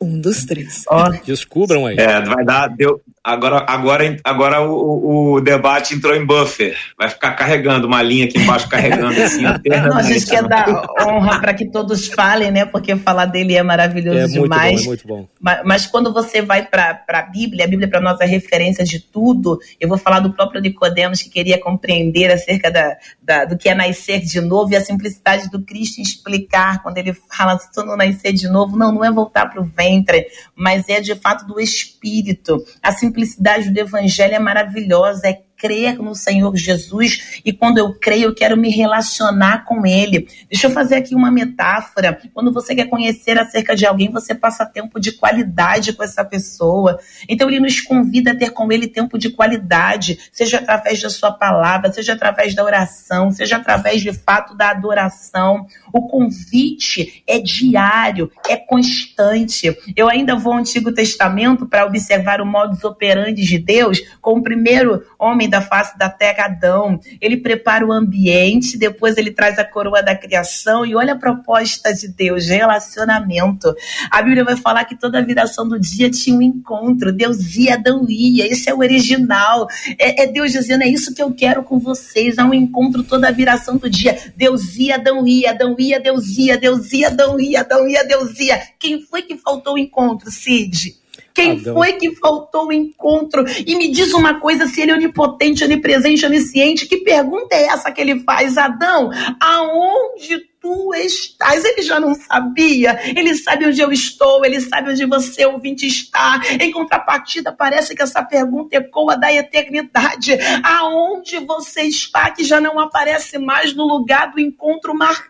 Um 0.00 0.20
dos 0.20 0.44
três. 0.44 0.82
Oh, 0.90 1.08
Descubram 1.24 1.86
aí. 1.86 1.96
É, 2.00 2.20
vai 2.20 2.44
dar. 2.44 2.66
Deu, 2.66 3.00
agora 3.22 3.64
agora, 3.68 4.16
agora 4.24 4.62
o, 4.62 5.34
o, 5.34 5.40
debate 5.40 5.94
entrou 5.94 6.16
em 6.16 6.24
buffer. 6.24 6.76
Vai 6.98 7.08
ficar 7.08 7.32
carregando 7.32 7.86
uma 7.86 8.02
linha 8.02 8.24
aqui 8.24 8.38
embaixo, 8.38 8.68
carregando 8.68 9.20
assim. 9.22 9.42
Não, 9.88 9.96
a 9.96 10.02
gente 10.02 10.26
quer 10.26 10.42
dar 10.42 10.66
honra 11.06 11.40
para 11.40 11.54
que 11.54 11.66
todos 11.66 12.08
falem, 12.08 12.50
né? 12.50 12.64
Porque 12.64 12.96
falar 12.96 13.26
dele 13.26 13.54
é 13.54 13.62
maravilhoso 13.62 14.18
é 14.18 14.26
demais. 14.26 14.86
Muito 14.86 15.06
bom, 15.06 15.14
é 15.14 15.16
muito 15.16 15.28
bom. 15.28 15.28
Mas, 15.40 15.60
mas 15.64 15.86
quando 15.86 16.12
você 16.12 16.42
vai 16.42 16.66
para 16.66 17.04
a 17.08 17.22
Bíblia, 17.22 17.64
a 17.64 17.68
Bíblia 17.68 17.88
para 17.88 18.00
nós 18.00 18.20
é 18.20 18.26
referência 18.26 18.84
de 18.84 18.98
tudo. 18.98 19.58
Eu 19.78 19.88
vou 19.88 19.98
falar 19.98 20.20
do 20.20 20.32
próprio 20.32 20.60
Nicodemos 20.60 21.22
que 21.22 21.30
queria 21.30 21.58
compreender 21.58 22.32
acerca 22.32 22.70
da, 22.70 22.96
da, 23.22 23.44
do 23.44 23.56
que 23.56 23.68
é 23.68 23.74
nascer 23.74 24.20
de 24.20 24.40
novo 24.40 24.72
e 24.72 24.76
a 24.76 24.84
simplicidade 24.84 25.48
do 25.50 25.62
Cristo 25.62 26.00
explicar 26.00 26.82
quando 26.82 26.98
ele 26.98 27.12
fala 27.12 27.58
se 27.58 27.70
tu 27.70 27.84
não 27.84 27.96
nascer 27.96 28.32
de 28.32 28.48
novo, 28.48 28.76
não, 28.76 28.92
não 28.92 29.04
é 29.04 29.10
voltar 29.12 29.46
para 29.46 29.60
o 29.60 29.64
vento 29.64 29.90
entra, 29.90 30.24
mas 30.54 30.88
é 30.88 31.00
de 31.00 31.14
fato 31.14 31.46
do 31.46 31.60
espírito. 31.60 32.64
A 32.82 32.92
simplicidade 33.10 33.70
do 33.70 33.78
evangelho 33.78 34.34
é 34.34 34.38
maravilhosa, 34.38 35.28
é 35.28 35.42
crer 35.60 35.98
no 35.98 36.14
Senhor 36.14 36.56
Jesus 36.56 37.40
e 37.44 37.52
quando 37.52 37.78
eu 37.78 37.92
creio, 37.92 38.24
eu 38.24 38.34
quero 38.34 38.56
me 38.56 38.70
relacionar 38.70 39.64
com 39.64 39.86
Ele. 39.86 40.26
Deixa 40.50 40.66
eu 40.66 40.70
fazer 40.70 40.96
aqui 40.96 41.14
uma 41.14 41.30
metáfora. 41.30 42.18
Quando 42.32 42.52
você 42.52 42.74
quer 42.74 42.86
conhecer 42.86 43.38
acerca 43.38 43.76
de 43.76 43.84
alguém, 43.84 44.10
você 44.10 44.34
passa 44.34 44.64
tempo 44.64 44.98
de 44.98 45.12
qualidade 45.12 45.92
com 45.92 46.02
essa 46.02 46.24
pessoa. 46.24 46.98
Então, 47.28 47.48
Ele 47.48 47.60
nos 47.60 47.80
convida 47.80 48.32
a 48.32 48.36
ter 48.36 48.50
com 48.50 48.72
Ele 48.72 48.88
tempo 48.88 49.18
de 49.18 49.28
qualidade, 49.28 50.18
seja 50.32 50.58
através 50.58 51.02
da 51.02 51.10
Sua 51.10 51.30
palavra, 51.30 51.92
seja 51.92 52.14
através 52.14 52.54
da 52.54 52.64
oração, 52.64 53.30
seja 53.30 53.56
através 53.56 54.00
de 54.00 54.12
fato 54.12 54.56
da 54.56 54.70
adoração. 54.70 55.66
O 55.92 56.08
convite 56.08 57.22
é 57.26 57.38
diário, 57.38 58.30
é 58.48 58.56
constante. 58.56 59.76
Eu 59.94 60.08
ainda 60.08 60.36
vou 60.36 60.54
ao 60.54 60.60
Antigo 60.60 60.92
Testamento 60.92 61.66
para 61.66 61.84
observar 61.84 62.40
o 62.40 62.46
modus 62.46 62.82
operandi 62.84 63.42
de 63.42 63.58
Deus 63.58 64.00
com 64.20 64.38
o 64.38 64.42
primeiro 64.42 65.04
homem 65.18 65.49
da 65.50 65.60
face 65.60 65.98
da 65.98 66.08
terra, 66.08 66.46
Adão. 66.46 67.00
Ele 67.20 67.36
prepara 67.36 67.84
o 67.86 67.92
ambiente, 67.92 68.78
depois 68.78 69.16
ele 69.16 69.32
traz 69.32 69.58
a 69.58 69.64
coroa 69.64 70.02
da 70.02 70.14
criação 70.14 70.86
e 70.86 70.94
olha 70.94 71.14
a 71.14 71.18
proposta 71.18 71.92
de 71.92 72.08
Deus, 72.08 72.46
relacionamento. 72.46 73.74
A 74.10 74.22
Bíblia 74.22 74.44
vai 74.44 74.56
falar 74.56 74.84
que 74.84 74.98
toda 74.98 75.18
a 75.18 75.22
viração 75.22 75.68
do 75.68 75.78
dia 75.78 76.10
tinha 76.10 76.36
um 76.36 76.42
encontro. 76.42 77.12
Deus 77.12 77.56
ia, 77.56 77.74
Adão 77.74 78.06
ia. 78.08 78.46
Esse 78.46 78.70
é 78.70 78.74
o 78.74 78.78
original. 78.78 79.66
É, 79.98 80.22
é 80.22 80.26
Deus 80.26 80.52
dizendo, 80.52 80.84
é 80.84 80.88
isso 80.88 81.14
que 81.14 81.22
eu 81.22 81.32
quero 81.32 81.62
com 81.62 81.78
vocês. 81.78 82.38
Há 82.38 82.44
um 82.44 82.54
encontro 82.54 83.02
toda 83.02 83.28
a 83.28 83.32
viração 83.32 83.76
do 83.76 83.90
dia. 83.90 84.16
Deus 84.36 84.76
ia, 84.76 84.94
Adão 84.94 85.26
ia, 85.26 85.50
Adão 85.50 85.74
ia, 85.78 86.00
Deus 86.00 86.38
ia, 86.38 86.56
Deus 86.56 86.92
ia, 86.92 87.08
Adão 87.08 87.40
ia, 87.40 87.60
Adão 87.60 87.88
ia, 87.88 88.04
Deus 88.04 88.38
ia. 88.38 88.60
Quem 88.78 89.02
foi 89.02 89.22
que 89.22 89.36
faltou 89.36 89.74
o 89.74 89.78
encontro, 89.78 90.30
Cid? 90.30 90.99
Quem 91.40 91.52
Adão. 91.52 91.74
foi 91.74 91.92
que 91.94 92.14
faltou 92.16 92.68
o 92.68 92.72
encontro? 92.72 93.44
E 93.66 93.74
me 93.76 93.88
diz 93.88 94.12
uma 94.12 94.38
coisa: 94.38 94.66
se 94.66 94.80
ele 94.80 94.90
é 94.90 94.94
onipotente, 94.94 95.64
onipresente, 95.64 96.26
onisciente, 96.26 96.86
que 96.86 96.98
pergunta 96.98 97.54
é 97.54 97.66
essa 97.66 97.90
que 97.90 98.00
ele 98.00 98.20
faz? 98.20 98.58
Adão, 98.58 99.10
aonde 99.40 100.50
tu 100.60 100.94
estás. 100.94 101.64
Ele 101.64 101.82
já 101.82 101.98
não 101.98 102.14
sabia. 102.14 103.00
Ele 103.16 103.34
sabe 103.34 103.66
onde 103.66 103.80
eu 103.80 103.90
estou, 103.90 104.44
ele 104.44 104.60
sabe 104.60 104.90
onde 104.90 105.06
você, 105.06 105.46
ouvinte, 105.46 105.86
está. 105.86 106.40
Em 106.60 106.70
contrapartida, 106.70 107.50
parece 107.52 107.94
que 107.94 108.02
essa 108.02 108.22
pergunta 108.22 108.76
ecoa 108.76 109.16
da 109.16 109.32
eternidade. 109.32 110.38
Aonde 110.62 111.38
você 111.38 111.82
está 111.82 112.30
que 112.30 112.44
já 112.44 112.60
não 112.60 112.78
aparece 112.78 113.38
mais 113.38 113.74
no 113.74 113.84
lugar 113.84 114.30
do 114.30 114.40
encontro 114.40 114.94
marcado? 114.94 115.29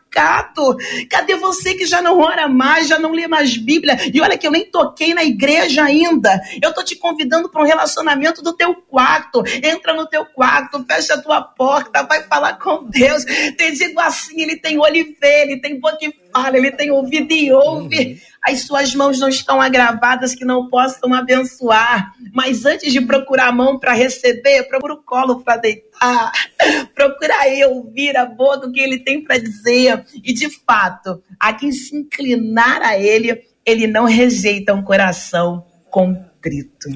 Cadê 1.09 1.37
você 1.37 1.75
que 1.75 1.87
já 1.87 2.03
não 2.03 2.19
ora 2.19 2.49
mais, 2.49 2.89
já 2.89 2.99
não 2.99 3.13
lê 3.13 3.27
mais 3.27 3.57
Bíblia? 3.57 3.97
E 4.13 4.21
olha 4.21 4.37
que 4.37 4.47
eu 4.47 4.51
nem 4.51 4.71
toquei 4.71 5.15
na 5.15 5.25
igreja 5.25 5.85
ainda. 5.85 6.41
Eu 6.63 6.73
tô 6.73 6.83
te 6.83 6.97
convidando 6.97 7.49
para 7.49 7.63
um 7.63 7.67
relacionamento 7.67 8.43
do 8.43 8.53
teu 8.53 8.75
quarto. 8.75 9.43
Entra 9.63 9.95
no 9.95 10.07
teu 10.07 10.25
quarto, 10.27 10.85
fecha 10.85 11.15
a 11.15 11.23
tua 11.23 11.43
porta, 11.43 12.03
vai 12.03 12.23
falar 12.25 12.59
com 12.59 12.85
Deus. 12.85 13.25
Te 13.25 13.71
digo 13.73 14.01
assim, 14.01 14.41
ele 14.43 14.57
tem 14.57 14.79
olho 14.79 15.01
vê, 15.21 15.43
ele 15.43 15.61
tem 15.61 15.79
boca 15.79 15.99
e 16.01 16.13
fala, 16.33 16.57
ele 16.57 16.71
tem 16.71 16.91
ouvido 16.91 17.33
e 17.33 17.53
ouve. 17.53 17.97
Uhum. 17.97 18.17
As 18.43 18.63
suas 18.63 18.95
mãos 18.95 19.19
não 19.19 19.29
estão 19.29 19.61
agravadas 19.61 20.35
que 20.35 20.45
não 20.45 20.69
possam 20.69 21.13
abençoar. 21.13 22.13
Mas 22.33 22.65
antes 22.65 22.93
de 22.93 23.01
procurar 23.01 23.49
a 23.49 23.53
mão 23.53 23.79
para 23.79 23.93
receber, 23.93 24.65
procura 24.65 24.95
o 24.95 25.03
colo 25.03 25.43
para 25.43 25.59
deitar. 25.59 26.33
Procura 26.95 27.49
eu 27.49 27.71
ouvir 27.73 28.17
a 28.17 28.25
boca 28.25 28.67
o 28.67 28.73
que 28.73 28.81
ele 28.81 28.99
tem 28.99 29.23
para 29.23 29.39
dizer. 29.39 30.05
E 30.25 30.33
de 30.33 30.49
fato, 30.65 31.23
a 31.39 31.53
quem 31.53 31.71
se 31.71 31.95
inclinar 31.95 32.81
a 32.83 32.99
ele, 32.99 33.43
ele 33.65 33.87
não 33.87 34.05
rejeita 34.05 34.75
um 34.75 34.83
coração 34.83 35.67
contrito. 35.91 36.89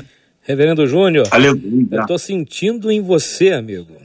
Reverendo 0.42 0.86
Júnior, 0.86 1.26
eu 1.90 2.00
estou 2.00 2.18
sentindo 2.18 2.90
em 2.90 3.00
você, 3.00 3.50
amigo, 3.50 3.96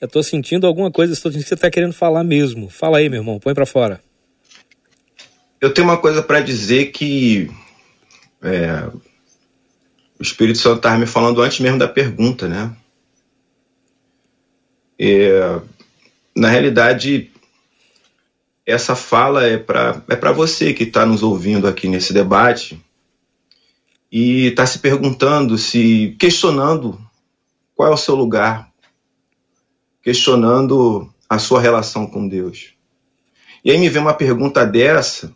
eu 0.00 0.06
tô 0.06 0.22
sentindo 0.22 0.66
alguma 0.66 0.90
coisa, 0.90 1.12
estou 1.12 1.32
sentindo 1.32 1.44
que 1.44 1.48
você 1.48 1.56
tá 1.56 1.70
querendo 1.70 1.92
falar 1.92 2.22
mesmo. 2.22 2.68
Fala 2.68 2.98
aí, 2.98 3.08
meu 3.08 3.20
irmão, 3.20 3.40
põe 3.40 3.54
para 3.54 3.66
fora. 3.66 4.00
Eu 5.60 5.72
tenho 5.72 5.86
uma 5.86 5.96
coisa 5.96 6.22
para 6.22 6.40
dizer 6.40 6.92
que 6.92 7.50
é, 8.42 8.90
o 10.18 10.22
Espírito 10.22 10.58
Santo 10.58 10.76
estava 10.76 10.98
me 10.98 11.06
falando 11.06 11.40
antes 11.42 11.60
mesmo 11.60 11.78
da 11.78 11.88
pergunta, 11.88 12.46
né? 12.46 12.74
É, 14.98 15.60
na 16.34 16.48
realidade, 16.48 17.30
essa 18.64 18.94
fala 18.94 19.46
é 19.46 19.56
para 19.56 20.02
é 20.08 20.32
você 20.32 20.74
que 20.74 20.84
está 20.84 21.06
nos 21.06 21.22
ouvindo 21.22 21.66
aqui 21.66 21.88
nesse 21.88 22.12
debate 22.12 22.82
e 24.10 24.46
está 24.46 24.66
se 24.66 24.78
perguntando, 24.78 25.56
se 25.56 26.16
questionando 26.18 27.00
qual 27.74 27.90
é 27.90 27.94
o 27.94 27.98
seu 27.98 28.14
lugar 28.14 28.70
questionando 30.02 31.12
a 31.28 31.38
sua 31.38 31.60
relação 31.60 32.06
com 32.06 32.28
Deus. 32.28 32.74
E 33.64 33.70
aí 33.72 33.78
me 33.78 33.88
vem 33.88 34.00
uma 34.00 34.14
pergunta 34.14 34.64
dessa, 34.64 35.34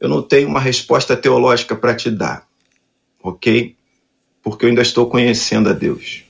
eu 0.00 0.08
não 0.08 0.22
tenho 0.22 0.48
uma 0.48 0.60
resposta 0.60 1.16
teológica 1.16 1.74
para 1.74 1.94
te 1.94 2.10
dar, 2.10 2.46
ok? 3.22 3.76
Porque 4.42 4.64
eu 4.64 4.68
ainda 4.68 4.82
estou 4.82 5.08
conhecendo 5.08 5.68
a 5.68 5.72
Deus. 5.72 6.24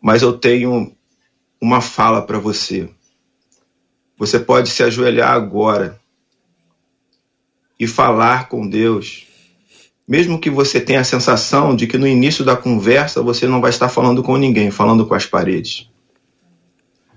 Mas 0.00 0.22
eu 0.22 0.32
tenho 0.32 0.94
uma 1.60 1.80
fala 1.80 2.22
para 2.22 2.38
você. 2.38 2.88
Você 4.18 4.38
pode 4.38 4.70
se 4.70 4.82
ajoelhar 4.82 5.32
agora 5.32 5.98
e 7.78 7.86
falar 7.86 8.48
com 8.48 8.68
Deus, 8.68 9.26
mesmo 10.06 10.38
que 10.38 10.50
você 10.50 10.80
tenha 10.80 11.00
a 11.00 11.04
sensação 11.04 11.74
de 11.74 11.86
que 11.86 11.96
no 11.96 12.06
início 12.06 12.44
da 12.44 12.56
conversa 12.56 13.22
você 13.22 13.46
não 13.46 13.60
vai 13.60 13.70
estar 13.70 13.88
falando 13.88 14.22
com 14.22 14.36
ninguém, 14.36 14.70
falando 14.70 15.06
com 15.06 15.14
as 15.14 15.24
paredes 15.24 15.90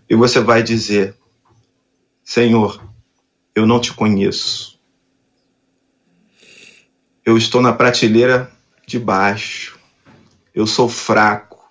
e 0.09 0.15
você 0.15 0.39
vai 0.39 0.61
dizer: 0.61 1.17
Senhor, 2.23 2.81
eu 3.55 3.65
não 3.65 3.79
te 3.79 3.93
conheço. 3.93 4.72
Eu 7.25 7.37
estou 7.37 7.61
na 7.61 7.71
prateleira 7.71 8.51
de 8.85 8.99
baixo. 8.99 9.79
Eu 10.53 10.67
sou 10.67 10.89
fraco. 10.89 11.63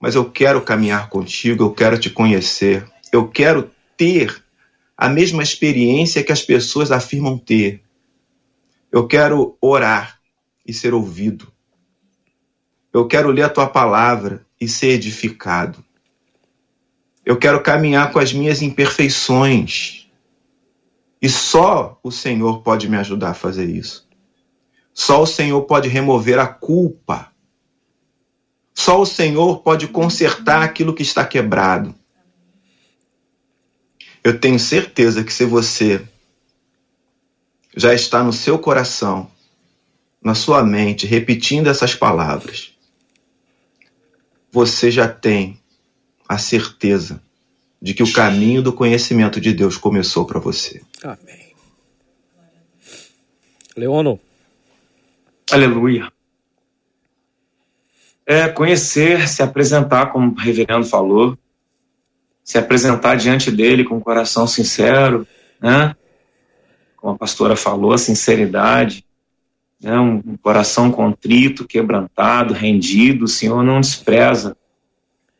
Mas 0.00 0.14
eu 0.14 0.30
quero 0.30 0.62
caminhar 0.62 1.10
contigo, 1.10 1.64
eu 1.64 1.72
quero 1.72 1.98
te 1.98 2.08
conhecer. 2.08 2.90
Eu 3.12 3.28
quero 3.28 3.70
ter 3.96 4.42
a 4.96 5.08
mesma 5.08 5.42
experiência 5.42 6.24
que 6.24 6.32
as 6.32 6.40
pessoas 6.40 6.90
afirmam 6.90 7.36
ter. 7.36 7.82
Eu 8.90 9.06
quero 9.06 9.56
orar 9.60 10.18
e 10.66 10.72
ser 10.72 10.94
ouvido. 10.94 11.52
Eu 12.90 13.06
quero 13.06 13.30
ler 13.30 13.42
a 13.42 13.50
tua 13.50 13.66
palavra 13.66 14.46
e 14.58 14.66
ser 14.66 14.88
edificado. 14.92 15.84
Eu 17.24 17.36
quero 17.36 17.62
caminhar 17.62 18.10
com 18.12 18.18
as 18.18 18.32
minhas 18.32 18.62
imperfeições. 18.62 20.08
E 21.20 21.28
só 21.28 22.00
o 22.02 22.10
Senhor 22.10 22.62
pode 22.62 22.88
me 22.88 22.96
ajudar 22.96 23.30
a 23.30 23.34
fazer 23.34 23.68
isso. 23.68 24.10
Só 24.94 25.22
o 25.22 25.26
Senhor 25.26 25.62
pode 25.62 25.88
remover 25.88 26.38
a 26.38 26.46
culpa. 26.46 27.32
Só 28.74 29.00
o 29.00 29.06
Senhor 29.06 29.60
pode 29.60 29.88
consertar 29.88 30.62
aquilo 30.62 30.94
que 30.94 31.02
está 31.02 31.24
quebrado. 31.24 31.94
Eu 34.24 34.38
tenho 34.38 34.58
certeza 34.58 35.24
que 35.24 35.32
se 35.32 35.44
você 35.44 36.06
já 37.76 37.94
está 37.94 38.22
no 38.22 38.32
seu 38.32 38.58
coração, 38.58 39.30
na 40.22 40.34
sua 40.34 40.62
mente, 40.62 41.06
repetindo 41.06 41.68
essas 41.68 41.94
palavras, 41.94 42.72
você 44.52 44.90
já 44.90 45.08
tem 45.08 45.58
a 46.28 46.38
certeza 46.38 47.20
de 47.80 47.94
que 47.94 48.02
o 48.02 48.12
caminho 48.12 48.62
do 48.62 48.72
conhecimento 48.72 49.40
de 49.40 49.52
Deus 49.52 49.76
começou 49.76 50.24
para 50.24 50.38
você. 50.38 50.82
Amém. 51.02 51.52
Leono. 53.76 54.20
Aleluia. 55.50 56.10
É 58.24 58.48
conhecer, 58.48 59.28
se 59.28 59.42
apresentar, 59.42 60.06
como 60.06 60.32
o 60.32 60.34
reverendo 60.34 60.84
falou, 60.86 61.36
se 62.44 62.58
apresentar 62.58 63.16
diante 63.16 63.50
dele 63.50 63.84
com 63.84 63.96
um 63.96 64.00
coração 64.00 64.46
sincero, 64.46 65.26
né? 65.60 65.94
Como 66.96 67.14
a 67.14 67.18
pastora 67.18 67.56
falou, 67.56 67.92
a 67.92 67.98
sinceridade, 67.98 69.04
né? 69.80 69.98
um 69.98 70.36
coração 70.36 70.90
contrito, 70.90 71.66
quebrantado, 71.66 72.54
rendido. 72.54 73.24
O 73.24 73.28
Senhor 73.28 73.62
não 73.62 73.80
despreza 73.80 74.56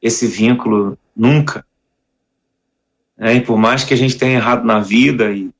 esse 0.00 0.26
vínculo 0.26 0.98
nunca. 1.16 1.64
É, 3.16 3.34
e 3.34 3.40
por 3.40 3.57
mais 3.57 3.84
que 3.84 3.94
a 3.94 3.96
gente 3.96 4.16
tenha 4.16 4.34
errado 4.34 4.64
na 4.64 4.80
vida 4.80 5.30
e 5.30 5.50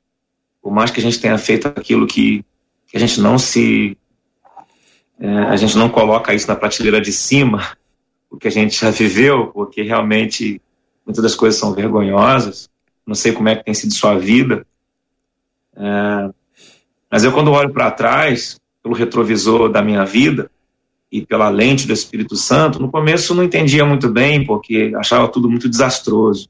por 0.61 0.71
mais 0.71 0.91
que 0.91 0.99
a 0.99 1.03
gente 1.03 1.19
tenha 1.19 1.37
feito 1.37 1.67
aquilo 1.67 2.05
que, 2.05 2.43
que 2.87 2.97
a 2.97 2.99
gente 2.99 3.21
não 3.21 3.37
se 3.37 3.97
é, 5.23 5.37
a 5.45 5.55
gente 5.55 5.77
não 5.77 5.87
coloca 5.87 6.33
isso 6.33 6.49
na 6.49 6.55
prateleira 6.55 6.99
de 6.99 7.13
cima, 7.13 7.77
o 8.29 8.35
que 8.35 8.49
a 8.49 8.51
gente 8.51 8.77
já 8.77 8.89
viveu, 8.89 9.47
porque 9.47 9.81
realmente 9.81 10.61
muitas 11.05 11.23
das 11.23 11.33
coisas 11.33 11.57
são 11.57 11.73
vergonhosas. 11.73 12.69
Não 13.07 13.15
sei 13.15 13.31
como 13.31 13.47
é 13.47 13.55
que 13.55 13.63
tem 13.63 13.73
sido 13.73 13.93
sua 13.93 14.19
vida, 14.19 14.67
é, 15.77 16.29
mas 17.09 17.23
eu 17.23 17.31
quando 17.31 17.51
olho 17.51 17.71
para 17.71 17.89
trás, 17.89 18.59
pelo 18.81 18.93
retrovisor 18.93 19.71
da 19.71 19.81
minha 19.81 20.03
vida, 20.03 20.51
e 21.09 21.25
pela 21.25 21.47
lente 21.47 21.87
do 21.87 21.93
Espírito 21.93 22.35
Santo, 22.35 22.81
no 22.81 22.91
começo 22.91 23.33
não 23.33 23.43
entendia 23.43 23.85
muito 23.85 24.09
bem, 24.09 24.45
porque 24.45 24.91
achava 24.97 25.29
tudo 25.29 25.49
muito 25.49 25.69
desastroso. 25.69 26.49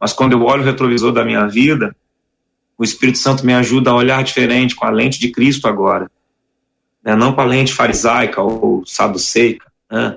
Mas 0.00 0.12
quando 0.12 0.32
eu 0.32 0.42
olho 0.42 0.62
o 0.62 0.64
retrovisor 0.64 1.12
da 1.12 1.24
minha 1.24 1.46
vida, 1.46 1.94
o 2.76 2.82
Espírito 2.82 3.18
Santo 3.18 3.46
me 3.46 3.54
ajuda 3.54 3.90
a 3.90 3.94
olhar 3.94 4.24
diferente, 4.24 4.74
com 4.74 4.84
a 4.84 4.90
lente 4.90 5.20
de 5.20 5.30
Cristo 5.30 5.68
agora. 5.68 6.10
Né? 7.04 7.14
Não 7.14 7.32
com 7.32 7.40
a 7.40 7.44
lente 7.44 7.74
farisaica 7.74 8.40
ou 8.40 8.84
saduceica, 8.86 9.70
né? 9.90 10.16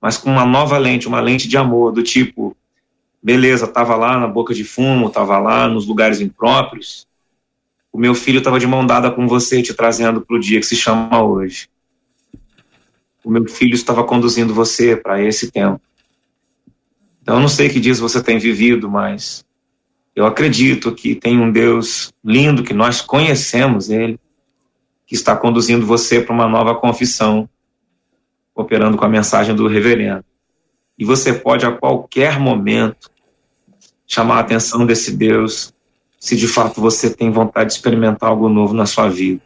mas 0.00 0.16
com 0.16 0.30
uma 0.30 0.46
nova 0.46 0.78
lente, 0.78 1.08
uma 1.08 1.20
lente 1.20 1.48
de 1.48 1.56
amor, 1.56 1.92
do 1.92 2.02
tipo, 2.02 2.56
beleza, 3.22 3.64
estava 3.64 3.96
lá 3.96 4.18
na 4.18 4.28
boca 4.28 4.54
de 4.54 4.64
fumo, 4.64 5.08
estava 5.08 5.38
lá 5.38 5.68
nos 5.68 5.86
lugares 5.86 6.20
impróprios, 6.20 7.06
o 7.92 7.98
meu 7.98 8.14
filho 8.14 8.38
estava 8.38 8.60
de 8.60 8.66
mão 8.66 8.86
dada 8.86 9.10
com 9.10 9.26
você, 9.26 9.60
te 9.62 9.74
trazendo 9.74 10.20
para 10.20 10.36
o 10.36 10.40
dia 10.40 10.60
que 10.60 10.66
se 10.66 10.76
chama 10.76 11.22
hoje. 11.22 11.68
o 13.24 13.30
meu 13.30 13.46
filho 13.48 13.74
estava 13.74 14.04
conduzindo 14.04 14.54
você 14.54 14.96
para 14.96 15.20
esse 15.20 15.50
tempo. 15.50 15.80
Então, 17.20 17.34
eu 17.34 17.40
não 17.40 17.48
sei 17.48 17.68
que 17.68 17.80
dias 17.80 17.98
você 17.98 18.22
tem 18.22 18.38
vivido, 18.38 18.88
mas 18.88 19.44
eu 20.14 20.24
acredito 20.24 20.94
que 20.94 21.14
tem 21.14 21.38
um 21.38 21.52
Deus 21.52 22.12
lindo, 22.24 22.62
que 22.62 22.72
nós 22.72 23.00
conhecemos 23.02 23.90
Ele, 23.90 24.18
que 25.10 25.16
está 25.16 25.36
conduzindo 25.36 25.84
você 25.84 26.20
para 26.20 26.32
uma 26.32 26.46
nova 26.46 26.72
confissão, 26.72 27.48
operando 28.54 28.96
com 28.96 29.04
a 29.04 29.08
mensagem 29.08 29.56
do 29.56 29.66
reverendo. 29.66 30.24
E 30.96 31.04
você 31.04 31.32
pode, 31.32 31.66
a 31.66 31.72
qualquer 31.72 32.38
momento, 32.38 33.10
chamar 34.06 34.36
a 34.36 34.38
atenção 34.38 34.86
desse 34.86 35.16
Deus, 35.16 35.74
se 36.16 36.36
de 36.36 36.46
fato 36.46 36.80
você 36.80 37.10
tem 37.10 37.28
vontade 37.28 37.70
de 37.70 37.74
experimentar 37.74 38.30
algo 38.30 38.48
novo 38.48 38.72
na 38.72 38.86
sua 38.86 39.08
vida. 39.08 39.42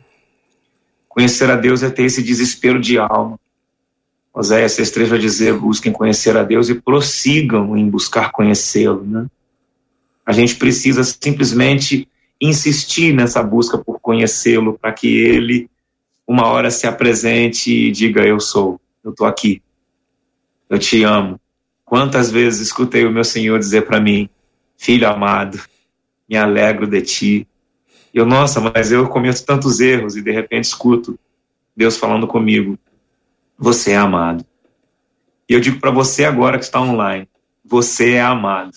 Conhecer 1.08 1.50
a 1.50 1.56
Deus 1.56 1.82
é 1.82 1.88
ter 1.88 2.02
esse 2.02 2.22
desespero 2.22 2.78
de 2.78 2.98
alma, 2.98 3.40
Oséias 4.34 4.76
6,3 4.76 5.06
vai 5.06 5.18
dizer: 5.18 5.58
busquem 5.58 5.90
conhecer 5.90 6.36
a 6.36 6.42
Deus 6.42 6.68
e 6.68 6.74
prossigam 6.74 7.74
em 7.74 7.88
buscar 7.88 8.32
conhecê-lo. 8.32 9.02
Né? 9.02 9.26
A 10.26 10.32
gente 10.32 10.56
precisa 10.56 11.02
simplesmente 11.02 12.06
insistir 12.38 13.14
nessa 13.14 13.42
busca 13.42 13.78
por 13.78 13.93
conhecê-lo, 14.04 14.78
para 14.78 14.92
que 14.92 15.08
ele, 15.08 15.70
uma 16.28 16.46
hora, 16.46 16.70
se 16.70 16.86
apresente 16.86 17.72
e 17.72 17.90
diga: 17.90 18.22
Eu 18.22 18.38
sou, 18.38 18.78
eu 19.02 19.12
estou 19.12 19.26
aqui, 19.26 19.62
eu 20.68 20.78
te 20.78 21.02
amo. 21.02 21.40
Quantas 21.86 22.30
vezes 22.30 22.60
escutei 22.60 23.06
o 23.06 23.10
meu 23.10 23.24
Senhor 23.24 23.58
dizer 23.58 23.86
para 23.86 23.98
mim: 23.98 24.28
Filho 24.76 25.08
amado, 25.08 25.58
me 26.28 26.36
alegro 26.36 26.86
de 26.86 27.00
ti. 27.00 27.48
E 28.12 28.18
eu, 28.18 28.26
nossa, 28.26 28.60
mas 28.60 28.92
eu 28.92 29.08
cometo 29.08 29.42
tantos 29.44 29.80
erros 29.80 30.16
e 30.16 30.22
de 30.22 30.30
repente 30.30 30.66
escuto 30.66 31.18
Deus 31.74 31.96
falando 31.96 32.26
comigo: 32.26 32.78
você 33.58 33.92
é 33.92 33.96
amado. 33.96 34.44
E 35.48 35.54
eu 35.54 35.60
digo 35.60 35.80
para 35.80 35.90
você 35.90 36.26
agora 36.26 36.58
que 36.58 36.64
está 36.64 36.78
online: 36.78 37.26
você 37.64 38.12
é 38.12 38.20
amado. 38.20 38.76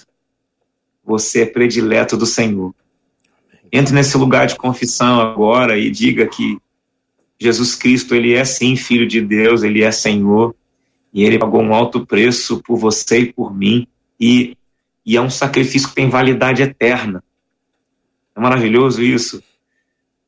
Você 1.03 1.41
é 1.41 1.45
predileto 1.45 2.15
do 2.15 2.25
Senhor. 2.25 2.73
Entre 3.71 3.93
nesse 3.93 4.17
lugar 4.17 4.47
de 4.47 4.55
confissão 4.55 5.19
agora 5.19 5.77
e 5.77 5.89
diga 5.89 6.27
que 6.27 6.57
Jesus 7.39 7.75
Cristo, 7.75 8.15
ele 8.15 8.33
é 8.33 8.43
sim 8.43 8.75
filho 8.75 9.07
de 9.07 9.21
Deus, 9.21 9.63
ele 9.63 9.83
é 9.83 9.91
Senhor, 9.91 10.55
e 11.13 11.23
ele 11.23 11.37
pagou 11.37 11.61
um 11.61 11.73
alto 11.73 12.05
preço 12.05 12.61
por 12.63 12.77
você 12.77 13.19
e 13.19 13.33
por 13.33 13.55
mim, 13.55 13.87
e, 14.19 14.57
e 15.05 15.15
é 15.15 15.21
um 15.21 15.29
sacrifício 15.29 15.89
que 15.89 15.95
tem 15.95 16.09
validade 16.09 16.61
eterna. 16.61 17.23
É 18.35 18.39
maravilhoso 18.39 19.01
isso. 19.01 19.41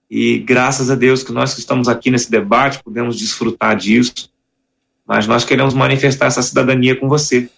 E 0.10 0.40
graças 0.40 0.90
a 0.90 0.96
Deus 0.96 1.24
que 1.24 1.32
nós 1.32 1.54
que 1.54 1.60
estamos 1.60 1.88
aqui 1.88 2.10
nesse 2.10 2.30
debate 2.30 2.84
podemos 2.84 3.18
desfrutar 3.18 3.76
disso 3.76 4.30
mas 5.10 5.26
nós 5.26 5.44
queremos 5.44 5.74
manifestar 5.74 6.28
essa 6.28 6.44
cidadania 6.44 6.96
com 6.96 7.10
você. 7.10 7.50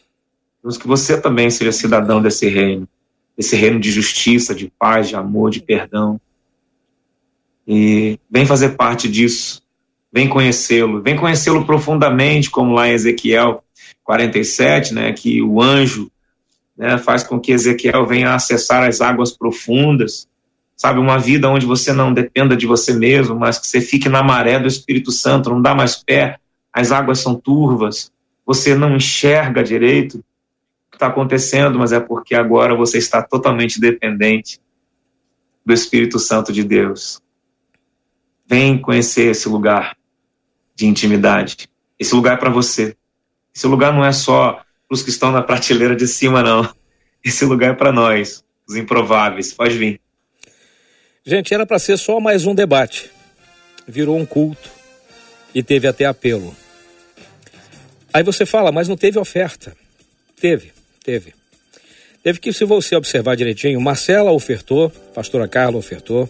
Queremos 0.62 0.78
que 0.78 0.88
você 0.88 1.20
também 1.20 1.50
seja 1.50 1.74
cidadão 1.74 2.22
desse 2.22 2.48
reino, 2.48 2.88
desse 3.42 3.56
reino 3.56 3.80
de 3.80 3.90
justiça, 3.90 4.54
de 4.54 4.72
paz, 4.78 5.10
de 5.10 5.16
amor, 5.16 5.50
de 5.50 5.60
perdão. 5.60 6.22
E 7.68 8.20
vem 8.30 8.46
fazer 8.46 8.70
parte 8.78 9.10
disso, 9.10 9.64
vem 10.14 10.30
conhecê-lo, 10.30 11.02
vem 11.02 11.16
conhecê-lo 11.16 11.66
profundamente, 11.66 12.52
como 12.52 12.74
lá 12.74 12.88
em 12.88 12.94
Ezequiel 12.94 13.64
47, 14.04 14.94
né, 14.94 15.12
que 15.12 15.42
o 15.42 15.60
anjo 15.60 16.12
né, 16.78 17.00
faz 17.00 17.24
com 17.24 17.40
que 17.40 17.52
Ezequiel 17.52 18.06
venha 18.06 18.36
acessar 18.36 18.88
as 18.88 19.02
águas 19.02 19.32
profundas, 19.32 20.28
sabe, 20.78 21.00
uma 21.00 21.18
vida 21.18 21.50
onde 21.50 21.66
você 21.66 21.92
não 21.92 22.14
dependa 22.14 22.56
de 22.56 22.68
você 22.68 22.94
mesmo, 22.94 23.36
mas 23.36 23.58
que 23.58 23.66
você 23.66 23.82
fique 23.82 24.08
na 24.08 24.22
maré 24.22 24.60
do 24.60 24.68
Espírito 24.68 25.12
Santo, 25.12 25.50
não 25.50 25.62
dá 25.62 25.74
mais 25.74 25.96
pé 25.96 26.38
as 26.72 26.92
águas 26.92 27.20
são 27.20 27.36
turvas, 27.36 28.12
você 28.46 28.76
não 28.76 28.96
enxerga 28.96 29.64
direito 29.64 30.24
está 31.02 31.08
acontecendo, 31.08 31.80
mas 31.80 31.92
é 31.92 32.00
porque 32.00 32.36
agora 32.36 32.76
você 32.76 33.00
está 33.00 33.24
totalmente 33.24 33.82
dependente 33.82 34.62
do 35.66 35.74
Espírito 35.74 36.20
Santo 36.20 36.54
de 36.54 36.64
Deus. 36.64 37.20
Vem 38.46 38.80
conhecer 38.80 39.32
esse 39.32 39.50
lugar 39.50 39.98
de 40.76 40.86
intimidade. 40.86 41.68
Esse 41.98 42.14
lugar 42.14 42.36
é 42.36 42.38
para 42.38 42.52
você. 42.52 42.96
Esse 43.54 43.66
lugar 43.66 43.92
não 43.92 44.06
é 44.06 44.12
só 44.12 44.54
para 44.88 44.96
os 44.96 45.02
que 45.02 45.10
estão 45.10 45.32
na 45.32 45.42
prateleira 45.42 45.96
de 45.96 46.08
cima, 46.08 46.44
não. 46.44 46.72
Esse 47.24 47.46
lugar 47.46 47.72
é 47.72 47.76
para 47.76 47.92
nós, 47.92 48.44
os 48.68 48.76
improváveis. 48.76 49.54
Pode 49.54 49.76
vir. 49.78 50.00
Gente, 51.26 51.52
era 51.54 51.66
para 51.66 51.80
ser 51.80 51.98
só 51.98 52.20
mais 52.20 52.46
um 52.46 52.54
debate. 52.54 53.10
Virou 53.88 54.18
um 54.18 54.26
culto 54.26 54.70
e 55.54 55.64
teve 55.64 55.88
até 55.88 56.06
apelo. 56.06 56.56
Aí 58.14 58.22
você 58.24 58.46
fala, 58.46 58.72
mas 58.72 58.88
não 58.88 58.98
teve 58.98 59.18
oferta. 59.18 59.76
Teve, 60.40 60.74
teve. 61.04 61.34
Teve 62.24 62.40
que, 62.40 62.54
se 62.54 62.64
você 62.66 62.96
observar 62.96 63.36
direitinho, 63.36 63.82
Marcela 63.82 64.32
ofertou, 64.32 64.90
pastora 65.14 65.48
Carla 65.48 65.78
ofertou, 65.78 66.30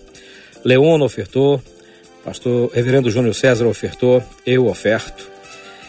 Leona 0.64 1.04
ofertou, 1.04 1.62
pastor 2.24 2.72
Reverendo 2.74 3.12
Júnior 3.12 3.36
César 3.36 3.68
ofertou, 3.68 4.24
eu 4.46 4.68
oferto. 4.68 5.30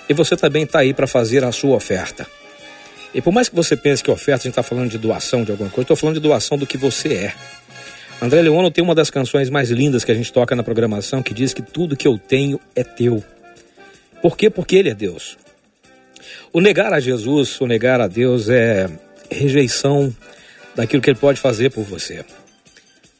E 0.09 0.15
você 0.15 0.37
também 0.37 0.65
está 0.65 0.81
aí 0.81 0.93
para 0.93 1.07
fazer 1.07 1.45
a 1.45 1.53
sua 1.53 1.77
oferta. 1.77 2.27
E 3.15 3.21
por 3.21 3.33
mais 3.33 3.49
que 3.49 3.55
você 3.55 3.77
pense 3.77 4.03
que 4.03 4.11
oferta, 4.11 4.43
a 4.43 4.49
gente 4.49 4.53
está 4.53 4.63
falando 4.63 4.91
de 4.91 4.99
doação 4.99 5.45
de 5.45 5.53
alguma 5.53 5.71
coisa, 5.71 5.83
estou 5.83 5.97
falando 5.97 6.15
de 6.17 6.21
doação 6.21 6.59
do 6.59 6.67
que 6.67 6.77
você 6.77 7.15
é. 7.15 7.35
André 8.21 8.41
Leono 8.43 8.71
tem 8.71 8.83
uma 8.83 8.95
das 8.95 9.11
canções 9.11 9.51
mais 9.51 9.71
lindas 9.71 10.05
que 10.05 10.11
a 10.11 10.15
gente 10.15 10.33
toca 10.33 10.57
na 10.57 10.63
programação 10.63 11.23
que 11.23 11.35
diz 11.35 11.53
que 11.53 11.63
tudo 11.63 11.97
que 11.97 12.09
eu 12.09 12.19
tenho 12.19 12.59
é 12.75 12.83
teu. 12.83 13.23
Por 14.21 14.37
quê? 14.37 14.49
Porque 14.49 14.77
ele 14.77 14.91
é 14.91 14.95
Deus. 14.95 15.37
O 16.55 16.61
negar 16.61 16.93
a 16.93 17.01
Jesus, 17.01 17.59
o 17.63 17.67
negar 17.67 17.99
a 17.99 18.07
Deus 18.07 18.51
é 18.51 18.87
rejeição 19.31 20.15
daquilo 20.75 21.01
que 21.01 21.09
ele 21.09 21.19
pode 21.19 21.41
fazer 21.41 21.71
por 21.71 21.83
você. 21.83 22.23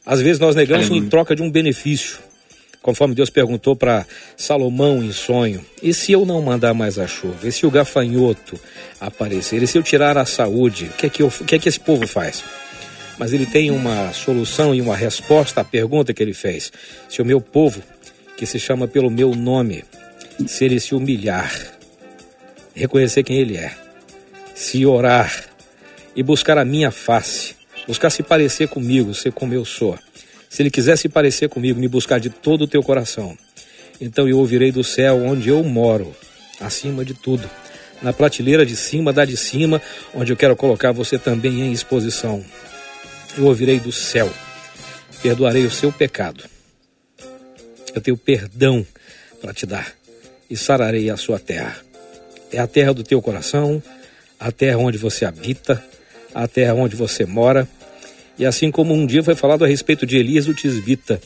Às 0.05 0.21
vezes 0.21 0.39
nós 0.39 0.55
negamos 0.55 0.87
em 0.91 1.09
troca 1.09 1.35
de 1.35 1.41
um 1.41 1.49
benefício. 1.49 2.19
Conforme 2.79 3.15
Deus 3.15 3.31
perguntou 3.31 3.75
para 3.75 4.05
Salomão 4.37 5.03
em 5.03 5.11
sonho: 5.11 5.65
e 5.81 5.95
se 5.95 6.11
eu 6.11 6.27
não 6.27 6.43
mandar 6.43 6.75
mais 6.75 6.99
a 6.99 7.07
chuva? 7.07 7.47
E 7.47 7.51
se 7.51 7.65
o 7.65 7.71
gafanhoto 7.71 8.59
aparecer? 9.01 9.63
E 9.63 9.67
se 9.67 9.79
eu 9.79 9.83
tirar 9.83 10.15
a 10.15 10.25
saúde? 10.25 10.85
O 10.85 10.97
que 10.97 11.07
é 11.07 11.09
que, 11.09 11.23
eu, 11.23 11.31
que, 11.31 11.55
é 11.55 11.59
que 11.59 11.67
esse 11.67 11.79
povo 11.79 12.05
faz? 12.05 12.43
Mas 13.17 13.33
ele 13.33 13.47
tem 13.47 13.71
uma 13.71 14.13
solução 14.13 14.75
e 14.75 14.81
uma 14.81 14.95
resposta 14.95 15.61
à 15.61 15.63
pergunta 15.63 16.13
que 16.13 16.21
ele 16.21 16.33
fez. 16.33 16.71
Se 17.09 17.19
o 17.19 17.25
meu 17.25 17.41
povo, 17.41 17.81
que 18.37 18.45
se 18.45 18.59
chama 18.59 18.87
pelo 18.87 19.09
meu 19.09 19.33
nome, 19.33 19.83
se 20.45 20.65
ele 20.65 20.79
se 20.79 20.93
humilhar, 20.93 21.51
reconhecer 22.73 23.23
quem 23.23 23.37
Ele 23.37 23.57
é, 23.57 23.73
se 24.55 24.85
orar 24.85 25.45
e 26.15 26.23
buscar 26.23 26.57
a 26.57 26.65
minha 26.65 26.91
face, 26.91 27.55
buscar 27.87 28.09
se 28.09 28.23
parecer 28.23 28.67
comigo, 28.67 29.13
ser 29.13 29.31
como 29.31 29.53
eu 29.53 29.65
sou. 29.65 29.97
Se 30.49 30.61
Ele 30.61 30.69
quiser 30.69 30.97
se 30.97 31.09
parecer 31.09 31.49
comigo, 31.49 31.79
me 31.79 31.87
buscar 31.87 32.19
de 32.19 32.29
todo 32.29 32.63
o 32.63 32.67
teu 32.67 32.83
coração, 32.83 33.37
então 33.99 34.27
eu 34.27 34.37
ouvirei 34.37 34.71
do 34.71 34.83
céu 34.83 35.23
onde 35.23 35.49
eu 35.49 35.63
moro, 35.63 36.15
acima 36.59 37.05
de 37.05 37.13
tudo, 37.13 37.49
na 38.01 38.11
prateleira 38.11 38.65
de 38.65 38.75
cima, 38.75 39.13
da 39.13 39.23
de 39.25 39.37
cima, 39.37 39.81
onde 40.13 40.31
eu 40.31 40.37
quero 40.37 40.55
colocar 40.55 40.91
você 40.91 41.17
também 41.17 41.61
em 41.61 41.71
exposição. 41.71 42.43
Eu 43.37 43.45
ouvirei 43.45 43.79
do 43.79 43.91
céu, 43.91 44.31
perdoarei 45.21 45.65
o 45.65 45.71
seu 45.71 45.91
pecado. 45.91 46.43
Eu 47.95 48.01
tenho 48.01 48.17
perdão 48.17 48.85
para 49.41 49.53
te 49.53 49.65
dar 49.65 49.93
e 50.49 50.57
sararei 50.57 51.09
a 51.09 51.17
sua 51.17 51.39
terra. 51.39 51.92
É 52.53 52.59
a 52.59 52.67
terra 52.67 52.93
do 52.93 53.03
teu 53.03 53.19
coração, 53.19 53.81
a 54.39 54.51
terra 54.51 54.77
onde 54.77 54.95
você 54.95 55.25
habita, 55.25 55.83
a 56.35 56.47
terra 56.47 56.75
onde 56.75 56.95
você 56.95 57.25
mora. 57.25 57.67
E 58.37 58.45
assim 58.45 58.69
como 58.69 58.93
um 58.93 59.07
dia 59.07 59.23
foi 59.23 59.33
falado 59.33 59.65
a 59.65 59.67
respeito 59.67 60.05
de 60.05 60.17
Elias, 60.17 60.47
o 60.47 60.53
Tisbita. 60.53 61.19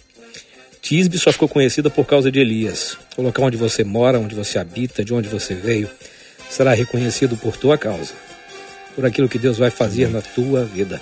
Tisbe 0.82 1.20
só 1.20 1.34
ficou 1.34 1.50
conhecida 1.50 1.90
por 1.90 2.06
causa 2.06 2.32
de 2.32 2.40
Elias. 2.40 2.98
O 3.18 3.22
local 3.22 3.48
onde 3.48 3.58
você 3.58 3.84
mora, 3.84 4.18
onde 4.18 4.34
você 4.34 4.58
habita, 4.58 5.04
de 5.04 5.14
onde 5.14 5.28
você 5.28 5.54
veio, 5.54 5.90
será 6.50 6.74
reconhecido 6.74 7.36
por 7.36 7.58
tua 7.58 7.78
causa, 7.78 8.14
por 8.96 9.06
aquilo 9.06 9.28
que 9.28 9.38
Deus 9.38 9.58
vai 9.58 9.70
fazer 9.70 10.08
na 10.08 10.22
tua 10.22 10.64
vida. 10.64 11.02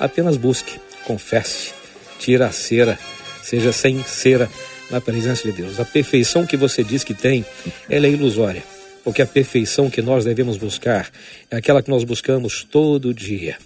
Apenas 0.00 0.38
busque, 0.38 0.80
confesse, 1.04 1.74
tira 2.18 2.46
a 2.46 2.52
cera, 2.52 2.98
seja 3.42 3.70
sem 3.70 4.02
cera 4.02 4.48
na 4.90 4.98
presença 4.98 5.42
de 5.42 5.52
Deus. 5.52 5.78
A 5.78 5.84
perfeição 5.84 6.46
que 6.46 6.56
você 6.56 6.82
diz 6.82 7.04
que 7.04 7.12
tem, 7.12 7.44
ela 7.90 8.06
é 8.06 8.10
ilusória 8.10 8.71
porque 9.04 9.22
a 9.22 9.26
perfeição 9.26 9.90
que 9.90 10.00
nós 10.00 10.24
devemos 10.24 10.56
buscar 10.56 11.10
é 11.50 11.56
aquela 11.56 11.82
que 11.82 11.90
nós 11.90 12.04
buscamos 12.04 12.64
todo 12.64 13.12
dia, 13.12 13.56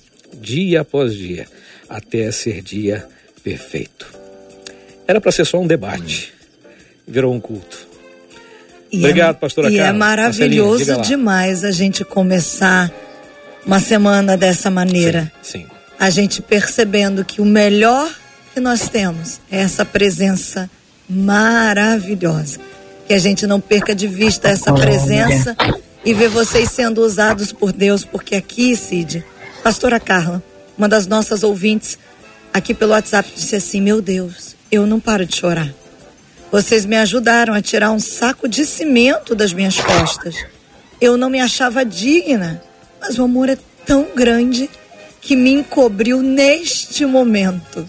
dia 0.40 0.80
após 0.80 1.14
dia, 1.14 1.46
até 1.88 2.30
ser 2.30 2.62
dia 2.62 3.06
perfeito. 3.42 4.06
Era 5.06 5.20
para 5.20 5.30
ser 5.30 5.44
só 5.44 5.60
um 5.60 5.66
debate, 5.66 6.32
virou 7.06 7.32
um 7.32 7.40
culto. 7.40 7.86
E 8.90 8.96
é 8.96 9.00
Obrigado, 9.00 9.36
é, 9.36 9.38
pastora 9.38 9.70
E 9.70 9.76
Carla. 9.76 9.88
é 9.88 9.92
maravilhoso 9.92 11.00
demais 11.02 11.64
a 11.64 11.70
gente 11.70 12.04
começar 12.04 12.92
uma 13.64 13.80
semana 13.80 14.36
dessa 14.36 14.70
maneira. 14.70 15.30
Sim, 15.42 15.60
sim. 15.60 15.66
A 15.98 16.10
gente 16.10 16.42
percebendo 16.42 17.24
que 17.24 17.40
o 17.40 17.44
melhor 17.44 18.12
que 18.52 18.60
nós 18.60 18.88
temos 18.88 19.40
é 19.50 19.58
essa 19.58 19.84
presença 19.84 20.70
maravilhosa 21.08 22.60
Que 23.06 23.14
a 23.14 23.18
gente 23.18 23.46
não 23.46 23.60
perca 23.60 23.94
de 23.94 24.08
vista 24.08 24.48
essa 24.48 24.72
presença 24.72 25.56
e 26.04 26.14
ver 26.14 26.28
vocês 26.28 26.70
sendo 26.70 27.02
usados 27.02 27.52
por 27.52 27.72
Deus, 27.72 28.04
porque 28.04 28.36
aqui, 28.36 28.76
Cid, 28.76 29.24
pastora 29.62 29.98
Carla, 29.98 30.42
uma 30.76 30.88
das 30.88 31.06
nossas 31.06 31.42
ouvintes, 31.42 31.98
aqui 32.52 32.72
pelo 32.74 32.92
WhatsApp, 32.92 33.30
disse 33.34 33.56
assim: 33.56 33.80
Meu 33.80 34.00
Deus, 34.00 34.56
eu 34.70 34.86
não 34.86 35.00
paro 35.00 35.24
de 35.24 35.36
chorar. 35.36 35.72
Vocês 36.50 36.86
me 36.86 36.96
ajudaram 36.96 37.54
a 37.54 37.60
tirar 37.60 37.90
um 37.90 37.98
saco 37.98 38.48
de 38.48 38.64
cimento 38.64 39.34
das 39.34 39.52
minhas 39.52 39.80
costas. 39.80 40.36
Eu 41.00 41.16
não 41.16 41.28
me 41.28 41.40
achava 41.40 41.84
digna, 41.84 42.62
mas 43.00 43.18
o 43.18 43.24
amor 43.24 43.48
é 43.48 43.58
tão 43.84 44.06
grande 44.14 44.70
que 45.20 45.34
me 45.34 45.52
encobriu 45.52 46.22
neste 46.22 47.04
momento. 47.04 47.88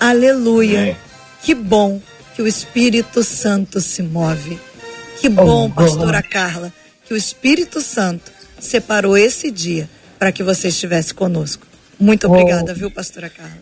Aleluia. 0.00 0.88
É. 0.88 0.96
Que 1.42 1.54
bom 1.54 2.00
que 2.36 2.42
o 2.42 2.46
Espírito 2.46 3.24
Santo 3.24 3.80
se 3.80 4.02
move. 4.02 4.58
Que 5.18 5.26
bom, 5.26 5.64
oh, 5.64 5.70
pastora 5.70 6.22
Carla, 6.22 6.70
que 7.06 7.14
o 7.14 7.16
Espírito 7.16 7.80
Santo 7.80 8.30
separou 8.60 9.16
esse 9.16 9.50
dia 9.50 9.88
para 10.18 10.30
que 10.30 10.42
você 10.42 10.68
estivesse 10.68 11.14
conosco. 11.14 11.66
Muito 11.98 12.26
obrigada, 12.26 12.72
oh. 12.72 12.74
viu, 12.74 12.90
pastora 12.90 13.30
Carla? 13.30 13.56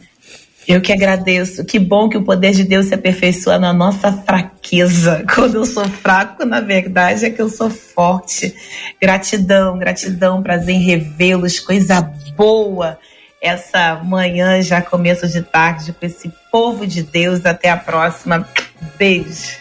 Eu 0.67 0.81
que 0.81 0.93
agradeço. 0.93 1.65
Que 1.65 1.79
bom 1.79 2.09
que 2.09 2.17
o 2.17 2.25
poder 2.25 2.53
de 2.53 2.65
Deus 2.65 2.87
se 2.87 2.95
aperfeiçoa 2.95 3.61
na 3.61 3.73
nossa 3.73 4.11
fraqueza. 4.11 5.25
Quando 5.33 5.55
eu 5.55 5.67
sou 5.67 5.89
fraco, 5.89 6.45
na 6.45 6.61
verdade, 6.61 7.27
é 7.27 7.31
que 7.31 7.41
eu 7.41 7.49
sou 7.49 7.71
forte. 7.71 8.57
Gratidão, 9.01 9.79
gratidão, 9.79 10.43
prazer 10.43 10.75
em 10.75 10.83
revê-los, 10.83 11.61
coisa 11.61 12.01
boa. 12.37 12.99
Essa 13.45 13.97
manhã, 14.03 14.63
já 14.63 14.81
começo 14.81 15.29
de 15.29 15.43
tarde, 15.43 15.93
com 15.93 16.07
esse 16.07 16.33
povo 16.51 16.87
de 16.87 17.03
Deus. 17.03 17.45
Até 17.45 17.69
a 17.69 17.77
próxima. 17.77 18.49
Beijo. 18.97 19.59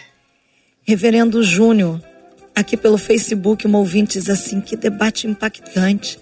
Reverendo 0.82 1.42
Júnior, 1.42 2.02
aqui 2.56 2.78
pelo 2.78 2.96
Facebook, 2.96 3.66
uma 3.66 3.78
ouvinte 3.78 4.18
diz 4.18 4.30
assim: 4.30 4.58
que 4.62 4.74
debate 4.74 5.26
impactante. 5.26 6.18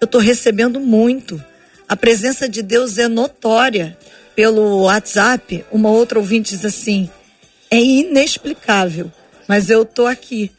Eu 0.00 0.06
estou 0.06 0.20
recebendo 0.20 0.80
muito. 0.80 1.40
A 1.88 1.94
presença 1.94 2.48
de 2.48 2.62
Deus 2.62 2.98
é 2.98 3.06
notória 3.06 3.96
pelo 4.34 4.82
WhatsApp, 4.82 5.64
uma 5.70 5.90
outra 5.90 6.18
ouvinte 6.18 6.56
diz 6.56 6.64
assim: 6.64 7.08
é 7.70 7.80
inexplicável, 7.80 9.12
mas 9.46 9.70
eu 9.70 9.84
tô 9.84 10.04
aqui 10.04 10.50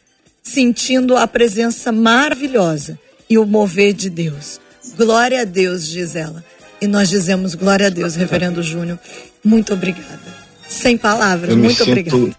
sentindo 0.42 1.18
a 1.18 1.26
presença 1.26 1.92
maravilhosa 1.92 2.98
e 3.28 3.36
o 3.36 3.44
mover 3.44 3.92
de 3.92 4.08
Deus. 4.08 4.58
Glória 4.96 5.42
a 5.42 5.44
Deus, 5.44 5.86
diz 5.86 6.16
ela. 6.16 6.44
E 6.80 6.86
nós 6.86 7.08
dizemos 7.08 7.54
glória 7.54 7.86
a 7.86 7.90
Deus, 7.90 8.16
Reverendo 8.16 8.62
Júnior. 8.62 8.98
Muito 9.44 9.72
obrigada. 9.72 10.20
Sem 10.68 10.96
palavras, 10.96 11.54
muito 11.54 11.82
obrigada. 11.82 12.36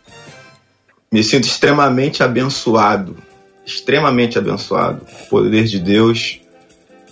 Me 1.12 1.24
sinto 1.24 1.46
extremamente 1.46 2.22
abençoado, 2.22 3.18
extremamente 3.66 4.38
abençoado. 4.38 5.06
O 5.24 5.30
poder 5.30 5.66
de 5.66 5.80
Deus. 5.80 6.40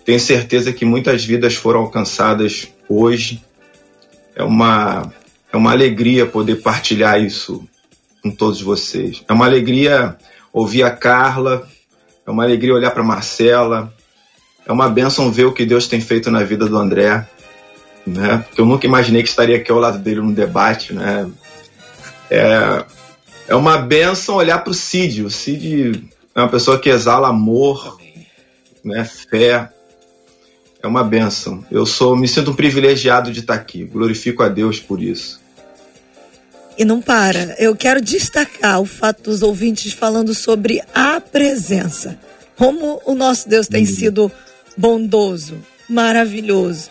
Tenho 0.04 0.20
certeza 0.20 0.72
que 0.72 0.86
muitas 0.86 1.26
vidas 1.26 1.56
foram 1.56 1.80
alcançadas 1.80 2.68
hoje 2.88 3.42
é 4.36 4.44
uma, 4.44 5.12
é 5.52 5.58
uma 5.58 5.72
alegria 5.72 6.26
poder 6.26 6.58
partilhar 6.58 7.20
isso 7.22 7.68
com 8.22 8.30
todos 8.30 8.62
vocês. 8.62 9.24
É 9.28 9.34
uma 9.34 9.46
alegria 9.46 10.18
ouvir 10.52 10.84
a 10.84 10.92
Carla, 10.92 11.68
é 12.26 12.30
uma 12.30 12.44
alegria 12.44 12.74
olhar 12.74 12.92
para 12.92 13.04
Marcela, 13.04 13.94
é 14.66 14.72
uma 14.72 14.90
benção 14.90 15.32
ver 15.32 15.46
o 15.46 15.54
que 15.54 15.66
Deus 15.66 15.88
tem 15.88 16.02
feito 16.02 16.32
na 16.32 16.44
vida 16.44 16.66
do 16.66 16.78
André, 16.78 17.28
né? 18.06 18.44
Porque 18.48 18.62
eu 18.62 18.66
nunca 18.66 18.86
imaginei 18.86 19.22
que 19.22 19.30
estaria 19.30 19.58
aqui 19.58 19.72
ao 19.72 19.80
lado 19.80 20.00
dele 20.00 20.22
num 20.22 20.34
debate, 20.34 20.94
né? 20.94 21.30
É, 22.30 22.84
é 23.48 23.56
uma 23.56 23.78
benção 23.78 24.36
olhar 24.36 24.60
para 24.60 24.72
o 24.72 24.74
Cid. 24.74 25.24
O 25.24 25.30
Cid 25.30 26.04
é 26.34 26.40
uma 26.40 26.50
pessoa 26.50 26.80
que 26.80 26.90
exala 26.90 27.30
amor, 27.30 27.98
né? 28.84 29.04
Fé, 29.04 29.70
é 30.82 30.88
uma 30.88 31.04
benção. 31.04 31.66
Eu 31.72 31.86
sou, 31.86 32.16
me 32.16 32.28
sinto 32.28 32.52
um 32.52 32.56
privilegiado 32.56 33.32
de 33.32 33.42
estar 33.42 33.56
aqui. 33.56 33.84
Glorifico 33.86 34.44
a 34.44 34.50
Deus 34.50 34.80
por 34.80 35.02
isso. 35.02 35.40
E 36.78 36.84
não 36.84 37.02
para. 37.02 37.56
Eu 37.58 37.76
quero 37.76 38.02
destacar 38.02 38.82
o 38.82 38.86
fato 38.86 39.24
dos 39.24 39.42
ouvintes 39.42 39.94
falando 39.94 40.34
sobre 40.34 40.82
a 40.94 41.22
presença. 41.22 42.20
Como 42.58 43.02
o 43.06 43.16
nosso 43.16 43.48
Deus 43.48 43.68
tem 43.68 43.86
sido 43.86 44.32
bondoso, 44.76 45.58
maravilhoso. 45.88 46.90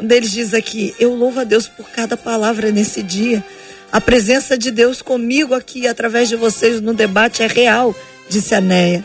Um 0.00 0.06
deles 0.06 0.32
diz 0.32 0.54
aqui: 0.54 0.94
Eu 0.98 1.14
louvo 1.14 1.40
a 1.40 1.44
Deus 1.44 1.66
por 1.68 1.88
cada 1.90 2.16
palavra 2.16 2.70
nesse 2.70 3.02
dia. 3.02 3.44
A 3.92 4.00
presença 4.00 4.58
de 4.58 4.70
Deus 4.70 5.00
comigo 5.00 5.54
aqui, 5.54 5.86
através 5.86 6.28
de 6.28 6.36
vocês 6.36 6.80
no 6.80 6.92
debate, 6.92 7.42
é 7.42 7.46
real, 7.46 7.94
disse 8.28 8.54
a 8.54 8.60
Neia. 8.60 9.04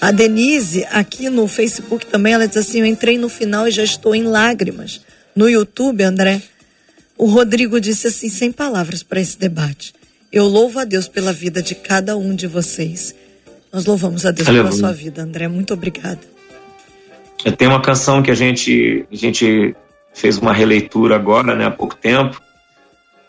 A 0.00 0.10
Denise, 0.10 0.84
aqui 0.90 1.30
no 1.30 1.46
Facebook 1.46 2.06
também, 2.06 2.34
ela 2.34 2.48
diz 2.48 2.56
assim: 2.56 2.80
Eu 2.80 2.86
entrei 2.86 3.16
no 3.16 3.28
final 3.28 3.68
e 3.68 3.70
já 3.70 3.84
estou 3.84 4.14
em 4.14 4.24
lágrimas. 4.24 5.00
No 5.34 5.48
YouTube, 5.48 6.02
André, 6.02 6.40
o 7.16 7.26
Rodrigo 7.26 7.80
disse 7.80 8.08
assim, 8.08 8.28
sem 8.28 8.52
palavras 8.52 9.02
para 9.02 9.20
esse 9.20 9.38
debate. 9.38 9.94
Eu 10.32 10.46
louvo 10.46 10.80
a 10.80 10.84
Deus 10.84 11.06
pela 11.06 11.32
vida 11.32 11.62
de 11.62 11.74
cada 11.74 12.16
um 12.16 12.34
de 12.34 12.46
vocês. 12.46 13.14
Nós 13.72 13.84
louvamos 13.84 14.26
a 14.26 14.30
Deus 14.30 14.48
Aleluia. 14.48 14.70
pela 14.70 14.80
sua 14.80 14.92
vida, 14.92 15.22
André. 15.22 15.46
Muito 15.46 15.74
obrigada. 15.74 16.33
Tem 17.52 17.68
uma 17.68 17.80
canção 17.80 18.22
que 18.22 18.30
a 18.30 18.34
gente, 18.34 19.06
a 19.10 19.16
gente 19.16 19.76
fez 20.14 20.38
uma 20.38 20.52
releitura 20.52 21.16
agora, 21.16 21.54
né, 21.54 21.66
há 21.66 21.70
pouco 21.70 21.94
tempo. 21.94 22.40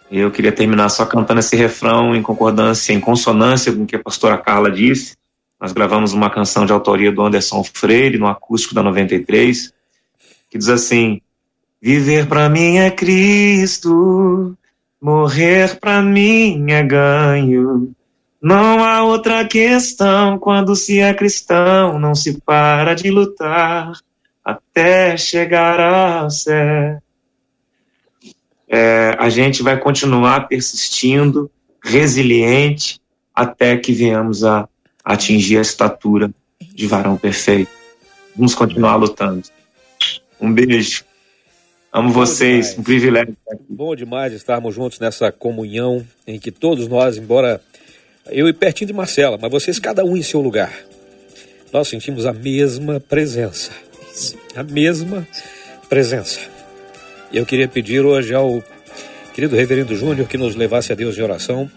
E 0.10 0.20
eu 0.20 0.32
queria 0.32 0.52
terminar 0.52 0.90
só 0.90 1.06
cantando 1.06 1.40
esse 1.40 1.56
refrão 1.56 2.16
em 2.16 2.22
concordância, 2.22 2.94
em 2.94 3.00
consonância 3.00 3.74
com 3.74 3.84
o 3.84 3.86
que 3.86 3.96
a 3.96 4.04
pastora 4.04 4.38
Carla 4.38 4.72
disse. 4.72 5.18
Nós 5.60 5.74
gravamos 5.74 6.14
uma 6.14 6.30
canção 6.30 6.66
de 6.66 6.72
autoria 6.72 7.12
do 7.12 7.22
Anderson 7.22 7.64
Freire, 7.64 8.18
no 8.18 8.28
acústico 8.28 8.76
da 8.76 8.84
93, 8.84 9.74
que 10.50 10.58
diz 10.58 10.70
assim: 10.70 11.22
Viver 11.82 12.28
para 12.28 12.50
mim 12.50 12.78
é 12.78 12.92
Cristo, 12.92 14.56
morrer 15.02 15.80
para 15.80 16.02
mim 16.02 16.72
é 16.72 16.84
ganho. 16.84 17.95
Não 18.46 18.84
há 18.84 19.04
outra 19.04 19.44
questão 19.44 20.38
quando 20.38 20.76
se 20.76 21.00
é 21.00 21.12
cristão, 21.16 21.98
não 21.98 22.14
se 22.14 22.40
para 22.42 22.94
de 22.94 23.10
lutar 23.10 23.92
até 24.44 25.18
chegar 25.18 25.80
ao 25.80 26.30
céu. 26.30 27.02
É, 28.70 29.16
a 29.18 29.30
gente 29.30 29.64
vai 29.64 29.80
continuar 29.80 30.48
persistindo, 30.48 31.50
resiliente, 31.84 33.02
até 33.34 33.78
que 33.78 33.92
venhamos 33.92 34.44
a 34.44 34.70
atingir 35.04 35.58
a 35.58 35.62
estatura 35.62 36.32
de 36.62 36.86
varão 36.86 37.18
perfeito. 37.18 37.72
Vamos 38.36 38.54
continuar 38.54 38.98
lutando. 38.98 39.42
Um 40.40 40.54
beijo. 40.54 41.04
Amo 41.92 42.10
Bom 42.10 42.14
vocês, 42.14 42.68
demais. 42.68 42.78
um 42.78 42.84
privilégio. 42.84 43.38
Bom 43.68 43.96
demais 43.96 44.34
estarmos 44.34 44.76
juntos 44.76 45.00
nessa 45.00 45.32
comunhão 45.32 46.06
em 46.28 46.40
que 46.40 46.52
todos 46.52 46.88
nós, 46.88 47.18
embora 47.18 47.60
eu 48.32 48.50
e 48.50 48.54
pertinho 48.54 48.88
de 48.88 48.94
Marcela, 48.94 49.38
mas 49.40 49.52
vocês 49.52 49.80
cada 49.80 50.04
um 50.04 50.18
em 50.18 50.24
seu 50.24 50.42
lugar, 50.42 50.74
nós 51.72 51.88
sentimos 51.88 52.26
a 52.26 52.34
mesma 52.34 53.00
presença. 53.00 53.72
A 54.56 54.64
mesma 54.64 55.28
presença. 55.90 56.40
Eu 57.32 57.46
queria 57.46 57.68
pedir 57.68 58.04
hoje 58.04 58.34
ao 58.34 58.64
querido 59.34 59.56
Reverendo 59.56 59.96
Júnior 59.96 60.28
que 60.28 60.38
nos 60.38 60.56
levasse 60.56 60.92
a 60.92 60.96
Deus 60.96 61.18
em 61.18 61.22
oração. 61.22 61.70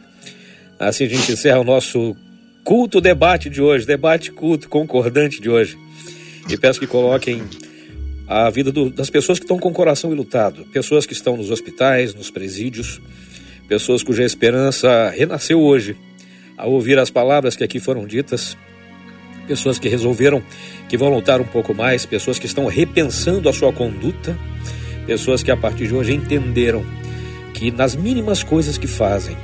Assim 0.79 1.05
a 1.05 1.09
gente 1.09 1.33
encerra 1.33 1.59
o 1.59 1.65
nosso 1.65 2.17
culto 2.65 3.01
debate 3.01 3.51
de 3.51 3.61
hoje, 3.61 3.85
debate 3.85 4.31
culto 4.31 4.69
concordante 4.69 5.41
de 5.41 5.51
hoje. 5.51 5.77
E 6.49 6.57
peço 6.57 6.81
que 6.81 6.87
coloquem 6.87 7.43
a 8.27 8.49
vida 8.49 8.71
do, 8.71 8.89
das 8.89 9.11
pessoas 9.11 9.39
que 9.39 9.45
estão 9.45 9.59
com 9.59 9.69
o 9.69 9.75
coração 9.75 10.13
ilutado, 10.13 10.65
pessoas 10.67 11.05
que 11.05 11.13
estão 11.13 11.37
nos 11.37 11.51
hospitais, 11.51 12.15
nos 12.15 12.31
presídios, 12.31 13.01
pessoas 13.69 14.03
cuja 14.03 14.23
esperança 14.23 15.11
renasceu 15.11 15.61
hoje 15.61 15.97
ao 16.59 16.73
ouvir 16.73 16.99
as 16.99 17.09
palavras 17.09 17.55
que 17.55 17.63
aqui 17.63 17.79
foram 17.79 18.05
ditas, 18.05 18.59
pessoas 19.47 19.79
que 19.79 19.89
resolveram 19.89 20.43
que 20.89 20.97
vão 20.97 21.09
lutar 21.09 21.41
um 21.41 21.45
pouco 21.45 21.73
mais, 21.73 22.05
pessoas 22.05 22.39
que 22.39 22.47
estão 22.47 22.67
repensando 22.67 23.49
a 23.49 23.53
sua 23.53 23.73
conduta, 23.73 24.37
pessoas 25.07 25.43
que 25.43 25.51
a 25.53 25.57
partir 25.57 25.87
de 25.87 25.95
hoje 25.95 26.13
entenderam 26.13 26.85
que 27.55 27.71
nas 27.71 27.95
mínimas 27.95 28.43
coisas 28.43 28.77
que 28.77 28.89
fazem 28.89 29.37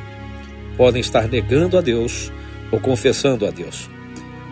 podem 0.77 1.01
estar 1.01 1.29
negando 1.29 1.79
a 1.79 1.81
Deus 1.81 2.33
ou 2.71 2.81
confessando 2.81 3.47
a 3.47 3.51
Deus. 3.51 3.89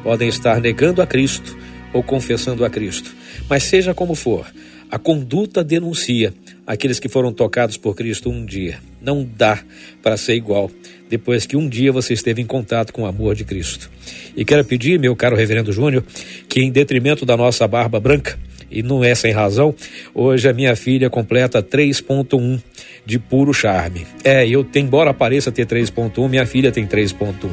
Podem 0.04 0.28
estar 0.28 0.60
negando 0.60 1.02
a 1.02 1.06
Cristo 1.06 1.56
ou 1.92 2.02
confessando 2.02 2.64
a 2.64 2.70
Cristo. 2.70 3.14
Mas 3.48 3.64
seja 3.64 3.92
como 3.92 4.14
for, 4.14 4.46
a 4.92 4.98
conduta 4.98 5.64
denuncia 5.64 6.34
aqueles 6.66 7.00
que 7.00 7.08
foram 7.08 7.32
tocados 7.32 7.78
por 7.78 7.96
Cristo 7.96 8.28
um 8.28 8.44
dia. 8.44 8.78
Não 9.00 9.24
dá 9.24 9.58
para 10.02 10.18
ser 10.18 10.34
igual 10.34 10.70
depois 11.08 11.46
que 11.46 11.56
um 11.56 11.66
dia 11.66 11.90
você 11.90 12.12
esteve 12.12 12.42
em 12.42 12.46
contato 12.46 12.92
com 12.92 13.04
o 13.04 13.06
amor 13.06 13.34
de 13.34 13.42
Cristo. 13.42 13.90
E 14.36 14.44
quero 14.44 14.62
pedir, 14.66 15.00
meu 15.00 15.16
caro 15.16 15.34
Reverendo 15.34 15.72
Júnior, 15.72 16.04
que 16.46 16.60
em 16.60 16.70
detrimento 16.70 17.24
da 17.24 17.38
nossa 17.38 17.66
barba 17.66 17.98
branca, 17.98 18.38
e 18.70 18.82
não 18.82 19.02
é 19.02 19.14
sem 19.14 19.32
razão, 19.32 19.74
hoje 20.14 20.46
a 20.46 20.52
minha 20.52 20.76
filha 20.76 21.08
completa 21.08 21.62
3.1 21.62 22.60
de 23.06 23.18
puro 23.18 23.54
charme. 23.54 24.06
É, 24.22 24.46
eu, 24.46 24.66
embora 24.74 25.14
pareça 25.14 25.50
ter 25.50 25.66
3.1, 25.66 26.28
minha 26.28 26.44
filha 26.44 26.70
tem 26.70 26.86
3.1 26.86 27.50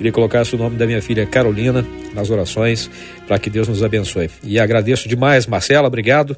Queria 0.00 0.12
colocar 0.12 0.42
o 0.50 0.56
nome 0.56 0.78
da 0.78 0.86
minha 0.86 1.02
filha 1.02 1.26
Carolina 1.26 1.86
nas 2.14 2.30
orações 2.30 2.90
para 3.28 3.38
que 3.38 3.50
Deus 3.50 3.68
nos 3.68 3.82
abençoe. 3.82 4.30
E 4.42 4.58
agradeço 4.58 5.06
demais, 5.06 5.46
Marcela, 5.46 5.86
obrigado. 5.88 6.34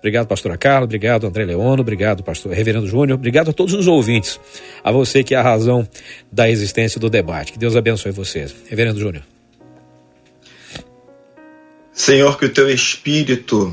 Obrigado, 0.00 0.26
pastora 0.26 0.58
Carla, 0.58 0.82
obrigado, 0.82 1.24
André 1.24 1.44
Leono, 1.44 1.82
obrigado, 1.82 2.24
pastor 2.24 2.52
Reverendo 2.52 2.88
Júnior, 2.88 3.16
obrigado 3.16 3.50
a 3.50 3.52
todos 3.52 3.72
os 3.72 3.86
ouvintes, 3.86 4.40
a 4.82 4.90
você 4.90 5.22
que 5.22 5.32
é 5.32 5.38
a 5.38 5.42
razão 5.42 5.88
da 6.32 6.50
existência 6.50 6.98
do 6.98 7.08
debate. 7.08 7.52
Que 7.52 7.58
Deus 7.58 7.76
abençoe 7.76 8.10
vocês. 8.10 8.52
Reverendo 8.68 8.98
Júnior. 8.98 9.22
Senhor, 11.92 12.36
que 12.36 12.46
o 12.46 12.52
teu 12.52 12.68
espírito, 12.68 13.72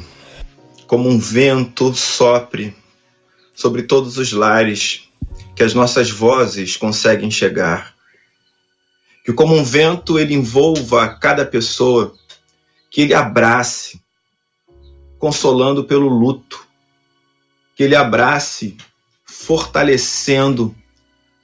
como 0.85 1.09
um 1.09 1.17
vento, 1.17 1.95
sopre 1.95 2.75
sobre 3.55 3.81
todos 3.81 4.19
os 4.19 4.33
lares, 4.33 5.09
que 5.55 5.63
as 5.63 5.73
nossas 5.73 6.11
vozes 6.11 6.77
conseguem 6.77 7.31
chegar. 7.31 7.99
Que 9.23 9.31
como 9.31 9.55
um 9.55 9.63
vento 9.63 10.17
ele 10.17 10.33
envolva 10.33 11.07
cada 11.09 11.45
pessoa, 11.45 12.13
que 12.89 13.01
ele 13.01 13.13
abrace, 13.13 14.01
consolando 15.17 15.83
pelo 15.83 16.09
luto, 16.09 16.65
que 17.75 17.83
ele 17.83 17.95
abrace, 17.95 18.75
fortalecendo, 19.23 20.75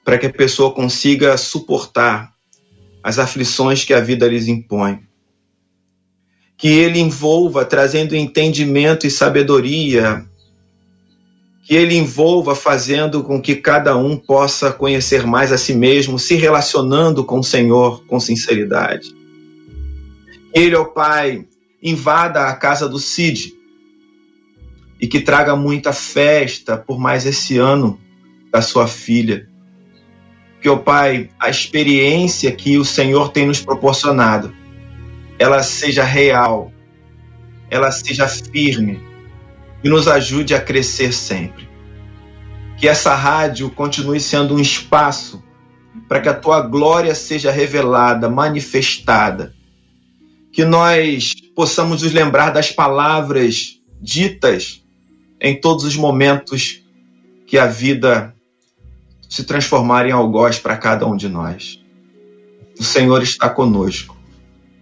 para 0.03 0.17
que 0.17 0.25
a 0.25 0.33
pessoa 0.33 0.73
consiga 0.73 1.37
suportar 1.37 2.33
as 3.03 3.19
aflições 3.19 3.85
que 3.85 3.93
a 3.93 4.01
vida 4.01 4.27
lhes 4.27 4.47
impõe. 4.47 5.01
Que 6.57 6.67
ele 6.67 6.99
envolva, 6.99 7.63
trazendo 7.63 8.15
entendimento 8.15 9.05
e 9.05 9.11
sabedoria 9.11 10.26
que 11.67 11.75
ele 11.75 11.97
envolva 11.97 12.55
fazendo 12.55 13.21
com 13.21 13.41
que 13.41 13.53
cada 13.53 13.97
um 13.97 14.15
possa 14.15 14.71
conhecer 14.71 15.27
mais 15.27 15.51
a 15.51 15.57
si 15.57 15.73
mesmo, 15.75 16.17
se 16.17 16.35
relacionando 16.35 17.25
com 17.25 17.39
o 17.39 17.43
Senhor 17.43 18.05
com 18.05 18.21
sinceridade. 18.21 19.13
Ele, 20.53 20.77
ó 20.77 20.85
Pai, 20.85 21.45
invada 21.83 22.47
a 22.47 22.55
casa 22.55 22.87
do 22.87 22.97
Cid 22.97 23.53
e 25.01 25.07
que 25.07 25.19
traga 25.19 25.57
muita 25.57 25.91
festa 25.91 26.77
por 26.77 26.97
mais 26.97 27.25
esse 27.25 27.57
ano 27.57 27.99
da 28.49 28.61
sua 28.61 28.87
filha. 28.87 29.49
Que, 30.61 30.69
ó 30.69 30.77
Pai, 30.77 31.29
a 31.37 31.49
experiência 31.49 32.49
que 32.49 32.77
o 32.77 32.85
Senhor 32.85 33.33
tem 33.33 33.45
nos 33.45 33.59
proporcionado, 33.59 34.55
ela 35.37 35.61
seja 35.61 36.05
real, 36.05 36.71
ela 37.69 37.91
seja 37.91 38.25
firme, 38.25 39.01
e 39.87 39.89
nos 39.89 40.05
ajude 40.05 40.53
a 40.53 40.59
crescer 40.59 41.13
sempre. 41.13 41.65
Que 42.77 42.89
essa 42.89 43.15
rádio 43.15 43.69
continue 43.69 44.19
sendo 44.19 44.55
um 44.55 44.59
espaço 44.59 45.41
para 46.09 46.19
que 46.19 46.27
a 46.27 46.33
tua 46.33 46.59
glória 46.61 47.15
seja 47.15 47.49
revelada, 47.51 48.29
manifestada. 48.29 49.55
Que 50.51 50.65
nós 50.65 51.33
possamos 51.55 52.03
nos 52.03 52.11
lembrar 52.11 52.49
das 52.49 52.69
palavras 52.69 53.79
ditas 54.01 54.83
em 55.39 55.59
todos 55.59 55.85
os 55.85 55.95
momentos 55.95 56.83
que 57.47 57.57
a 57.57 57.65
vida 57.65 58.35
se 59.29 59.45
transformar 59.45 60.05
em 60.05 60.11
algoz 60.11 60.59
para 60.59 60.75
cada 60.75 61.07
um 61.07 61.15
de 61.15 61.29
nós. 61.29 61.81
O 62.77 62.83
Senhor 62.83 63.23
está 63.23 63.49
conosco. 63.49 64.17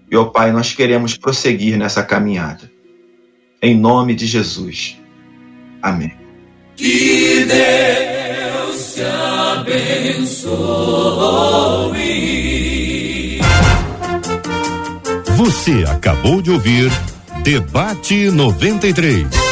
E, 0.09 0.17
ó 0.17 0.25
Pai, 0.25 0.51
nós 0.51 0.73
queremos 0.73 1.15
prosseguir 1.15 1.77
nessa 1.77 2.03
caminhada 2.03 2.74
em 3.65 3.75
nome 3.75 4.13
de 4.13 4.27
Jesus. 4.27 5.01
Amém. 5.81 6.11
Que 6.75 7.45
Deus 7.45 8.93
te 8.93 9.01
abençoe. 9.59 10.55
Você 15.35 15.83
acabou 15.89 16.41
de 16.41 16.51
ouvir 16.51 16.91
Debate 17.43 18.29
93. 18.29 19.44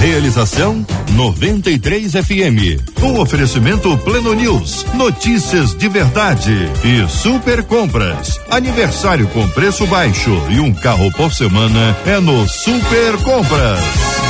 Realização 0.00 0.86
93 1.12 2.12
FM. 2.12 3.02
Um 3.02 3.18
oferecimento 3.18 3.96
Pleno 3.98 4.32
News, 4.32 4.84
notícias 4.94 5.74
de 5.74 5.88
verdade 5.88 6.54
e 6.84 7.08
super 7.08 7.64
compras. 7.64 8.40
Aniversário 8.48 9.26
com 9.28 9.48
preço 9.48 9.86
baixo 9.88 10.30
e 10.50 10.60
um 10.60 10.72
carro 10.72 11.10
por 11.12 11.32
semana 11.32 11.96
é 12.06 12.20
no 12.20 12.46
Super 12.48 13.16
Compras. 13.24 14.27